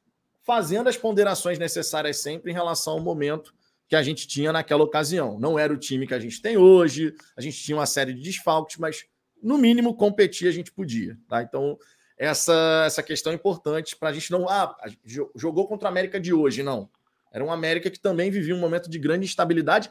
[0.42, 3.54] fazendo as ponderações necessárias sempre em relação ao momento
[3.88, 5.38] que a gente tinha naquela ocasião.
[5.38, 8.20] Não era o time que a gente tem hoje, a gente tinha uma série de
[8.20, 9.04] desfalques, mas
[9.42, 11.16] no mínimo competir a gente podia.
[11.28, 11.42] Tá?
[11.42, 11.78] Então,
[12.18, 14.48] essa, essa questão é importante para a gente não.
[14.48, 14.76] Ah,
[15.34, 16.88] jogou contra a América de hoje, não.
[17.36, 19.90] Era um América que também vivia um momento de grande instabilidade.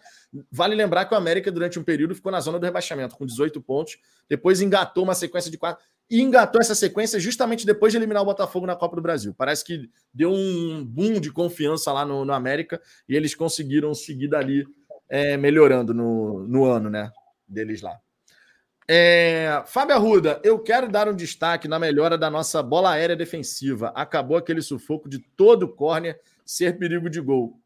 [0.52, 3.62] Vale lembrar que o América, durante um período, ficou na zona do rebaixamento, com 18
[3.62, 4.00] pontos.
[4.28, 5.86] Depois engatou uma sequência de quatro.
[6.10, 9.32] E engatou essa sequência justamente depois de eliminar o Botafogo na Copa do Brasil.
[9.38, 14.28] Parece que deu um boom de confiança lá no, no América e eles conseguiram seguir
[14.28, 14.66] dali
[15.08, 17.12] é, melhorando no, no ano né,
[17.48, 17.96] deles lá.
[18.88, 23.92] É, Fábio Arruda, eu quero dar um destaque na melhora da nossa bola aérea defensiva.
[23.96, 27.60] Acabou aquele sufoco de todo o córner ser perigo de gol.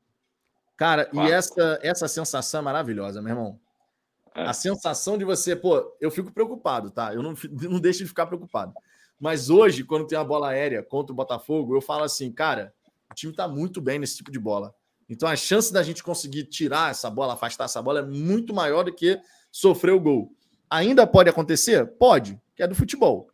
[0.77, 1.27] Cara, claro.
[1.27, 3.59] e essa, essa sensação é maravilhosa, meu irmão.
[4.33, 4.43] É.
[4.43, 7.13] A sensação de você, pô, eu fico preocupado, tá?
[7.13, 7.33] Eu não,
[7.69, 8.73] não deixo de ficar preocupado.
[9.19, 12.73] Mas hoje, quando tem a bola aérea contra o Botafogo, eu falo assim, cara,
[13.11, 14.73] o time tá muito bem nesse tipo de bola.
[15.09, 18.83] Então a chance da gente conseguir tirar essa bola, afastar essa bola é muito maior
[18.83, 19.19] do que
[19.51, 20.31] sofrer o gol.
[20.69, 21.85] Ainda pode acontecer?
[21.85, 23.29] Pode, que é do futebol.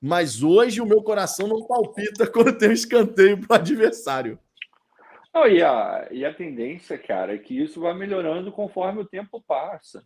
[0.00, 4.38] Mas hoje o meu coração não palpita quando tem um escanteio para o adversário.
[5.36, 9.44] Não, e, a, e a tendência, cara, é que isso vai melhorando conforme o tempo
[9.46, 10.02] passa.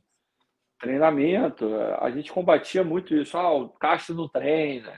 [0.81, 3.39] Treinamento, a gente combatia muito isso.
[3.39, 4.93] Ah, o Castro não treina,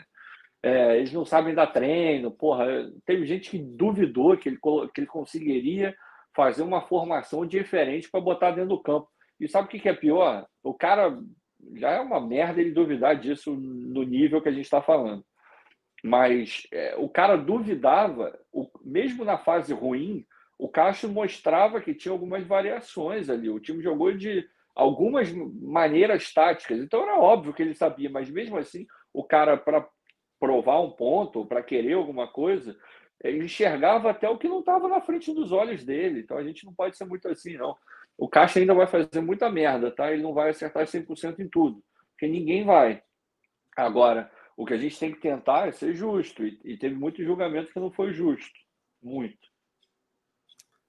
[0.63, 2.31] é, eles não sabem dar treino.
[2.31, 2.65] Porra,
[3.05, 5.95] teve gente que duvidou que ele, que ele conseguiria
[6.35, 9.11] fazer uma formação diferente para botar dentro do campo.
[9.39, 10.47] E sabe o que é pior?
[10.63, 11.15] O cara
[11.75, 15.23] já é uma merda ele duvidar disso no nível que a gente está falando.
[16.03, 20.27] Mas é, o cara duvidava, o, mesmo na fase ruim,
[20.59, 23.49] o Castro mostrava que tinha algumas variações ali.
[23.49, 26.79] O time jogou de algumas maneiras táticas.
[26.79, 29.87] Então era óbvio que ele sabia, mas mesmo assim, o cara, para
[30.41, 32.77] provar um ponto, para querer alguma coisa,
[33.23, 36.20] ele enxergava até o que não estava na frente dos olhos dele.
[36.20, 37.77] Então a gente não pode ser muito assim, não.
[38.19, 40.12] O Caixa ainda vai fazer muita merda, tá?
[40.12, 43.03] Ele não vai acertar 100% em tudo, porque ninguém vai.
[43.77, 44.31] Agora,
[44.63, 46.47] o que a gente tem que tentar é ser justo.
[46.47, 48.53] E, e teve muito julgamento que não foi justo.
[49.03, 49.49] Muito.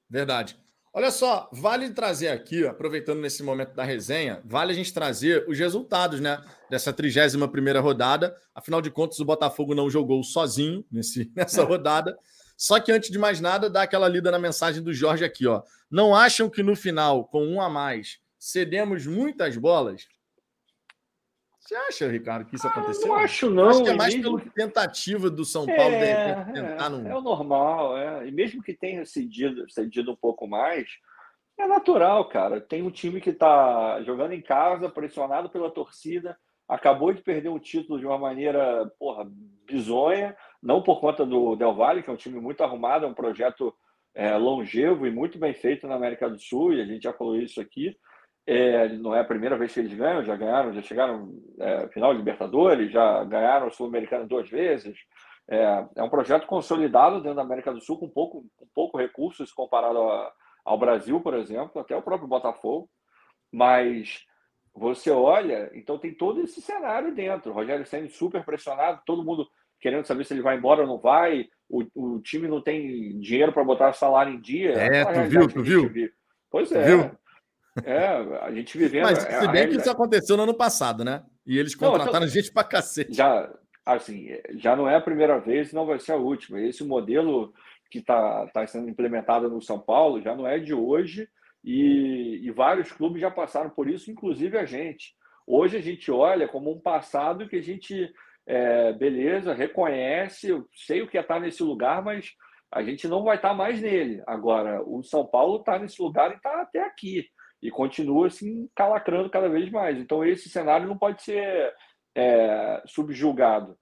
[0.08, 0.56] Verdade.
[0.94, 5.58] Olha só, vale trazer aqui, aproveitando nesse momento da resenha, vale a gente trazer os
[5.58, 6.40] resultados, né?
[6.70, 8.38] Dessa 31 primeira rodada.
[8.54, 12.16] Afinal de contas, o Botafogo não jogou sozinho nesse, nessa rodada.
[12.56, 15.64] Só que antes de mais nada, dá aquela lida na mensagem do Jorge aqui, ó.
[15.90, 20.08] Não acham que no final, com um a mais, cedemos muitas bolas?
[21.74, 23.08] Você acha, Ricardo, que isso ah, aconteceu?
[23.08, 23.70] Não acho, não.
[23.70, 27.08] Acho que é mais pela tentativa do São Paulo é, de tentar é, no...
[27.08, 28.28] é o normal, é.
[28.28, 30.88] E mesmo que tenha cedido, cedido um pouco mais,
[31.58, 32.62] é natural, cara.
[32.62, 36.38] Tem um time que está jogando em casa, pressionado pela torcida,
[36.68, 39.28] acabou de perder um título de uma maneira, porra,
[39.66, 43.16] bizonha, não por conta do Del Valle, que é um time muito arrumado, é um
[43.16, 43.74] projeto
[44.14, 47.36] é, longevo e muito bem feito na América do Sul, e a gente já falou
[47.36, 47.98] isso aqui,
[48.46, 52.12] é, não é a primeira vez que eles ganham, já ganharam, já chegaram é, final
[52.12, 54.98] de Libertadores, já ganharam o Sul-Americano duas vezes.
[55.50, 59.52] É, é, um projeto consolidado dentro da América do Sul, com pouco, com pouco recursos
[59.52, 60.32] comparado a,
[60.66, 62.90] ao Brasil, por exemplo, até o próprio Botafogo.
[63.52, 64.26] Mas
[64.74, 67.52] você olha, então tem todo esse cenário dentro.
[67.52, 69.48] O Rogério sendo super pressionado, todo mundo
[69.80, 71.48] querendo saber se ele vai embora ou não vai.
[71.70, 74.72] O, o time não tem dinheiro para botar salário em dia.
[74.72, 76.10] É, tu viu, tu viu?
[76.50, 76.84] Pois é.
[76.84, 77.23] Viu?
[77.84, 78.08] É,
[78.42, 79.04] a gente vivendo.
[79.04, 81.24] Mas se bem que isso aconteceu no ano passado, né?
[81.46, 83.14] E eles contrataram não, então, gente para cacete.
[83.14, 83.52] Já,
[83.86, 86.62] assim, já não é a primeira vez, não vai ser a última.
[86.62, 87.54] Esse modelo
[87.90, 91.28] que está tá sendo implementado no São Paulo já não é de hoje
[91.64, 95.16] e, e vários clubes já passaram por isso, inclusive a gente.
[95.46, 98.12] Hoje a gente olha como um passado que a gente,
[98.46, 102.32] é, beleza, reconhece, eu sei o que é estar nesse lugar, mas
[102.72, 104.24] a gente não vai estar mais nele.
[104.26, 107.28] Agora, o São Paulo está nesse lugar e está até aqui
[107.64, 109.98] e continua assim calacrando cada vez mais.
[109.98, 111.74] Então esse cenário não pode ser
[112.14, 113.78] é, subjulgado.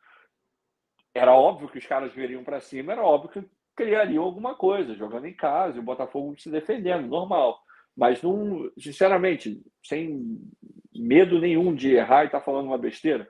[1.16, 5.26] Era óbvio que os caras viriam para cima, era óbvio que criariam alguma coisa, jogando
[5.26, 7.60] em casa, e o Botafogo se defendendo, normal.
[7.98, 10.40] Mas não, sinceramente, sem
[10.96, 13.28] medo nenhum de errar e estar tá falando uma besteira,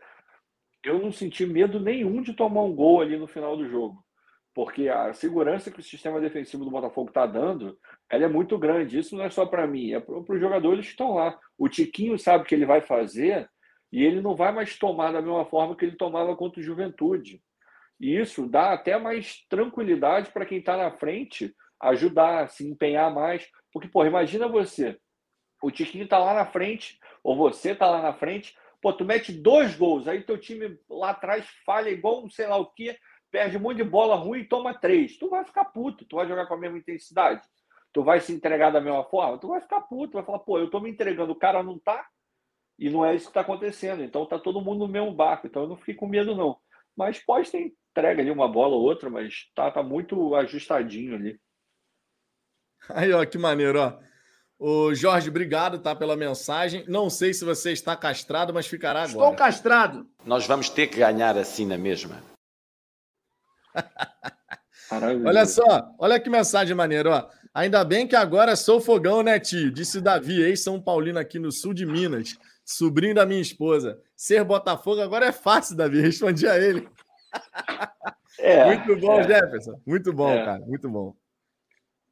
[0.83, 4.03] eu não senti medo nenhum de tomar um gol ali no final do jogo
[4.53, 7.77] porque a segurança que o sistema defensivo do Botafogo está dando,
[8.09, 8.99] ela é muito grande.
[8.99, 11.39] Isso não é só para mim, é para os jogadores que estão lá.
[11.57, 13.49] O Tiquinho sabe o que ele vai fazer
[13.91, 17.41] e ele não vai mais tomar da mesma forma que ele tomava contra o Juventude.
[17.99, 23.47] E isso dá até mais tranquilidade para quem está na frente ajudar, se empenhar mais.
[23.71, 24.97] Porque, pô, imagina você,
[25.61, 29.31] o Tiquinho está lá na frente, ou você tá lá na frente, pô, tu mete
[29.31, 32.97] dois gols, aí teu time lá atrás falha igual um sei lá o quê,
[33.31, 35.17] perde um monte de bola ruim e toma três.
[35.17, 37.41] Tu vai ficar puto, tu vai jogar com a mesma intensidade,
[37.93, 40.69] tu vai se entregar da mesma forma, tu vai ficar puto, vai falar, pô, eu
[40.69, 42.05] tô me entregando, o cara não tá,
[42.77, 44.03] e não é isso que tá acontecendo.
[44.03, 46.57] Então tá todo mundo no mesmo barco, então eu não fiquei com medo, não.
[46.95, 51.39] Mas pode ter entrega ali uma bola ou outra, mas tá, tá muito ajustadinho ali.
[52.89, 53.99] Aí, ó, que maneiro, ó.
[54.57, 56.85] O Jorge, obrigado, tá, pela mensagem.
[56.87, 59.09] Não sei se você está castrado, mas ficará agora.
[59.09, 60.07] Estou castrado.
[60.23, 62.21] Nós vamos ter que ganhar assim na mesma.
[65.25, 67.29] Olha só, olha que mensagem maneira, ó.
[67.53, 69.71] Ainda bem que agora sou fogão, né, tio?
[69.71, 73.99] Disse Davi, ex-São Paulino aqui no sul de Minas, sobrinho da minha esposa.
[74.15, 75.99] Ser Botafogo agora é fácil, Davi.
[75.99, 76.87] Respondi a ele.
[78.39, 79.23] É, muito bom, é.
[79.23, 79.79] Jefferson.
[79.85, 80.43] Muito bom, é.
[80.43, 80.59] cara.
[80.65, 81.13] Muito bom.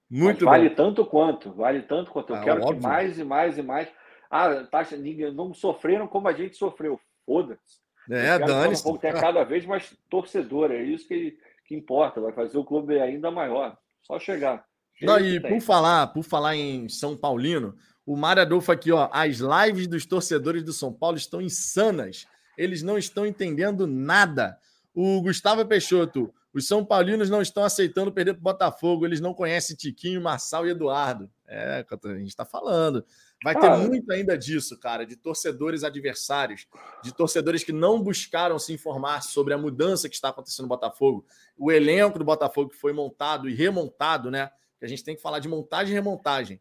[0.09, 0.75] Muito Mas vale bom.
[0.75, 1.51] tanto quanto.
[1.53, 2.33] Vale tanto quanto.
[2.33, 2.75] Eu ah, quero óbvio.
[2.75, 3.87] que mais e mais e mais.
[4.29, 6.99] Ah, taxa, ninguém não sofreram como a gente sofreu.
[7.25, 7.79] Foda-se.
[8.11, 8.75] É, Dani.
[8.99, 10.71] Tem cada vez mais torcedor.
[10.71, 11.37] É isso que,
[11.69, 12.19] que importa.
[12.19, 13.77] Vai fazer o clube ainda maior.
[14.01, 14.65] Só chegar.
[15.01, 19.07] Não, e por falar, por falar em São Paulino, o Mário Adolfo aqui, ó.
[19.13, 22.25] As lives dos torcedores do São Paulo estão insanas.
[22.57, 24.57] Eles não estão entendendo nada.
[24.93, 29.05] O Gustavo Peixoto, os São Paulinos não estão aceitando perder para o Botafogo.
[29.05, 31.29] Eles não conhecem Tiquinho, Marçal e Eduardo.
[31.47, 33.05] É, a gente está falando.
[33.41, 36.67] Vai ter muito ainda disso, cara, de torcedores adversários,
[37.01, 41.25] de torcedores que não buscaram se informar sobre a mudança que está acontecendo no Botafogo.
[41.57, 44.51] O elenco do Botafogo que foi montado e remontado, né?
[44.77, 46.59] Que a gente tem que falar de montagem e remontagem.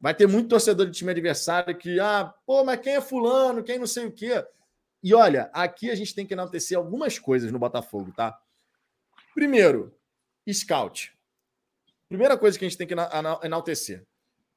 [0.00, 3.78] Vai ter muito torcedor de time adversário que, ah, pô, mas quem é fulano, quem
[3.78, 4.46] não sei o quê.
[5.02, 8.38] E olha, aqui a gente tem que enaltecer algumas coisas no Botafogo, tá?
[9.34, 9.92] Primeiro,
[10.48, 11.12] scout.
[12.08, 12.94] Primeira coisa que a gente tem que
[13.42, 14.06] enaltecer.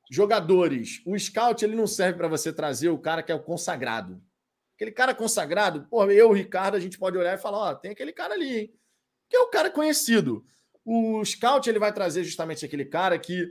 [0.09, 4.21] Jogadores, o scout ele não serve para você trazer o cara que é o consagrado.
[4.75, 7.91] Aquele cara consagrado, pô, eu, o Ricardo, a gente pode olhar e falar, ó, tem
[7.91, 8.73] aquele cara ali, hein?
[9.29, 10.45] Que é o cara conhecido.
[10.85, 13.49] O scout ele vai trazer justamente aquele cara que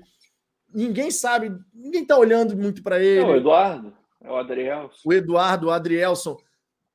[0.72, 3.24] ninguém sabe, ninguém tá olhando muito para ele.
[3.24, 5.00] É o Eduardo, é o Adrielson.
[5.04, 6.36] O Eduardo, o Adrielson.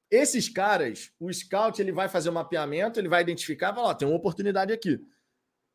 [0.09, 3.93] Esses caras, o scout ele vai fazer o um mapeamento, ele vai identificar, vai lá,
[3.93, 4.99] tem uma oportunidade aqui.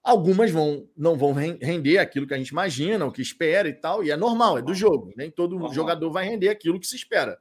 [0.06, 4.04] Algumas vão não vão render aquilo que a gente imagina, o que espera e tal,
[4.04, 5.12] e é normal, é do jogo.
[5.16, 5.74] Nem todo uhum.
[5.74, 7.36] jogador vai render aquilo que se espera.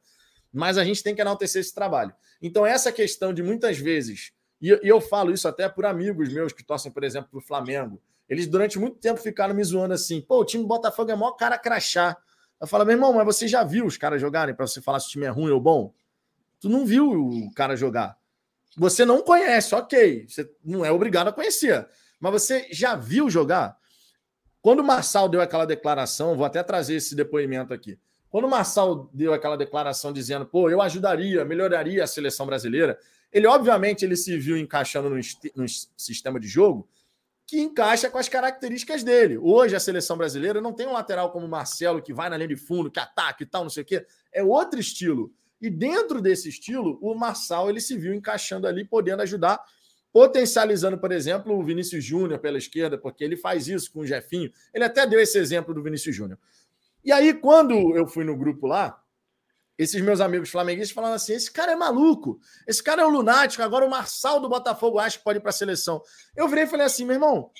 [0.51, 2.11] Mas a gente tem que enaltecer esse trabalho.
[2.41, 6.63] Então, essa questão de muitas vezes, e eu falo isso até por amigos meus que
[6.63, 10.39] torcem, por exemplo, para o Flamengo, eles durante muito tempo ficaram me zoando assim: pô,
[10.39, 12.17] o time do Botafogo é maior cara crachá.
[12.59, 15.05] Eu falo, meu irmão, mas você já viu os caras jogarem para você falar se
[15.05, 15.93] o time é ruim ou bom?
[16.59, 18.17] Tu não viu o cara jogar.
[18.75, 20.25] Você não conhece, ok.
[20.27, 21.87] Você não é obrigado a conhecer.
[22.19, 23.77] Mas você já viu jogar?
[24.61, 27.99] Quando o Marçal deu aquela declaração, vou até trazer esse depoimento aqui.
[28.29, 32.99] Quando o Marçal deu aquela declaração dizendo, pô, eu ajudaria, melhoraria a seleção brasileira,
[33.31, 35.67] ele obviamente ele se viu encaixando no,
[35.97, 36.89] sistema de jogo
[37.45, 39.37] que encaixa com as características dele.
[39.37, 42.47] Hoje a seleção brasileira não tem um lateral como o Marcelo que vai na linha
[42.47, 44.05] de fundo, que ataca e tal, não sei o quê.
[44.33, 45.31] É outro estilo.
[45.61, 49.63] E dentro desse estilo, o Marçal ele se viu encaixando ali, podendo ajudar,
[50.15, 54.49] potencializando, por exemplo, o Vinícius Júnior pela esquerda, porque ele faz isso com o Jefinho.
[54.73, 56.39] Ele até deu esse exemplo do Vinícius Júnior.
[57.03, 58.97] E aí, quando eu fui no grupo lá,
[59.77, 63.61] esses meus amigos flamenguistas falando assim: esse cara é maluco, esse cara é um lunático,
[63.61, 66.01] agora o Marçal do Botafogo acha que pode ir para a seleção.
[66.33, 67.51] Eu virei e falei assim: meu irmão,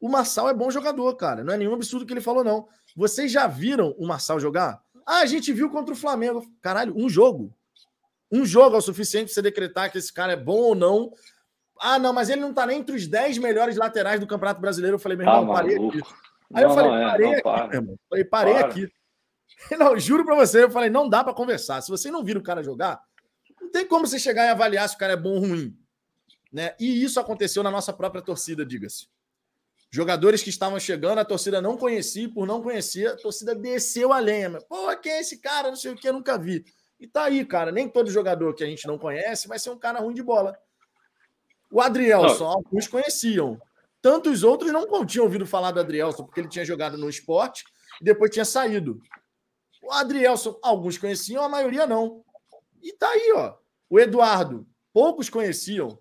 [0.00, 1.44] o Marçal é bom jogador, cara.
[1.44, 2.66] Não é nenhum absurdo que ele falou, não.
[2.96, 4.82] Vocês já viram o Marçal jogar?
[5.06, 6.44] Ah, a gente viu contra o Flamengo.
[6.60, 7.54] Caralho, um jogo.
[8.28, 11.12] Um jogo é o suficiente para você decretar que esse cara é bom ou não.
[11.84, 14.94] Ah, não, mas ele não tá nem entre os 10 melhores laterais do Campeonato Brasileiro.
[14.94, 16.00] Eu falei, meu irmão, ah, parei aqui.
[16.54, 17.66] Aí não, eu falei, é, parei é, aqui, para.
[17.66, 17.96] meu irmão.
[18.08, 18.66] Falei, parei para.
[18.66, 18.92] aqui.
[19.78, 21.80] Não, juro para você, eu falei, não dá para conversar.
[21.82, 23.00] Se você não vira o cara jogar,
[23.60, 25.76] não tem como você chegar e avaliar se o cara é bom ou ruim.
[26.52, 26.74] Né?
[26.80, 29.06] E isso aconteceu na nossa própria torcida, diga-se.
[29.88, 34.18] Jogadores que estavam chegando, a torcida não conhecia, por não conhecer, a torcida desceu a
[34.18, 34.58] lenha.
[34.68, 35.68] Pô, quem é esse cara?
[35.68, 36.64] Não sei o que, eu nunca vi.
[36.98, 37.70] E tá aí, cara.
[37.70, 40.58] Nem todo jogador que a gente não conhece vai ser um cara ruim de bola.
[41.72, 42.50] O Adrielson, não.
[42.50, 43.58] alguns conheciam.
[44.02, 47.64] Tantos outros não tinham ouvido falar do Adrielson, porque ele tinha jogado no esporte
[48.00, 49.00] e depois tinha saído.
[49.82, 52.22] O Adrielson, alguns conheciam, a maioria não.
[52.82, 53.54] E tá aí, ó.
[53.88, 55.98] O Eduardo, poucos conheciam.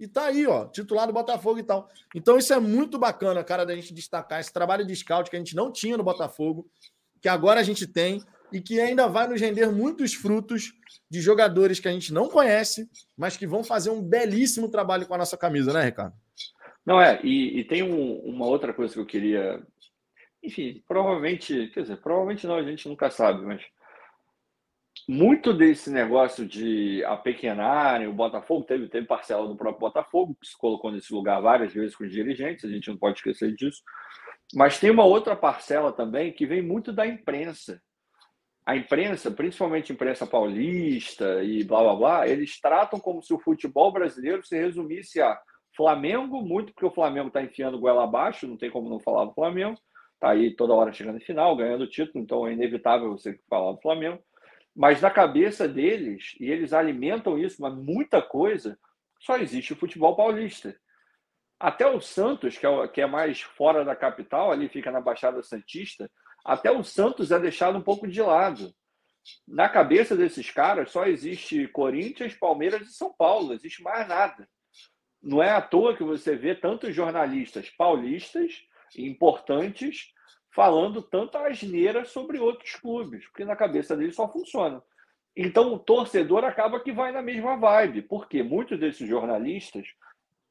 [0.00, 1.88] E tá aí, ó, titular do Botafogo e tal.
[2.12, 5.38] Então isso é muito bacana, cara, da gente destacar esse trabalho de scout que a
[5.38, 6.68] gente não tinha no Botafogo,
[7.20, 8.20] que agora a gente tem
[8.52, 10.72] e que ainda vai nos render muitos frutos
[11.10, 15.14] de jogadores que a gente não conhece, mas que vão fazer um belíssimo trabalho com
[15.14, 16.14] a nossa camisa, né, Ricardo?
[16.84, 19.62] Não é, e, e tem um, uma outra coisa que eu queria.
[20.42, 23.62] Enfim, provavelmente, quer dizer, provavelmente não, a gente nunca sabe, mas
[25.08, 30.56] muito desse negócio de apequenarem o Botafogo, teve, teve parcela do próprio Botafogo, que se
[30.56, 33.82] colocou nesse lugar várias vezes com os dirigentes, a gente não pode esquecer disso.
[34.54, 37.80] Mas tem uma outra parcela também que vem muito da imprensa.
[38.64, 43.40] A imprensa, principalmente a imprensa paulista e blá blá blá, eles tratam como se o
[43.40, 45.36] futebol brasileiro se resumisse a
[45.76, 49.34] Flamengo, muito porque o Flamengo está enfiando goela abaixo, não tem como não falar do
[49.34, 49.76] Flamengo,
[50.14, 53.80] está aí toda hora chegando em final, ganhando título, então é inevitável você falar do
[53.80, 54.22] Flamengo.
[54.74, 58.78] Mas na cabeça deles, e eles alimentam isso, mas muita coisa,
[59.20, 60.76] só existe o futebol paulista.
[61.58, 65.42] Até o Santos, que é, que é mais fora da capital, ali fica na Baixada
[65.42, 66.10] Santista,
[66.44, 68.74] até o Santos é deixado um pouco de lado.
[69.46, 74.48] Na cabeça desses caras só existe Corinthians, Palmeiras e São Paulo, não existe mais nada.
[75.22, 78.64] Não é à toa que você vê tantos jornalistas paulistas
[78.96, 80.12] importantes
[80.50, 84.82] falando tanta asneira sobre outros clubes, porque na cabeça deles só funciona.
[85.34, 89.86] Então o torcedor acaba que vai na mesma vibe, porque muitos desses jornalistas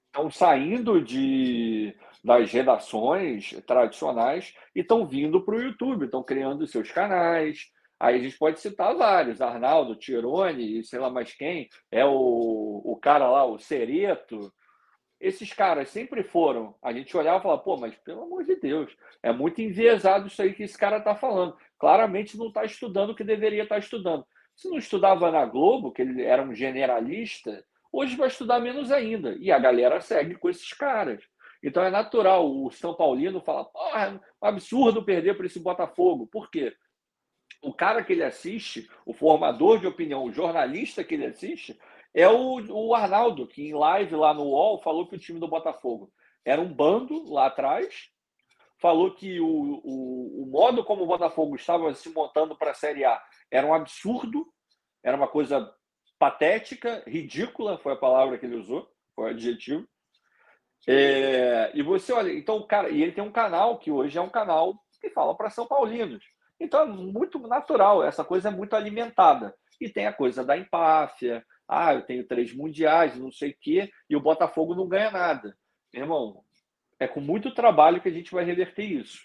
[0.08, 6.92] estão saindo de, das redações tradicionais e estão vindo para o YouTube, estão criando seus
[6.92, 7.72] canais.
[8.00, 12.98] Aí a gente pode citar vários, Arnaldo, Tirone, sei lá mais quem, é o, o
[13.00, 14.52] cara lá, o Cereto,
[15.22, 16.76] esses caras sempre foram.
[16.82, 18.92] A gente olhava e falava, pô, mas pelo amor de Deus,
[19.22, 21.56] é muito enviesado isso aí que esse cara está falando.
[21.78, 24.26] Claramente não está estudando o que deveria estar tá estudando.
[24.56, 29.36] Se não estudava na Globo, que ele era um generalista, hoje vai estudar menos ainda.
[29.40, 31.24] E a galera segue com esses caras.
[31.64, 36.28] Então é natural o São Paulino falar, porra, é um absurdo perder para esse Botafogo.
[36.28, 36.76] Por quê?
[37.62, 41.80] O cara que ele assiste, o formador de opinião, o jornalista que ele assiste,
[42.14, 45.48] é o, o Arnaldo, que em live lá no UOL falou que o time do
[45.48, 46.12] Botafogo
[46.44, 48.10] era um bando lá atrás,
[48.80, 53.06] falou que o, o, o modo como o Botafogo estava se montando para a Série
[53.06, 53.22] A
[53.52, 54.52] era um absurdo,
[55.04, 55.72] era uma coisa
[56.18, 59.88] patética, ridícula, foi a palavra que ele usou, foi o adjetivo.
[60.88, 64.22] É, e você olha, então o cara, e ele tem um canal que hoje é
[64.22, 66.24] um canal que fala para São Paulinos.
[66.60, 69.54] Então é muito natural, essa coisa é muito alimentada.
[69.80, 73.92] E tem a coisa da empáfia, ah, eu tenho três mundiais, não sei o quê,
[74.10, 75.56] e o Botafogo não ganha nada.
[75.94, 76.44] Meu irmão,
[77.00, 79.20] é com muito trabalho que a gente vai reverter isso.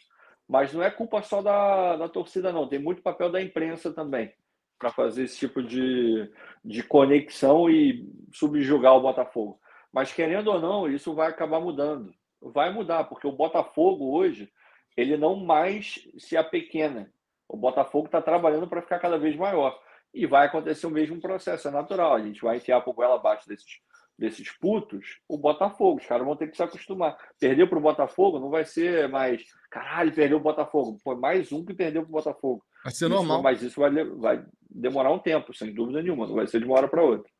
[0.49, 2.69] Mas não é culpa só da, da torcida, não.
[2.69, 4.33] Tem muito papel da imprensa também
[4.79, 6.31] para fazer esse tipo de,
[6.65, 9.61] de conexão e subjugar o Botafogo.
[9.97, 12.13] Mas querendo ou não, isso vai acabar mudando.
[12.39, 14.47] Vai mudar, porque o Botafogo hoje
[14.95, 17.11] ele não mais se apequena.
[17.49, 19.81] O Botafogo está trabalhando para ficar cada vez maior.
[20.13, 22.13] E vai acontecer o mesmo processo, é natural.
[22.13, 23.81] A gente vai enfiar por goela abaixo desses,
[24.19, 25.99] desses putos o Botafogo.
[25.99, 27.17] Os caras vão ter que se acostumar.
[27.41, 29.47] Perdeu para o Botafogo não vai ser mais.
[29.71, 30.99] Caralho, perdeu o Botafogo.
[31.03, 32.63] Foi mais um que perdeu para o Botafogo.
[32.85, 33.41] Vai ser normal.
[33.41, 36.27] mas isso vai, vai demorar um tempo, sem dúvida nenhuma.
[36.27, 37.33] Não vai ser de uma hora para outra.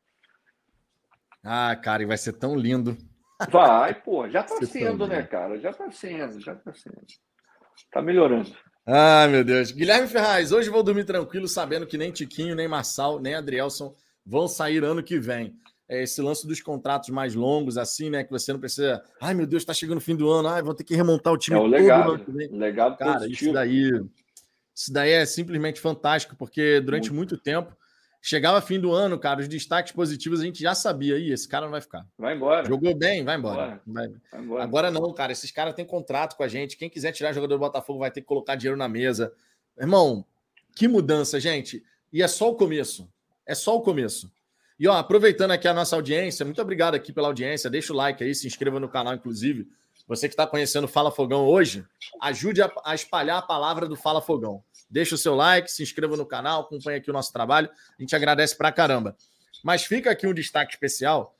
[1.43, 2.97] Ah, cara, e vai ser tão lindo.
[3.51, 4.27] Vai, pô.
[4.29, 5.59] Já está sendo, né, cara?
[5.59, 7.01] Já está sendo, já está sendo.
[7.77, 8.51] Está melhorando.
[8.85, 9.71] Ai, meu Deus.
[9.71, 13.93] Guilherme Ferraz, hoje vou dormir tranquilo, sabendo que nem Tiquinho, nem Marçal, nem Adrielson
[14.25, 15.55] vão sair ano que vem.
[15.89, 18.23] É esse lance dos contratos mais longos, assim, né?
[18.23, 19.01] Que você não precisa.
[19.21, 20.49] Ai, meu Deus, está chegando o fim do ano.
[20.49, 23.43] Ai, vou ter que remontar o time é o legado, legado Cara, positivo.
[23.45, 23.91] isso daí,
[24.75, 27.73] isso daí é simplesmente fantástico, porque durante muito, muito tempo
[28.21, 31.17] Chegava fim do ano, cara, os destaques positivos a gente já sabia.
[31.17, 32.05] Ih, esse cara não vai ficar.
[32.17, 32.65] Vai embora.
[32.65, 33.81] Jogou bem, vai embora.
[33.85, 34.09] Vai.
[34.31, 34.63] Vai embora.
[34.63, 35.31] Agora não, cara.
[35.31, 36.77] Esses caras têm contrato com a gente.
[36.77, 39.31] Quem quiser tirar jogador do Botafogo vai ter que colocar dinheiro na mesa.
[39.79, 40.25] Irmão,
[40.75, 41.83] que mudança, gente.
[42.11, 43.09] E é só o começo.
[43.45, 44.31] É só o começo.
[44.79, 47.69] E ó, aproveitando aqui a nossa audiência, muito obrigado aqui pela audiência.
[47.69, 49.67] Deixa o like aí, se inscreva no canal, inclusive.
[50.07, 51.85] Você que está conhecendo Fala Fogão hoje,
[52.21, 54.63] ajude a, a espalhar a palavra do Fala Fogão.
[54.89, 57.69] Deixa o seu like, se inscreva no canal, acompanhe aqui o nosso trabalho.
[57.99, 59.17] A gente agradece pra caramba.
[59.63, 61.35] Mas fica aqui um destaque especial,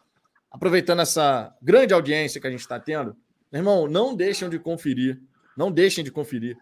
[0.51, 3.15] aproveitando essa grande audiência que a gente está tendo.
[3.49, 5.21] Meu irmão, não deixem de conferir,
[5.55, 6.57] não deixem de conferir.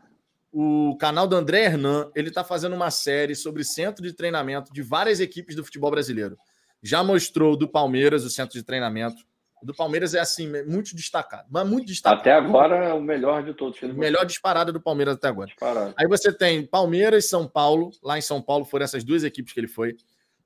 [0.51, 4.83] O canal do André Hernan, ele está fazendo uma série sobre centro de treinamento de
[4.83, 6.37] várias equipes do futebol brasileiro.
[6.83, 9.25] Já mostrou do Palmeiras o centro de treinamento,
[9.63, 11.47] do Palmeiras é assim, muito destacado.
[11.49, 12.19] Mas muito destacado.
[12.19, 13.81] Até agora é o melhor de todos.
[13.81, 15.47] O melhor disparada do Palmeiras até agora.
[15.47, 15.93] Disparado.
[15.97, 17.91] Aí você tem Palmeiras e São Paulo.
[18.03, 19.95] Lá em São Paulo foram essas duas equipes que ele foi.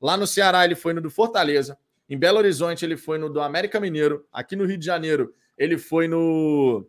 [0.02, 1.77] Lá no Ceará ele foi no do Fortaleza.
[2.10, 4.26] Em Belo Horizonte ele foi no do América Mineiro.
[4.31, 6.88] Aqui no Rio de Janeiro ele foi no,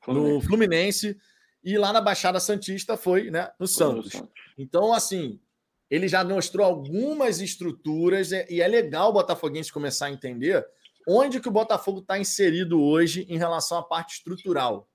[0.00, 0.34] Fluminense.
[0.34, 1.16] no Fluminense.
[1.62, 4.12] E lá na Baixada Santista foi né, no Santos.
[4.12, 4.28] Santos.
[4.56, 5.40] Então, assim,
[5.90, 10.64] ele já mostrou algumas estruturas e é legal o Botafoguense começar a entender
[11.06, 14.88] onde que o Botafogo está inserido hoje em relação à parte estrutural.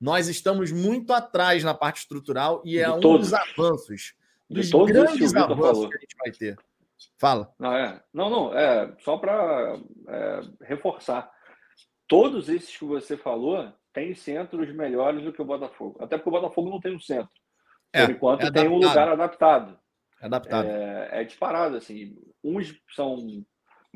[0.00, 4.14] Nós estamos muito atrás na parte estrutural e é um dos avanços.
[4.48, 6.58] dos grandes avanços que a gente vai ter.
[7.18, 7.52] Fala.
[7.58, 8.02] Não, é.
[8.12, 9.78] não, não, é só para
[10.08, 11.30] é, reforçar.
[12.06, 15.96] Todos esses que você falou têm centros melhores do que o Botafogo.
[16.00, 17.30] Até porque o Botafogo não tem um centro.
[17.92, 19.78] É, Por enquanto é tem um lugar adaptado.
[20.20, 20.68] Adaptado.
[20.68, 22.14] É, é disparado, assim.
[22.44, 23.16] Uns são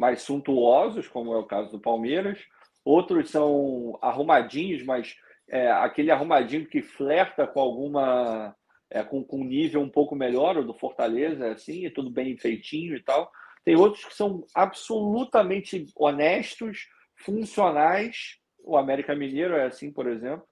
[0.01, 2.43] mais suntuosos, como é o caso do Palmeiras,
[2.82, 5.14] outros são arrumadinhos, mas
[5.47, 8.56] é, aquele arrumadinho que flerta com alguma.
[8.93, 12.10] É, com, com um nível um pouco melhor, o do Fortaleza, é assim, é tudo
[12.10, 13.31] bem feitinho e tal.
[13.64, 18.39] Tem outros que são absolutamente honestos, funcionais.
[18.64, 20.44] O América Mineiro é assim, por exemplo.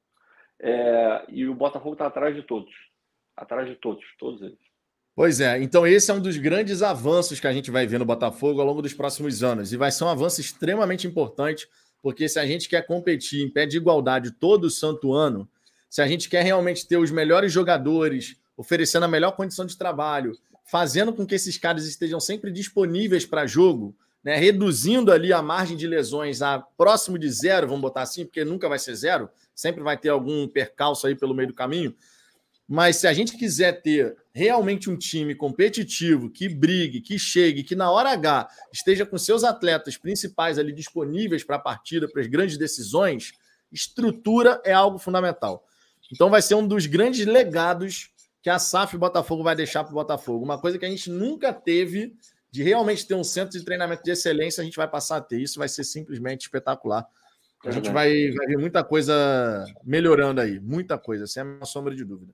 [0.60, 2.72] É, e o Botafogo está atrás de todos.
[3.36, 4.67] Atrás de todos, todos eles.
[5.18, 8.04] Pois é, então esse é um dos grandes avanços que a gente vai ver no
[8.04, 9.72] Botafogo ao longo dos próximos anos.
[9.72, 11.68] E vai ser um avanço extremamente importante,
[12.00, 15.48] porque se a gente quer competir em pé de igualdade todo santo ano,
[15.90, 20.38] se a gente quer realmente ter os melhores jogadores, oferecendo a melhor condição de trabalho,
[20.64, 25.76] fazendo com que esses caras estejam sempre disponíveis para jogo, né, reduzindo ali a margem
[25.76, 29.82] de lesões a próximo de zero, vamos botar assim, porque nunca vai ser zero, sempre
[29.82, 31.92] vai ter algum percalço aí pelo meio do caminho.
[32.68, 37.74] Mas se a gente quiser ter realmente um time competitivo, que brigue, que chegue, que
[37.74, 42.28] na hora H esteja com seus atletas principais ali disponíveis para a partida, para as
[42.28, 43.32] grandes decisões,
[43.72, 45.66] estrutura é algo fundamental.
[46.12, 48.10] Então vai ser um dos grandes legados
[48.40, 50.44] que a SAF Botafogo vai deixar para o Botafogo.
[50.44, 52.14] Uma coisa que a gente nunca teve
[52.48, 55.40] de realmente ter um centro de treinamento de excelência, a gente vai passar a ter.
[55.40, 57.04] Isso vai ser simplesmente espetacular.
[57.64, 62.04] A gente vai, vai ver muita coisa melhorando aí, muita coisa, sem a sombra de
[62.04, 62.32] dúvida.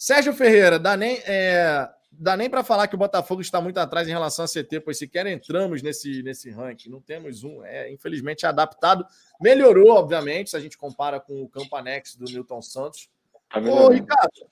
[0.00, 4.08] Sérgio Ferreira, dá nem, é, dá nem para falar que o Botafogo está muito atrás
[4.08, 6.88] em relação a CT, pois sequer entramos nesse, nesse ranking.
[6.88, 9.04] Não temos um, é infelizmente adaptado.
[9.38, 13.10] Melhorou, obviamente, se a gente compara com o campo anexo do Newton Santos.
[13.50, 14.48] Tá Ô, Ricardo,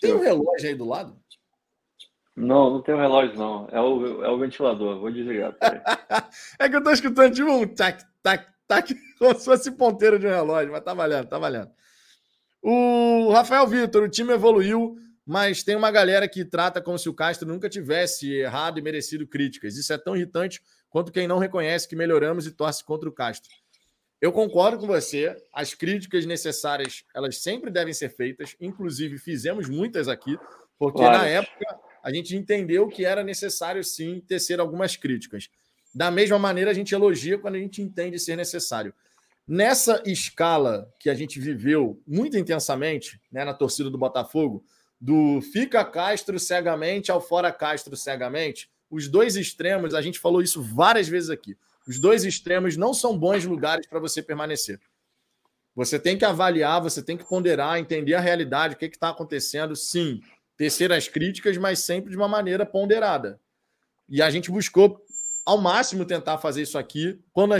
[0.00, 1.16] tem um relógio aí do lado?
[2.34, 3.68] Não, não tem um relógio, não.
[3.70, 4.98] É o, é o ventilador.
[4.98, 5.54] Vou desligar.
[6.58, 10.26] é que eu estou escutando tipo um tac, tac, tac, como se fosse ponteiro de
[10.26, 11.70] um relógio, mas tá valendo, tá valendo.
[12.62, 17.14] O Rafael Vitor, o time evoluiu, mas tem uma galera que trata como se o
[17.14, 19.76] Castro nunca tivesse errado e merecido críticas.
[19.76, 23.50] Isso é tão irritante quanto quem não reconhece que melhoramos e torce contra o Castro.
[24.20, 25.34] Eu concordo com você.
[25.52, 28.54] As críticas necessárias, elas sempre devem ser feitas.
[28.60, 30.36] Inclusive, fizemos muitas aqui,
[30.78, 31.18] porque claro.
[31.18, 35.48] na época a gente entendeu que era necessário sim tecer algumas críticas.
[35.94, 38.92] Da mesma maneira, a gente elogia quando a gente entende ser necessário.
[39.52, 44.64] Nessa escala que a gente viveu muito intensamente né, na torcida do Botafogo,
[45.00, 50.62] do fica Castro cegamente ao fora Castro cegamente, os dois extremos, a gente falou isso
[50.62, 51.58] várias vezes aqui.
[51.84, 54.78] Os dois extremos não são bons lugares para você permanecer.
[55.74, 59.74] Você tem que avaliar, você tem que ponderar, entender a realidade, o que está acontecendo.
[59.74, 60.20] Sim,
[60.56, 63.40] tecer as críticas, mas sempre de uma maneira ponderada.
[64.08, 65.04] E a gente buscou
[65.44, 67.20] ao máximo tentar fazer isso aqui.
[67.32, 67.54] Quando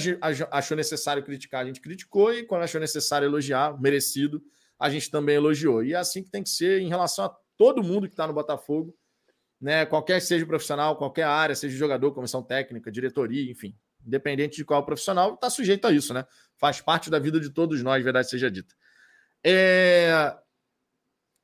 [0.51, 4.43] achou necessário criticar, a gente criticou, e quando achou necessário elogiar, merecido,
[4.78, 5.82] a gente também elogiou.
[5.82, 8.32] E é assim que tem que ser em relação a todo mundo que está no
[8.32, 8.97] Botafogo,
[9.61, 9.85] né?
[9.85, 13.77] Qualquer seja profissional, qualquer área, seja jogador, comissão técnica, diretoria, enfim,
[14.07, 16.24] independente de qual profissional, está sujeito a isso, né?
[16.59, 18.74] Faz parte da vida de todos nós, verdade seja dita.
[19.44, 20.35] É...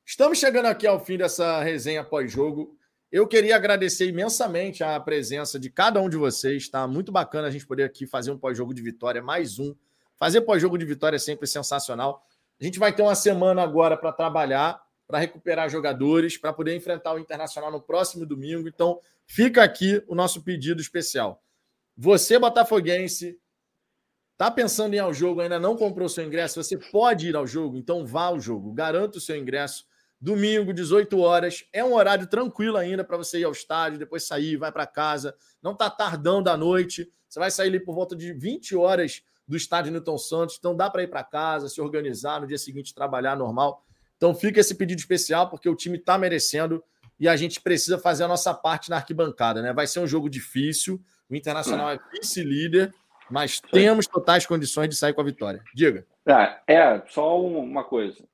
[0.07, 2.76] Estamos chegando aqui ao fim dessa resenha pós-jogo.
[3.11, 6.89] Eu queria agradecer imensamente a presença de cada um de vocês, tá?
[6.89, 9.75] Muito bacana a gente poder aqui fazer um pós-jogo de vitória, mais um.
[10.17, 12.27] Fazer pós-jogo de vitória é sempre sensacional.
[12.61, 17.15] A gente vai ter uma semana agora para trabalhar, para recuperar jogadores, para poder enfrentar
[17.15, 18.69] o Internacional no próximo domingo.
[18.69, 21.41] Então, fica aqui o nosso pedido especial.
[21.97, 23.39] Você, botafoguense,
[24.37, 27.47] tá pensando em ir ao jogo, ainda não comprou seu ingresso, você pode ir ao
[27.47, 28.73] jogo, então vá ao jogo.
[28.73, 29.87] Garanta o seu ingresso
[30.21, 31.65] Domingo, 18 horas.
[31.73, 35.35] É um horário tranquilo ainda para você ir ao estádio, depois sair, vai para casa.
[35.63, 37.11] Não está tardão da noite.
[37.29, 40.57] Você vai sair ali por volta de 20 horas do estádio Newton Santos.
[40.59, 43.85] Então dá para ir para casa, se organizar, no dia seguinte trabalhar normal.
[44.17, 46.83] Então fica esse pedido especial, porque o time está merecendo
[47.21, 49.61] e a gente precisa fazer a nossa parte na arquibancada.
[49.61, 49.73] Né?
[49.73, 51.01] Vai ser um jogo difícil.
[51.29, 52.95] O Internacional é vice-líder,
[53.31, 55.63] mas temos totais condições de sair com a vitória.
[55.75, 56.07] Diga.
[56.27, 58.25] É, é só uma coisa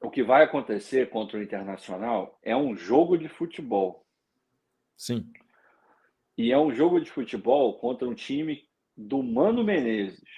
[0.00, 4.06] o que vai acontecer contra o Internacional é um jogo de futebol.
[4.96, 5.30] Sim.
[6.36, 8.66] E é um jogo de futebol contra um time
[8.96, 10.28] do Mano Menezes.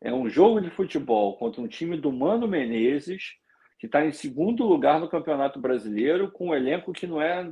[0.00, 3.34] É um jogo de futebol contra um time do Mano Menezes,
[3.78, 7.50] que está em segundo lugar no Campeonato Brasileiro, com um elenco que não é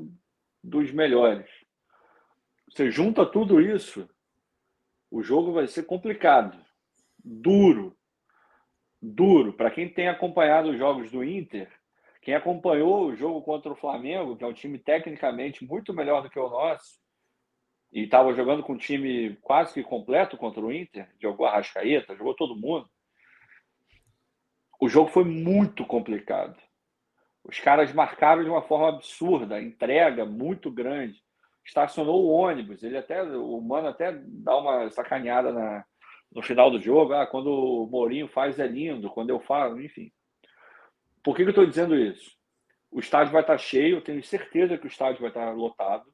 [0.63, 1.49] dos melhores.
[2.69, 4.09] Você junta tudo isso,
[5.11, 6.59] o jogo vai ser complicado,
[7.25, 7.96] duro,
[9.07, 9.53] duro.
[9.53, 11.71] Para quem tem acompanhado os jogos do Inter,
[12.21, 16.29] Quem acompanhou o jogo contra o Flamengo, que é um time tecnicamente muito melhor do
[16.29, 16.99] que o nosso,
[17.93, 22.17] e estava jogando com um time quase que completo contra o Inter, jogou a Rascaeta,
[22.17, 22.91] jogou todo mundo.
[24.81, 26.61] O jogo foi muito complicado.
[27.45, 31.23] Os caras marcaram de uma forma absurda, entrega muito grande.
[31.65, 35.85] Estacionou o ônibus, ele até, o Mano até dá uma sacaneada na,
[36.37, 37.15] no final do jogo.
[37.15, 40.13] Ah, quando o Mourinho faz é lindo, quando eu falo, enfim.
[41.25, 42.37] Por que, que eu estou dizendo isso?
[42.91, 46.05] O estádio vai estar cheio, tenho certeza que o estádio vai estar lotado.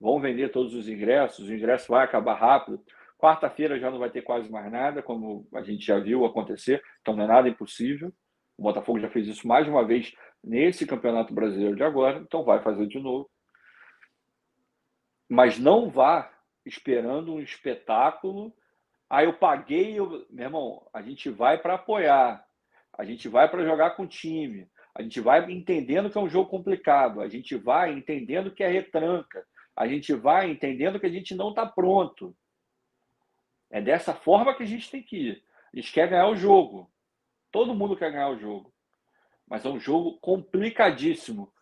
[0.00, 2.80] Vão vender todos os ingressos, o ingresso vai acabar rápido.
[3.18, 7.16] Quarta-feira já não vai ter quase mais nada, como a gente já viu acontecer, então
[7.16, 8.12] não é nada impossível.
[8.56, 10.14] O Botafogo já fez isso mais uma vez
[10.44, 13.28] nesse Campeonato Brasileiro de agora, então vai fazer de novo.
[15.28, 16.30] Mas não vá
[16.64, 18.54] esperando um espetáculo.
[19.08, 20.26] Aí ah, eu paguei, eu...
[20.28, 22.44] meu irmão, a gente vai para apoiar,
[22.92, 26.28] a gente vai para jogar com o time, a gente vai entendendo que é um
[26.28, 29.46] jogo complicado, a gente vai entendendo que é retranca,
[29.76, 32.34] a gente vai entendendo que a gente não está pronto.
[33.70, 35.44] É dessa forma que a gente tem que ir.
[35.72, 36.90] A gente quer ganhar o jogo.
[37.52, 38.72] Todo mundo quer ganhar o jogo.
[39.46, 41.52] Mas é um jogo complicadíssimo.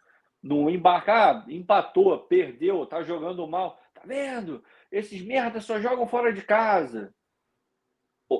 [0.43, 3.81] Não embarcar, empatou, perdeu, tá jogando mal.
[3.93, 4.62] Tá vendo?
[4.93, 7.12] Esses merdas só jogam fora de casa.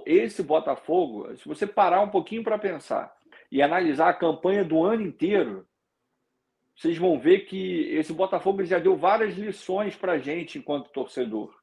[0.07, 3.15] Esse Botafogo, se você parar um pouquinho para pensar
[3.51, 5.67] e analisar a campanha do ano inteiro,
[6.77, 11.55] vocês vão ver que esse Botafogo já deu várias lições para a gente enquanto torcedor.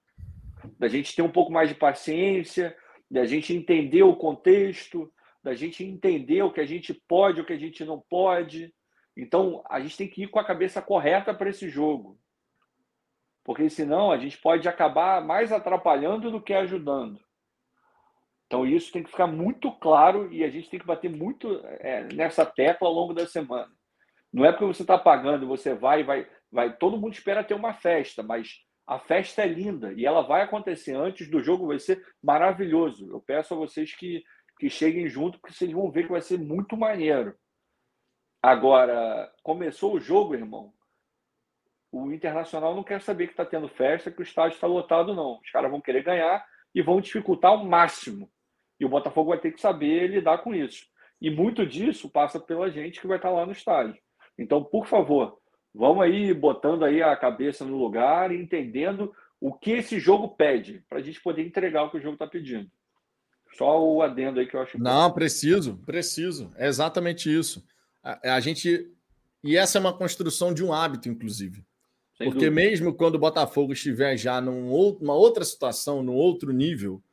[0.78, 2.76] Da gente ter um pouco mais de paciência,
[3.10, 5.12] da gente entender o contexto,
[5.44, 8.74] da gente entender o que a gente pode, o que a gente não pode.
[9.18, 12.18] Então, a gente tem que ir com a cabeça correta para esse jogo.
[13.44, 17.20] Porque senão a gente pode acabar mais atrapalhando do que ajudando.
[18.52, 22.04] Então, isso tem que ficar muito claro e a gente tem que bater muito é,
[22.14, 23.72] nessa tecla ao longo da semana.
[24.34, 26.76] Não é porque você está pagando, você vai, vai, vai.
[26.76, 30.94] Todo mundo espera ter uma festa, mas a festa é linda e ela vai acontecer
[30.94, 33.10] antes do jogo, vai ser maravilhoso.
[33.10, 34.22] Eu peço a vocês que
[34.60, 37.36] que cheguem junto, porque vocês vão ver que vai ser muito maneiro.
[38.44, 40.72] Agora, começou o jogo, irmão.
[41.92, 45.40] O Internacional não quer saber que está tendo festa, que o estádio está lotado, não.
[45.40, 46.46] Os caras vão querer ganhar
[46.76, 48.32] e vão dificultar ao máximo.
[48.82, 50.88] E o Botafogo vai ter que saber lidar com isso.
[51.22, 53.96] E muito disso passa pela gente que vai estar lá no estádio.
[54.40, 55.38] Então, por favor,
[55.72, 60.84] vamos aí botando aí a cabeça no lugar e entendendo o que esse jogo pede,
[60.90, 62.68] para a gente poder entregar o que o jogo está pedindo.
[63.56, 64.80] Só o adendo aí que eu acho.
[64.80, 66.52] Não, preciso, preciso.
[66.56, 67.64] É exatamente isso.
[68.04, 68.92] A, a, gente.
[69.44, 71.64] E essa é uma construção de um hábito, inclusive.
[72.18, 72.52] Sem Porque dúvida.
[72.52, 77.04] mesmo quando o Botafogo estiver já numa outra situação, num outro nível,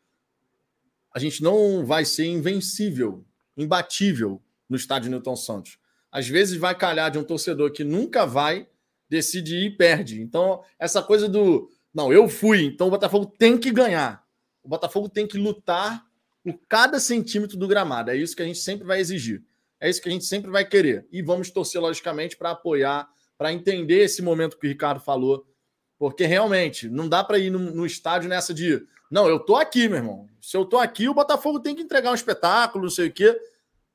[1.18, 3.26] a gente não vai ser invencível,
[3.56, 5.76] imbatível no estádio Newton Santos.
[6.12, 8.68] Às vezes vai calhar de um torcedor que nunca vai,
[9.08, 10.22] decide ir e perde.
[10.22, 11.68] Então, essa coisa do.
[11.92, 14.24] Não, eu fui, então o Botafogo tem que ganhar.
[14.62, 16.06] O Botafogo tem que lutar
[16.44, 18.12] por cada centímetro do gramado.
[18.12, 19.42] É isso que a gente sempre vai exigir.
[19.80, 21.04] É isso que a gente sempre vai querer.
[21.10, 25.44] E vamos torcer, logicamente, para apoiar, para entender esse momento que o Ricardo falou.
[25.98, 28.86] Porque realmente não dá para ir no, no, estádio nessa de.
[29.10, 30.28] Não, eu tô aqui, meu irmão.
[30.40, 33.30] Se eu tô aqui, o Botafogo tem que entregar um espetáculo, não sei o quê.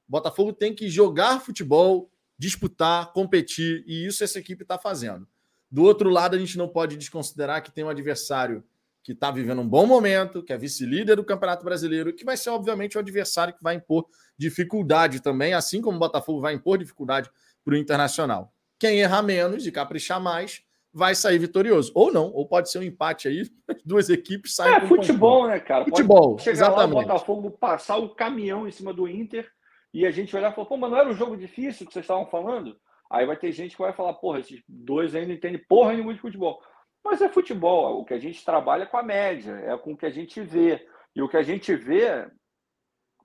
[0.07, 3.83] O Botafogo tem que jogar futebol, disputar, competir.
[3.87, 5.27] E isso essa equipe está fazendo.
[5.71, 8.63] Do outro lado, a gente não pode desconsiderar que tem um adversário
[9.01, 12.49] que está vivendo um bom momento, que é vice-líder do Campeonato Brasileiro, que vai ser,
[12.51, 14.05] obviamente, o adversário que vai impor
[14.37, 17.29] dificuldade também, assim como o Botafogo vai impor dificuldade
[17.65, 18.53] para o Internacional.
[18.79, 20.61] Quem errar menos e caprichar mais
[20.93, 21.91] vai sair vitorioso.
[21.95, 23.49] Ou não, ou pode ser um empate aí, as
[23.83, 24.75] duas equipes saem.
[24.75, 25.85] É futebol, né, cara?
[25.85, 26.93] Futebol, pode chegar exatamente.
[26.93, 29.49] lá o Botafogo passar o caminhão em cima do Inter
[29.93, 32.03] e a gente olhar e falar, pô, mas não era um jogo difícil que vocês
[32.03, 32.77] estavam falando?
[33.11, 36.13] Aí vai ter gente que vai falar, porra, esses dois aí não entendem porra nenhuma
[36.13, 36.61] de futebol.
[37.03, 40.05] Mas é futebol, o que a gente trabalha com a média, é com o que
[40.05, 40.85] a gente vê.
[41.15, 42.27] E o que a gente vê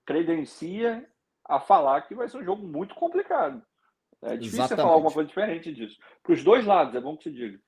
[0.05, 1.07] credencia
[1.45, 3.63] a falar que vai ser um jogo muito complicado.
[4.23, 4.83] É difícil Exatamente.
[4.83, 5.97] falar alguma coisa diferente disso.
[6.23, 7.59] Para os dois lados, é bom que se diga.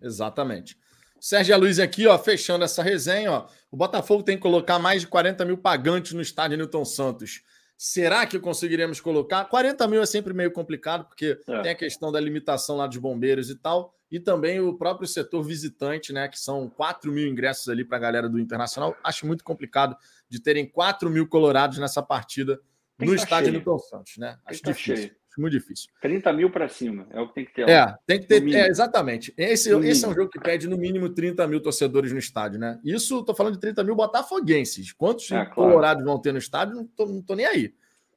[0.00, 0.78] Exatamente.
[1.20, 3.48] Sérgio Luiz aqui, ó, fechando essa resenha, ó.
[3.70, 7.42] O Botafogo tem que colocar mais de 40 mil pagantes no estádio Newton Santos.
[7.76, 9.44] Será que conseguiremos colocar?
[9.44, 11.62] 40 mil é sempre meio complicado, porque é.
[11.62, 15.42] tem a questão da limitação lá dos bombeiros e tal, e também o próprio setor
[15.42, 16.28] visitante, né?
[16.28, 18.96] Que são 4 mil ingressos ali para a galera do Internacional.
[19.04, 19.96] Acho muito complicado
[20.28, 22.60] de terem 4 mil colorados nessa partida
[22.96, 23.58] tem no estádio cheio.
[23.58, 24.38] Newton Santos, né?
[24.46, 24.96] Acho difícil.
[24.96, 25.16] Cheio.
[25.36, 25.90] Acho muito difícil.
[26.00, 27.68] 30 mil para cima, é o que tem que ter.
[27.68, 28.54] É, tem que ter.
[28.54, 29.34] É, exatamente.
[29.36, 32.80] Esse, esse é um jogo que pede no mínimo 30 mil torcedores no estádio, né?
[32.82, 34.92] Isso, tô falando de 30 mil botafoguenses.
[34.92, 36.74] Quantos é, colorados vão ter no estádio?
[36.74, 37.74] Não tô, não tô nem aí.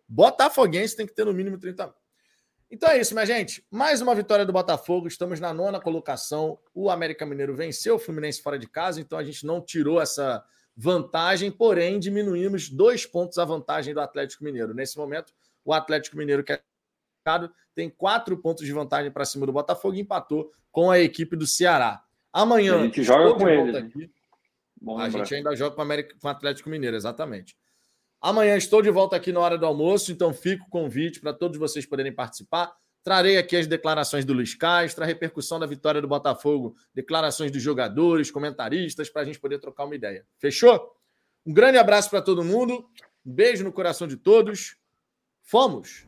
[0.07, 1.95] Botafoguense tem que ter no mínimo 30 mil.
[2.71, 3.65] Então é isso, minha gente.
[3.69, 5.07] Mais uma vitória do Botafogo.
[5.07, 6.57] Estamos na nona colocação.
[6.73, 10.41] O América Mineiro venceu o Fluminense fora de casa, então a gente não tirou essa
[10.77, 14.73] vantagem, porém diminuímos dois pontos a vantagem do Atlético Mineiro.
[14.73, 15.33] Nesse momento,
[15.65, 16.61] o Atlético Mineiro, que é
[17.75, 21.47] tem quatro pontos de vantagem para cima do Botafogo e empatou com a equipe do
[21.47, 22.03] Ceará.
[22.31, 22.79] Amanhã.
[22.79, 23.71] A gente joga com ele.
[23.71, 23.79] Né?
[23.79, 24.11] Aqui.
[24.97, 27.57] a gente ainda joga com, América, com o Atlético Mineiro, exatamente.
[28.21, 31.57] Amanhã estou de volta aqui na hora do almoço, então fico o convite para todos
[31.57, 32.73] vocês poderem participar.
[33.01, 37.61] Trarei aqui as declarações do Luiz Castro, a repercussão da vitória do Botafogo, declarações dos
[37.61, 40.25] jogadores, comentaristas, para a gente poder trocar uma ideia.
[40.37, 40.95] Fechou?
[41.45, 42.85] Um grande abraço para todo mundo,
[43.25, 44.75] um beijo no coração de todos.
[45.41, 46.05] Fomos!